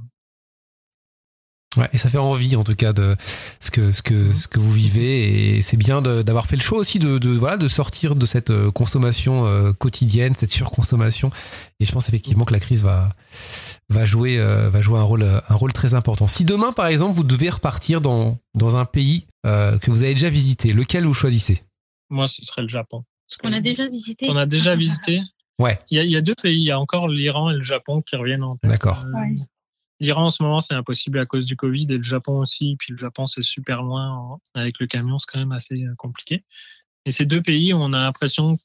Ouais, 1.75 1.89
et 1.93 1.97
ça 1.97 2.09
fait 2.09 2.17
envie 2.17 2.55
en 2.55 2.63
tout 2.63 2.75
cas 2.75 2.91
de 2.91 3.15
ce 3.59 3.69
que 3.69 3.91
ce 3.91 4.01
que 4.01 4.33
ce 4.33 4.47
que 4.47 4.57
vous 4.57 4.71
vivez 4.71 5.57
et 5.57 5.61
c'est 5.61 5.77
bien 5.77 6.01
d'avoir 6.01 6.47
fait 6.47 6.55
le 6.55 6.61
choix 6.61 6.79
aussi 6.79 6.97
de, 6.97 7.19
de 7.19 7.29
voilà 7.29 7.55
de 7.55 7.67
sortir 7.67 8.15
de 8.15 8.25
cette 8.25 8.49
euh, 8.49 8.71
consommation 8.71 9.45
quotidienne, 9.77 10.33
cette 10.33 10.49
surconsommation. 10.49 11.29
Et 11.79 11.85
je 11.85 11.91
pense 11.91 12.07
effectivement 12.07 12.45
que 12.45 12.53
la 12.53 12.59
crise 12.59 12.81
va 12.81 13.09
va 13.89 14.05
jouer 14.05 14.37
euh, 14.39 14.69
va 14.69 14.81
jouer 14.81 14.99
un 14.99 15.03
rôle 15.03 15.23
un 15.23 15.55
rôle 15.55 15.73
très 15.73 15.93
important. 15.93 16.27
Si 16.27 16.43
demain 16.45 16.73
par 16.73 16.87
exemple 16.87 17.15
vous 17.15 17.23
devez 17.23 17.49
repartir 17.49 18.01
dans 18.01 18.37
dans 18.53 18.75
un 18.75 18.85
pays 18.85 19.25
euh, 19.45 19.77
que 19.79 19.91
vous 19.91 20.03
avez 20.03 20.13
déjà 20.13 20.29
visité, 20.29 20.73
lequel 20.73 21.05
vous 21.05 21.13
choisissez? 21.13 21.63
Moi, 22.09 22.27
ce 22.27 22.43
serait 22.43 22.61
le 22.61 22.67
Japon. 22.69 23.03
Parce 23.27 23.37
que 23.37 23.47
On 23.47 23.53
a 23.53 23.61
déjà 23.61 23.87
visité. 23.87 24.27
on 24.29 24.35
a 24.37 24.45
déjà 24.45 24.75
visité. 24.77 25.21
Ouais. 25.59 25.79
Il 25.89 25.97
y, 25.97 25.99
a, 25.99 26.03
il 26.03 26.11
y 26.11 26.15
a 26.17 26.21
deux 26.21 26.35
pays. 26.35 26.57
Il 26.57 26.63
y 26.65 26.71
a 26.71 26.79
encore 26.79 27.07
l'Iran 27.07 27.49
et 27.49 27.55
le 27.55 27.61
Japon 27.61 28.01
qui 28.01 28.15
reviennent 28.15 28.43
en 28.43 28.57
tête. 28.57 28.69
D'accord. 28.71 29.03
Euh, 29.05 29.11
Ouais. 29.19 29.35
L'Iran 29.99 30.25
en 30.25 30.29
ce 30.29 30.43
moment 30.43 30.59
c'est 30.59 30.75
impossible 30.75 31.17
à 31.17 31.25
cause 31.25 31.45
du 31.47 31.55
Covid 31.55 31.87
et 31.89 31.97
le 31.97 32.03
Japon 32.03 32.37
aussi. 32.39 32.75
Puis 32.77 32.91
le 32.93 32.97
Japon 32.99 33.25
c'est 33.25 33.41
super 33.43 33.81
loin 33.81 34.37
avec 34.53 34.79
le 34.79 34.85
camion, 34.85 35.17
c'est 35.17 35.25
quand 35.31 35.39
même 35.39 35.51
assez 35.51 35.73
euh, 35.83 35.95
compliqué. 35.97 36.43
Et 37.05 37.11
ces 37.11 37.25
deux 37.25 37.41
pays, 37.41 37.73
on 37.73 37.93
a 37.93 37.97
l'impression 37.97 38.57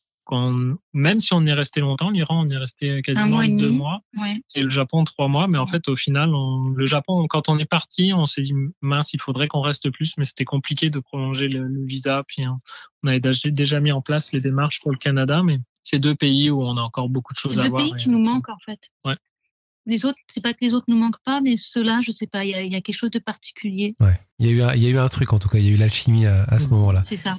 même 0.93 1.21
si 1.21 1.33
on 1.35 1.45
est 1.47 1.53
resté 1.53 1.81
longtemps, 1.81 2.11
l'Iran 2.11 2.45
on 2.45 2.49
est 2.49 2.57
resté 2.57 3.03
quasiment 3.03 3.29
mois 3.29 3.45
et 3.47 3.57
deux 3.57 3.71
mois 3.71 4.01
Ouais. 4.17 4.41
et 4.55 4.63
le 4.63 4.69
Japon 4.69 5.05
trois 5.05 5.29
mois. 5.29 5.49
Mais 5.49 5.59
en 5.59 5.67
fait 5.67 5.89
au 5.89 5.97
final, 5.97 6.35
on- 6.35 6.69
le 6.71 6.87
Japon 6.87 7.27
quand 7.29 7.49
on 7.49 7.59
est 7.59 7.65
parti, 7.65 8.13
on 8.15 8.27
s'est 8.27 8.43
dit 8.43 8.55
mince, 8.81 9.13
il 9.13 9.21
faudrait 9.21 9.49
qu'on 9.49 9.61
reste 9.63 9.91
plus, 9.91 10.15
mais 10.19 10.25
c'était 10.25 10.45
compliqué 10.45 10.91
de 10.91 10.99
prolonger 11.01 11.49
le, 11.49 11.67
le 11.67 11.85
visa. 11.85 12.23
Puis 12.27 12.45
hein, 12.45 12.61
on 13.03 13.09
avait 13.09 13.21
déjà- 13.21 13.81
mis 13.81 13.93
en 13.93 14.01
place 14.03 14.33
les 14.33 14.41
démarches 14.41 14.81
pour 14.81 14.93
le 14.93 14.99
Canada, 14.99 15.43
mais 15.43 15.59
c'est 15.83 15.99
deux 15.99 16.15
pays 16.15 16.51
où 16.51 16.63
on 16.63 16.77
a 16.77 16.81
encore 16.83 17.09
beaucoup 17.09 17.33
de 17.33 17.39
choses 17.39 17.55
C'est 17.55 17.61
à 17.61 17.65
deux 17.65 17.71
voir. 17.71 17.83
pays 17.83 17.93
et- 17.93 17.97
qui 17.97 18.09
nous 18.11 18.19
manquent 18.21 18.49
en 18.51 18.59
fait. 18.65 18.91
Ouais. 19.05 19.17
Les 19.87 20.05
autres, 20.05 20.19
c'est 20.29 20.41
pas 20.43 20.53
que 20.53 20.59
les 20.63 20.75
autres 20.75 20.85
nous 20.87 20.97
manquent 20.97 21.21
pas, 21.25 21.41
mais 21.41 21.57
ceux-là, 21.57 22.01
je 22.05 22.13
sais 22.13 22.29
pas, 22.29 22.45
il 22.45 22.51
y 22.51 22.55
a, 22.55 22.63
il 22.63 22.73
y 22.73 22.77
a 22.77 22.81
quelque 22.81 22.97
chose 22.97 23.11
de 23.11 23.19
particulier. 23.19 23.97
Ouais. 23.99 24.17
Il 24.39 24.47
y 24.47 24.49
a 24.51 24.53
eu 24.53 24.63
un, 24.63 24.75
il 24.75 24.83
y 24.83 24.87
a 24.87 24.91
eu 24.91 24.99
un 24.99 25.09
truc 25.09 25.33
en 25.33 25.41
tout 25.41 25.49
cas, 25.49 25.59
il 25.59 25.67
y 25.67 25.69
a 25.71 25.73
eu 25.73 25.77
l'alchimie 25.77 26.25
à, 26.27 26.45
à 26.45 26.59
ce 26.61 26.69
moment-là. 26.69 27.03
C'est 27.03 27.17
ça. 27.17 27.37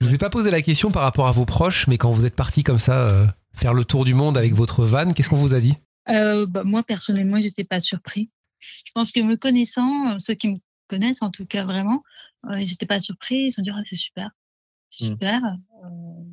Je 0.00 0.06
vous 0.06 0.14
ai 0.14 0.18
pas 0.18 0.30
posé 0.30 0.50
la 0.50 0.60
question 0.62 0.90
par 0.90 1.02
rapport 1.02 1.26
à 1.26 1.32
vos 1.32 1.46
proches, 1.46 1.86
mais 1.88 1.96
quand 1.98 2.10
vous 2.10 2.24
êtes 2.26 2.36
parti 2.36 2.62
comme 2.62 2.78
ça 2.78 3.08
euh, 3.08 3.26
faire 3.54 3.72
le 3.74 3.84
tour 3.84 4.04
du 4.04 4.14
monde 4.14 4.36
avec 4.36 4.52
votre 4.54 4.84
van, 4.84 5.12
qu'est-ce 5.12 5.28
qu'on 5.30 5.36
vous 5.36 5.54
a 5.54 5.60
dit 5.60 5.74
Euh, 6.08 6.46
bah, 6.46 6.64
moi, 6.64 6.82
personnellement, 6.82 7.40
j'étais 7.40 7.64
pas 7.64 7.80
surpris. 7.80 8.30
Je 8.58 8.90
pense 8.94 9.10
que 9.12 9.20
me 9.20 9.36
connaissant, 9.36 10.12
euh, 10.12 10.16
ceux 10.18 10.34
qui 10.34 10.48
me 10.48 10.58
connaissent 10.88 11.22
en 11.22 11.30
tout 11.30 11.46
cas 11.46 11.64
vraiment, 11.64 12.02
euh, 12.50 12.60
ils 12.60 12.72
étaient 12.72 12.86
pas 12.86 13.00
surpris. 13.00 13.46
Ils 13.46 13.50
se 13.52 13.56
sont 13.56 13.62
dit, 13.62 13.70
ah, 13.72 13.80
c'est 13.84 13.96
super, 13.96 14.28
Mm. 14.28 15.04
super, 15.06 15.42
euh, 15.84 16.24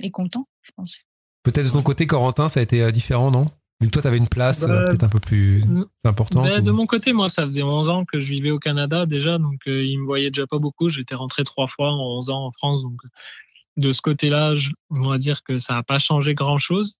et 0.00 0.10
content, 0.10 0.48
je 0.62 0.70
pense. 0.76 0.98
Peut-être 1.44 1.66
de 1.66 1.70
ton 1.70 1.82
côté, 1.82 2.06
Corentin, 2.06 2.48
ça 2.48 2.60
a 2.60 2.62
été 2.62 2.90
différent, 2.92 3.30
non? 3.30 3.50
Vu 3.82 3.88
que 3.88 3.92
toi, 3.92 4.02
tu 4.02 4.08
avais 4.08 4.16
une 4.16 4.28
place 4.28 4.66
Bah, 4.66 4.72
euh, 4.72 4.86
peut-être 4.88 5.02
un 5.04 5.08
peu 5.08 5.20
plus 5.20 5.62
importante. 6.04 6.46
Ou- 6.58 6.62
de 6.62 6.70
mon 6.70 6.86
côté, 6.86 7.12
moi, 7.12 7.28
ça 7.28 7.42
faisait 7.44 7.62
11 7.62 7.88
ans 7.90 8.04
que 8.04 8.18
je 8.20 8.26
vivais 8.26 8.50
au 8.50 8.58
Canada 8.58 9.04
déjà, 9.06 9.36
donc 9.38 9.58
euh, 9.66 9.84
ils 9.84 9.98
me 9.98 10.04
voyaient 10.04 10.30
déjà 10.30 10.46
pas 10.46 10.58
beaucoup. 10.58 10.88
J'étais 10.88 11.14
rentré 11.16 11.44
trois 11.44 11.66
fois 11.66 11.90
en 11.92 12.16
11 12.18 12.30
ans 12.30 12.44
en 12.46 12.50
France, 12.50 12.82
donc 12.82 13.00
de 13.76 13.90
ce 13.90 14.00
côté-là, 14.02 14.54
je 14.54 14.70
on 14.90 15.08
va 15.08 15.18
dire 15.18 15.42
que 15.42 15.58
ça 15.58 15.74
n'a 15.74 15.82
pas 15.82 15.98
changé 15.98 16.34
grand-chose. 16.34 16.96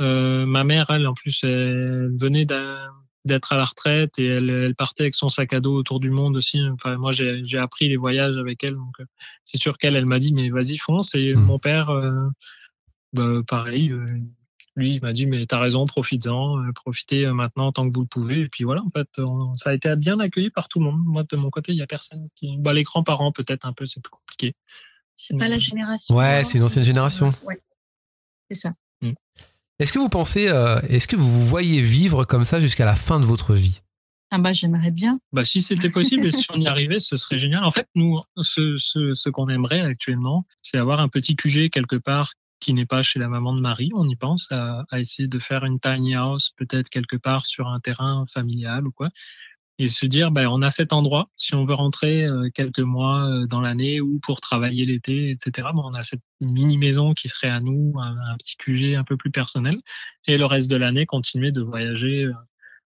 Euh, 0.00 0.44
ma 0.44 0.64
mère, 0.64 0.90
elle, 0.90 1.06
en 1.06 1.14
plus, 1.14 1.40
elle 1.44 2.12
venait 2.18 2.44
d'être 2.44 3.52
à 3.52 3.56
la 3.56 3.64
retraite 3.64 4.18
et 4.18 4.26
elle, 4.26 4.50
elle 4.50 4.74
partait 4.74 5.04
avec 5.04 5.14
son 5.14 5.28
sac 5.28 5.52
à 5.52 5.60
dos 5.60 5.74
autour 5.76 6.00
du 6.00 6.10
monde 6.10 6.36
aussi. 6.36 6.60
Enfin, 6.72 6.96
moi, 6.96 7.12
j'ai 7.12 7.58
appris 7.58 7.88
les 7.88 7.96
voyages 7.96 8.36
avec 8.36 8.64
elle, 8.64 8.74
donc 8.74 8.94
euh, 9.00 9.04
c'est 9.44 9.58
sûr 9.58 9.78
qu'elle, 9.78 9.94
elle 9.96 10.06
m'a 10.06 10.18
dit, 10.18 10.34
mais 10.34 10.50
vas-y, 10.50 10.78
fonce. 10.78 11.14
Et 11.14 11.34
Mm. 11.34 11.38
mon 11.40 11.58
père, 11.58 11.90
euh, 11.90 12.26
bah, 13.12 13.40
pareil. 13.46 13.92
Lui, 14.76 14.96
il 14.96 15.02
m'a 15.02 15.12
dit, 15.12 15.26
mais 15.26 15.46
t'as 15.46 15.58
raison, 15.60 15.86
profites-en, 15.86 16.58
euh, 16.60 16.72
profitez 16.74 17.26
euh, 17.26 17.32
maintenant 17.32 17.70
tant 17.72 17.88
que 17.88 17.94
vous 17.94 18.00
le 18.02 18.06
pouvez. 18.08 18.40
Et 18.40 18.48
puis 18.48 18.64
voilà, 18.64 18.82
en 18.82 18.90
fait, 18.90 19.08
on- 19.18 19.54
ça 19.56 19.70
a 19.70 19.74
été 19.74 19.94
bien 19.96 20.18
accueilli 20.20 20.50
par 20.50 20.68
tout 20.68 20.78
le 20.80 20.86
monde. 20.86 21.00
Moi, 21.04 21.22
de 21.30 21.36
mon 21.36 21.50
côté, 21.50 21.72
il 21.72 21.78
y 21.78 21.82
a 21.82 21.86
personne 21.86 22.28
qui. 22.34 22.56
Bah, 22.58 22.72
les 22.72 22.82
grands-parents, 22.82 23.30
peut-être 23.32 23.66
un 23.66 23.72
peu, 23.72 23.86
c'est 23.86 24.00
plus 24.02 24.10
compliqué. 24.10 24.54
C'est 25.16 25.36
pas 25.38 25.46
Mm. 25.46 25.50
la 25.50 25.58
génération. 25.60 26.14
Ouais, 26.16 26.42
c'est 26.44 26.58
une 26.58 26.64
ancienne 26.64 26.84
génération. 26.84 27.32
Ouais. 27.44 27.60
C'est 28.50 28.56
ça. 28.56 28.74
Est-ce 29.80 29.92
que 29.92 29.98
vous 29.98 30.08
pensez, 30.08 30.48
euh, 30.48 30.80
est-ce 30.88 31.08
que 31.08 31.16
vous 31.16 31.28
vous 31.28 31.44
voyez 31.44 31.82
vivre 31.82 32.24
comme 32.24 32.44
ça 32.44 32.60
jusqu'à 32.60 32.84
la 32.84 32.94
fin 32.94 33.18
de 33.18 33.24
votre 33.24 33.54
vie? 33.54 33.80
Ah 34.30 34.38
bah, 34.38 34.52
j'aimerais 34.52 34.90
bien. 34.92 35.18
Bah, 35.32 35.42
si 35.44 35.60
c'était 35.60 35.90
possible 35.90 36.26
et 36.26 36.30
si 36.30 36.46
on 36.50 36.60
y 36.60 36.66
arrivait, 36.68 36.98
ce 37.00 37.16
serait 37.16 37.38
génial. 37.38 37.64
En 37.64 37.70
fait, 37.72 37.88
nous, 37.96 38.20
ce, 38.40 38.76
ce, 38.76 39.14
ce 39.14 39.28
qu'on 39.30 39.48
aimerait 39.48 39.80
actuellement, 39.80 40.46
c'est 40.62 40.78
avoir 40.78 41.00
un 41.00 41.08
petit 41.08 41.34
QG 41.36 41.70
quelque 41.70 41.96
part 41.96 42.34
qui 42.60 42.72
n'est 42.74 42.86
pas 42.86 43.02
chez 43.02 43.18
la 43.18 43.28
maman 43.28 43.52
de 43.52 43.60
Marie. 43.60 43.90
On 43.94 44.08
y 44.08 44.16
pense 44.16 44.48
à, 44.50 44.84
essayer 44.92 45.28
de 45.28 45.38
faire 45.38 45.64
une 45.64 45.80
tiny 45.80 46.14
house, 46.14 46.52
peut-être 46.56 46.88
quelque 46.88 47.16
part 47.16 47.46
sur 47.46 47.68
un 47.68 47.80
terrain 47.80 48.24
familial 48.26 48.86
ou 48.86 48.92
quoi. 48.92 49.10
Et 49.78 49.88
se 49.88 50.06
dire, 50.06 50.30
ben, 50.30 50.46
on 50.46 50.62
a 50.62 50.70
cet 50.70 50.92
endroit. 50.92 51.28
Si 51.36 51.54
on 51.54 51.64
veut 51.64 51.74
rentrer 51.74 52.24
euh, 52.24 52.48
quelques 52.54 52.78
mois 52.78 53.28
euh, 53.28 53.46
dans 53.46 53.60
l'année 53.60 54.00
ou 54.00 54.20
pour 54.20 54.40
travailler 54.40 54.84
l'été, 54.84 55.30
etc., 55.30 55.68
ben, 55.74 55.82
on 55.84 55.94
a 55.94 56.02
cette 56.02 56.22
mini 56.40 56.78
maison 56.78 57.12
qui 57.12 57.28
serait 57.28 57.48
à 57.48 57.60
nous, 57.60 57.92
un, 57.98 58.36
petit 58.38 58.56
QG 58.56 58.94
un 58.94 59.02
peu 59.02 59.16
plus 59.16 59.32
personnel. 59.32 59.76
Et 60.26 60.38
le 60.38 60.44
reste 60.44 60.70
de 60.70 60.76
l'année, 60.76 61.06
continuer 61.06 61.50
de 61.50 61.60
voyager 61.60 62.24
euh, 62.24 62.32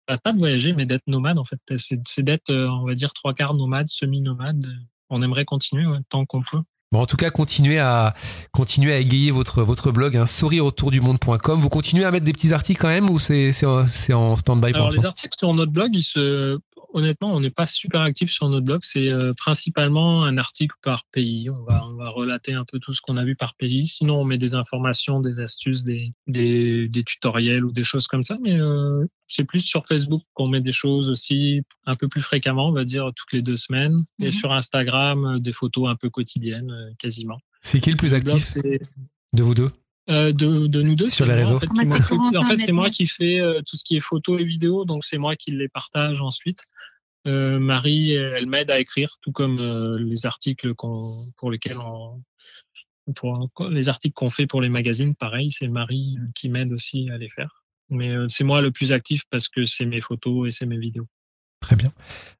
bah, 0.07 0.19
pas 0.19 0.33
de 0.33 0.37
voyager, 0.37 0.73
mais 0.73 0.85
d'être 0.85 1.07
nomade 1.07 1.39
en 1.39 1.43
fait. 1.43 1.59
C'est 1.75 2.23
d'être, 2.23 2.53
on 2.53 2.85
va 2.85 2.93
dire, 2.93 3.13
trois 3.13 3.33
quarts 3.33 3.55
nomade, 3.55 3.87
semi-nomade. 3.87 4.67
On 5.09 5.21
aimerait 5.21 5.45
continuer 5.45 5.87
ouais, 5.87 5.99
tant 6.09 6.25
qu'on 6.25 6.41
peut. 6.41 6.61
Bon, 6.91 7.01
en 7.01 7.05
tout 7.05 7.17
cas, 7.17 7.29
continuez 7.29 7.79
à 7.79 8.13
continuez 8.51 8.93
à 8.93 8.97
égayer 8.97 9.31
votre 9.31 9.63
votre 9.63 9.91
blog, 9.91 10.15
hein, 10.15 10.25
sourireautourdumonde.com. 10.25 11.59
Vous 11.59 11.69
continuez 11.69 12.05
à 12.05 12.11
mettre 12.11 12.25
des 12.25 12.33
petits 12.33 12.53
articles 12.53 12.79
quand 12.79 12.89
même 12.89 13.09
ou 13.09 13.19
c'est 13.19 13.51
c'est 13.51 13.65
en, 13.65 13.85
en 14.13 14.35
stand-by 14.35 14.73
Alors 14.73 14.89
les 14.91 15.05
articles 15.05 15.35
sur 15.37 15.53
notre 15.53 15.71
blog, 15.71 15.89
ils 15.93 16.03
se, 16.03 16.59
honnêtement, 16.93 17.33
on 17.33 17.39
n'est 17.39 17.49
pas 17.49 17.65
super 17.65 18.01
actif 18.01 18.29
sur 18.31 18.49
notre 18.49 18.65
blog. 18.65 18.81
C'est 18.83 19.09
euh, 19.09 19.33
principalement 19.37 20.23
un 20.23 20.37
article 20.37 20.75
par 20.81 21.03
pays. 21.11 21.49
On 21.49 21.63
va, 21.63 21.85
on 21.87 21.93
va 21.95 22.09
relater 22.09 22.53
un 22.53 22.65
peu 22.65 22.79
tout 22.79 22.93
ce 22.93 23.01
qu'on 23.01 23.17
a 23.17 23.23
vu 23.23 23.35
par 23.35 23.55
pays. 23.55 23.85
Sinon, 23.87 24.21
on 24.21 24.25
met 24.25 24.37
des 24.37 24.55
informations, 24.55 25.19
des 25.19 25.39
astuces, 25.39 25.83
des, 25.83 26.13
des, 26.27 26.87
des 26.87 27.03
tutoriels 27.03 27.65
ou 27.65 27.71
des 27.71 27.83
choses 27.83 28.07
comme 28.07 28.23
ça. 28.23 28.37
Mais 28.41 28.59
euh, 28.59 29.05
c'est 29.27 29.43
plus 29.43 29.61
sur 29.61 29.85
Facebook 29.85 30.23
qu'on 30.33 30.47
met 30.47 30.61
des 30.61 30.71
choses 30.71 31.09
aussi 31.09 31.61
un 31.85 31.93
peu 31.93 32.07
plus 32.07 32.21
fréquemment, 32.21 32.69
on 32.69 32.73
va 32.73 32.83
dire 32.83 33.09
toutes 33.15 33.33
les 33.33 33.41
deux 33.41 33.55
semaines. 33.55 34.05
Et 34.19 34.25
Mhm. 34.25 34.31
sur 34.31 34.51
Instagram, 34.53 35.25
euh, 35.25 35.39
des 35.39 35.51
photos 35.53 35.89
un 35.89 35.95
peu 35.95 36.09
quotidiennes, 36.09 36.71
quasiment. 36.99 37.39
C'est 37.61 37.79
qui 37.79 37.91
le 37.91 37.97
plus 37.97 38.11
blog, 38.11 38.29
actif 38.29 38.57
de 39.33 39.43
vous 39.43 39.53
deux? 39.55 39.71
Euh, 40.09 40.31
de, 40.31 40.67
de 40.67 40.81
nous 40.81 40.95
deux. 40.95 41.07
Sur 41.07 41.25
les 41.25 41.33
moi, 41.33 41.39
réseaux. 41.39 41.55
En 41.55 41.59
fait, 41.59 41.67
c'est 41.75 41.85
m'occupe- 41.85 42.05
Corentin, 42.07 42.39
en 42.39 42.43
fait, 42.45 42.59
c'est 42.59 42.71
moi 42.71 42.89
qui 42.89 43.05
fais 43.07 43.39
euh, 43.39 43.61
tout 43.65 43.77
ce 43.77 43.83
qui 43.83 43.95
est 43.95 43.99
photo 43.99 44.37
et 44.37 44.43
vidéo, 44.43 44.85
donc 44.85 45.03
c'est 45.05 45.17
moi 45.17 45.35
qui 45.35 45.51
les 45.51 45.69
partage 45.69 46.21
ensuite. 46.21 46.63
Euh, 47.27 47.57
Marie, 47.59 48.11
elle 48.11 48.45
m'aide 48.45 48.69
à 48.69 48.79
écrire, 48.79 49.15
tout 49.21 49.31
comme 49.31 49.59
euh, 49.59 49.97
les 49.97 50.25
articles 50.25 50.75
qu'on, 50.75 51.31
pour 51.37 51.49
lesquels 51.49 51.77
on, 51.77 52.21
pour 53.15 53.49
les 53.69 53.89
articles 53.89 54.13
qu'on 54.13 54.29
fait 54.29 54.47
pour 54.47 54.61
les 54.61 54.69
magazines, 54.69 55.15
pareil, 55.15 55.49
c'est 55.51 55.67
Marie 55.67 56.17
qui 56.35 56.49
m'aide 56.49 56.71
aussi 56.71 57.09
à 57.09 57.17
les 57.17 57.29
faire. 57.29 57.63
Mais 57.89 58.09
euh, 58.09 58.25
c'est 58.29 58.43
moi 58.43 58.61
le 58.61 58.71
plus 58.71 58.91
actif 58.91 59.23
parce 59.29 59.47
que 59.47 59.65
c'est 59.65 59.85
mes 59.85 60.01
photos 60.01 60.47
et 60.47 60.51
c'est 60.51 60.65
mes 60.65 60.77
vidéos. 60.77 61.07
Très 61.61 61.75
bien. 61.75 61.89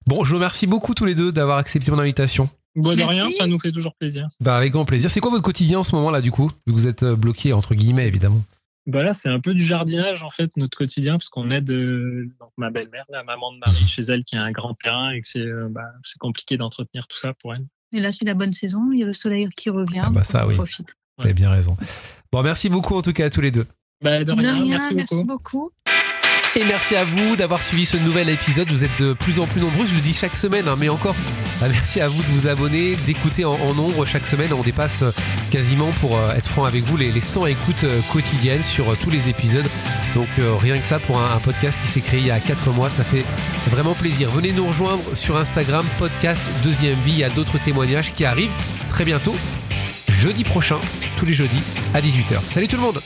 Bon, 0.05 0.23
je 0.23 0.29
vous 0.29 0.35
remercie 0.35 0.67
beaucoup 0.67 0.93
tous 0.93 1.05
les 1.05 1.15
deux 1.15 1.31
d'avoir 1.31 1.57
accepté 1.57 1.89
mon 1.89 1.97
invitation. 1.97 2.49
Bon, 2.75 2.95
de 2.95 3.01
rien, 3.01 3.31
ça 3.31 3.47
nous 3.47 3.59
fait 3.59 3.71
toujours 3.71 3.95
plaisir. 3.95 4.27
Bah, 4.41 4.57
avec 4.57 4.73
grand 4.73 4.85
plaisir. 4.85 5.09
C'est 5.09 5.19
quoi 5.19 5.31
votre 5.31 5.43
quotidien 5.43 5.79
en 5.79 5.83
ce 5.83 5.95
moment-là, 5.95 6.21
du 6.21 6.31
coup? 6.31 6.51
Vous 6.67 6.87
êtes 6.87 7.05
bloqué, 7.05 7.53
entre 7.53 7.73
guillemets, 7.73 8.07
évidemment. 8.07 8.41
Bah 8.87 9.01
là, 9.01 9.13
c'est 9.13 9.29
un 9.29 9.39
peu 9.39 9.53
du 9.53 9.63
jardinage, 9.63 10.21
en 10.21 10.29
fait, 10.29 10.55
notre 10.57 10.77
quotidien, 10.77 11.13
parce 11.13 11.29
qu'on 11.29 11.49
aide 11.49 11.71
donc, 11.71 12.51
ma 12.57 12.69
belle-mère, 12.69 13.05
la 13.09 13.23
maman 13.23 13.51
de 13.53 13.57
Marie, 13.57 13.87
chez 13.87 14.03
elle, 14.03 14.23
qui 14.23 14.35
a 14.35 14.43
un 14.43 14.51
grand 14.51 14.75
terrain 14.75 15.11
et 15.11 15.21
que 15.21 15.27
c'est 15.27 15.45
bah, 15.69 15.81
compliqué 16.19 16.57
d'entretenir 16.57 17.07
tout 17.07 17.17
ça 17.17 17.33
pour 17.33 17.55
elle. 17.55 17.65
Et 17.93 17.99
là, 17.99 18.11
c'est 18.11 18.25
la 18.25 18.33
bonne 18.33 18.53
saison, 18.53 18.91
il 18.91 18.99
y 18.99 19.03
a 19.03 19.05
le 19.05 19.13
soleil 19.13 19.47
qui 19.49 19.69
revient. 19.69 20.03
Ah 20.05 20.09
bah 20.09 20.23
ça, 20.23 20.45
oui. 20.45 20.55
Profite. 20.55 20.95
Vous 21.17 21.25
avez 21.25 21.33
bien 21.33 21.49
raison. 21.49 21.77
Bon, 22.31 22.43
merci 22.43 22.67
beaucoup 22.67 22.95
en 22.95 23.01
tout 23.01 23.13
cas 23.13 23.25
à 23.25 23.29
tous 23.29 23.41
les 23.41 23.51
deux. 23.51 23.65
Bah, 24.03 24.23
de 24.23 24.31
rien, 24.33 24.65
merci, 24.65 24.93
merci 24.93 25.23
beaucoup. 25.23 25.71
Et 26.57 26.63
merci 26.63 26.95
à 26.95 27.03
vous 27.03 27.35
d'avoir 27.35 27.65
suivi 27.65 27.85
ce 27.85 27.97
nouvel 27.97 28.29
épisode. 28.29 28.71
Vous 28.71 28.85
êtes 28.85 28.97
de 28.97 29.11
plus 29.11 29.41
en 29.41 29.45
plus 29.45 29.59
nombreux, 29.59 29.85
je 29.85 29.93
le 29.93 29.99
dis 29.99 30.13
chaque 30.13 30.37
semaine, 30.37 30.69
hein, 30.69 30.77
mais 30.79 30.87
encore, 30.87 31.15
bah, 31.59 31.67
merci 31.69 31.99
à 31.99 32.07
vous 32.07 32.23
de 32.23 32.27
vous 32.27 32.47
abonner, 32.47 32.95
d'écouter 33.05 33.43
en, 33.43 33.73
nombre 33.73 34.05
chaque 34.05 34.25
semaine. 34.25 34.53
On 34.53 34.61
dépasse 34.61 35.01
euh, 35.01 35.11
quasiment, 35.51 35.89
pour 35.99 36.17
euh, 36.17 36.33
être 36.33 36.47
franc 36.47 36.63
avec 36.63 36.85
vous, 36.85 36.95
les, 36.95 37.11
les 37.11 37.19
100 37.19 37.47
écoutes 37.47 37.83
euh, 37.83 37.99
quotidiennes 38.13 38.63
sur 38.63 38.97
tous 38.99 39.09
les 39.09 39.27
épisodes. 39.27 39.67
Donc 40.15 40.29
rien 40.61 40.77
que 40.77 40.87
ça 40.87 40.99
pour 40.99 41.19
un, 41.19 41.39
podcast 41.39 41.81
qui 41.81 41.89
s'est 41.89 41.99
créé 41.99 42.21
il 42.21 42.27
y 42.27 42.31
a 42.31 42.39
4 42.39 42.69
mois, 42.71 42.89
ça 42.89 43.03
fait 43.03 43.25
vraiment 43.67 43.93
plaisir. 43.93 44.31
Venez 44.31 44.53
nous 44.53 44.65
rejoindre 44.65 45.03
sur 45.13 45.35
Instagram, 45.35 45.85
podcast 45.97 46.49
Deuxième 46.63 46.97
Vie. 47.01 47.11
Il 47.11 47.19
y 47.19 47.25
a 47.25 47.29
d'autres 47.29 47.57
témoignages 47.57 48.13
qui 48.13 48.23
arrivent 48.23 48.53
très 48.89 49.03
bientôt, 49.03 49.35
jeudi 50.07 50.45
prochain, 50.45 50.79
tous 51.17 51.25
les 51.25 51.33
jeudis 51.33 51.61
à 51.93 51.99
18h. 51.99 52.39
Salut 52.47 52.69
tout 52.69 52.77
le 52.77 52.83
monde 52.83 53.01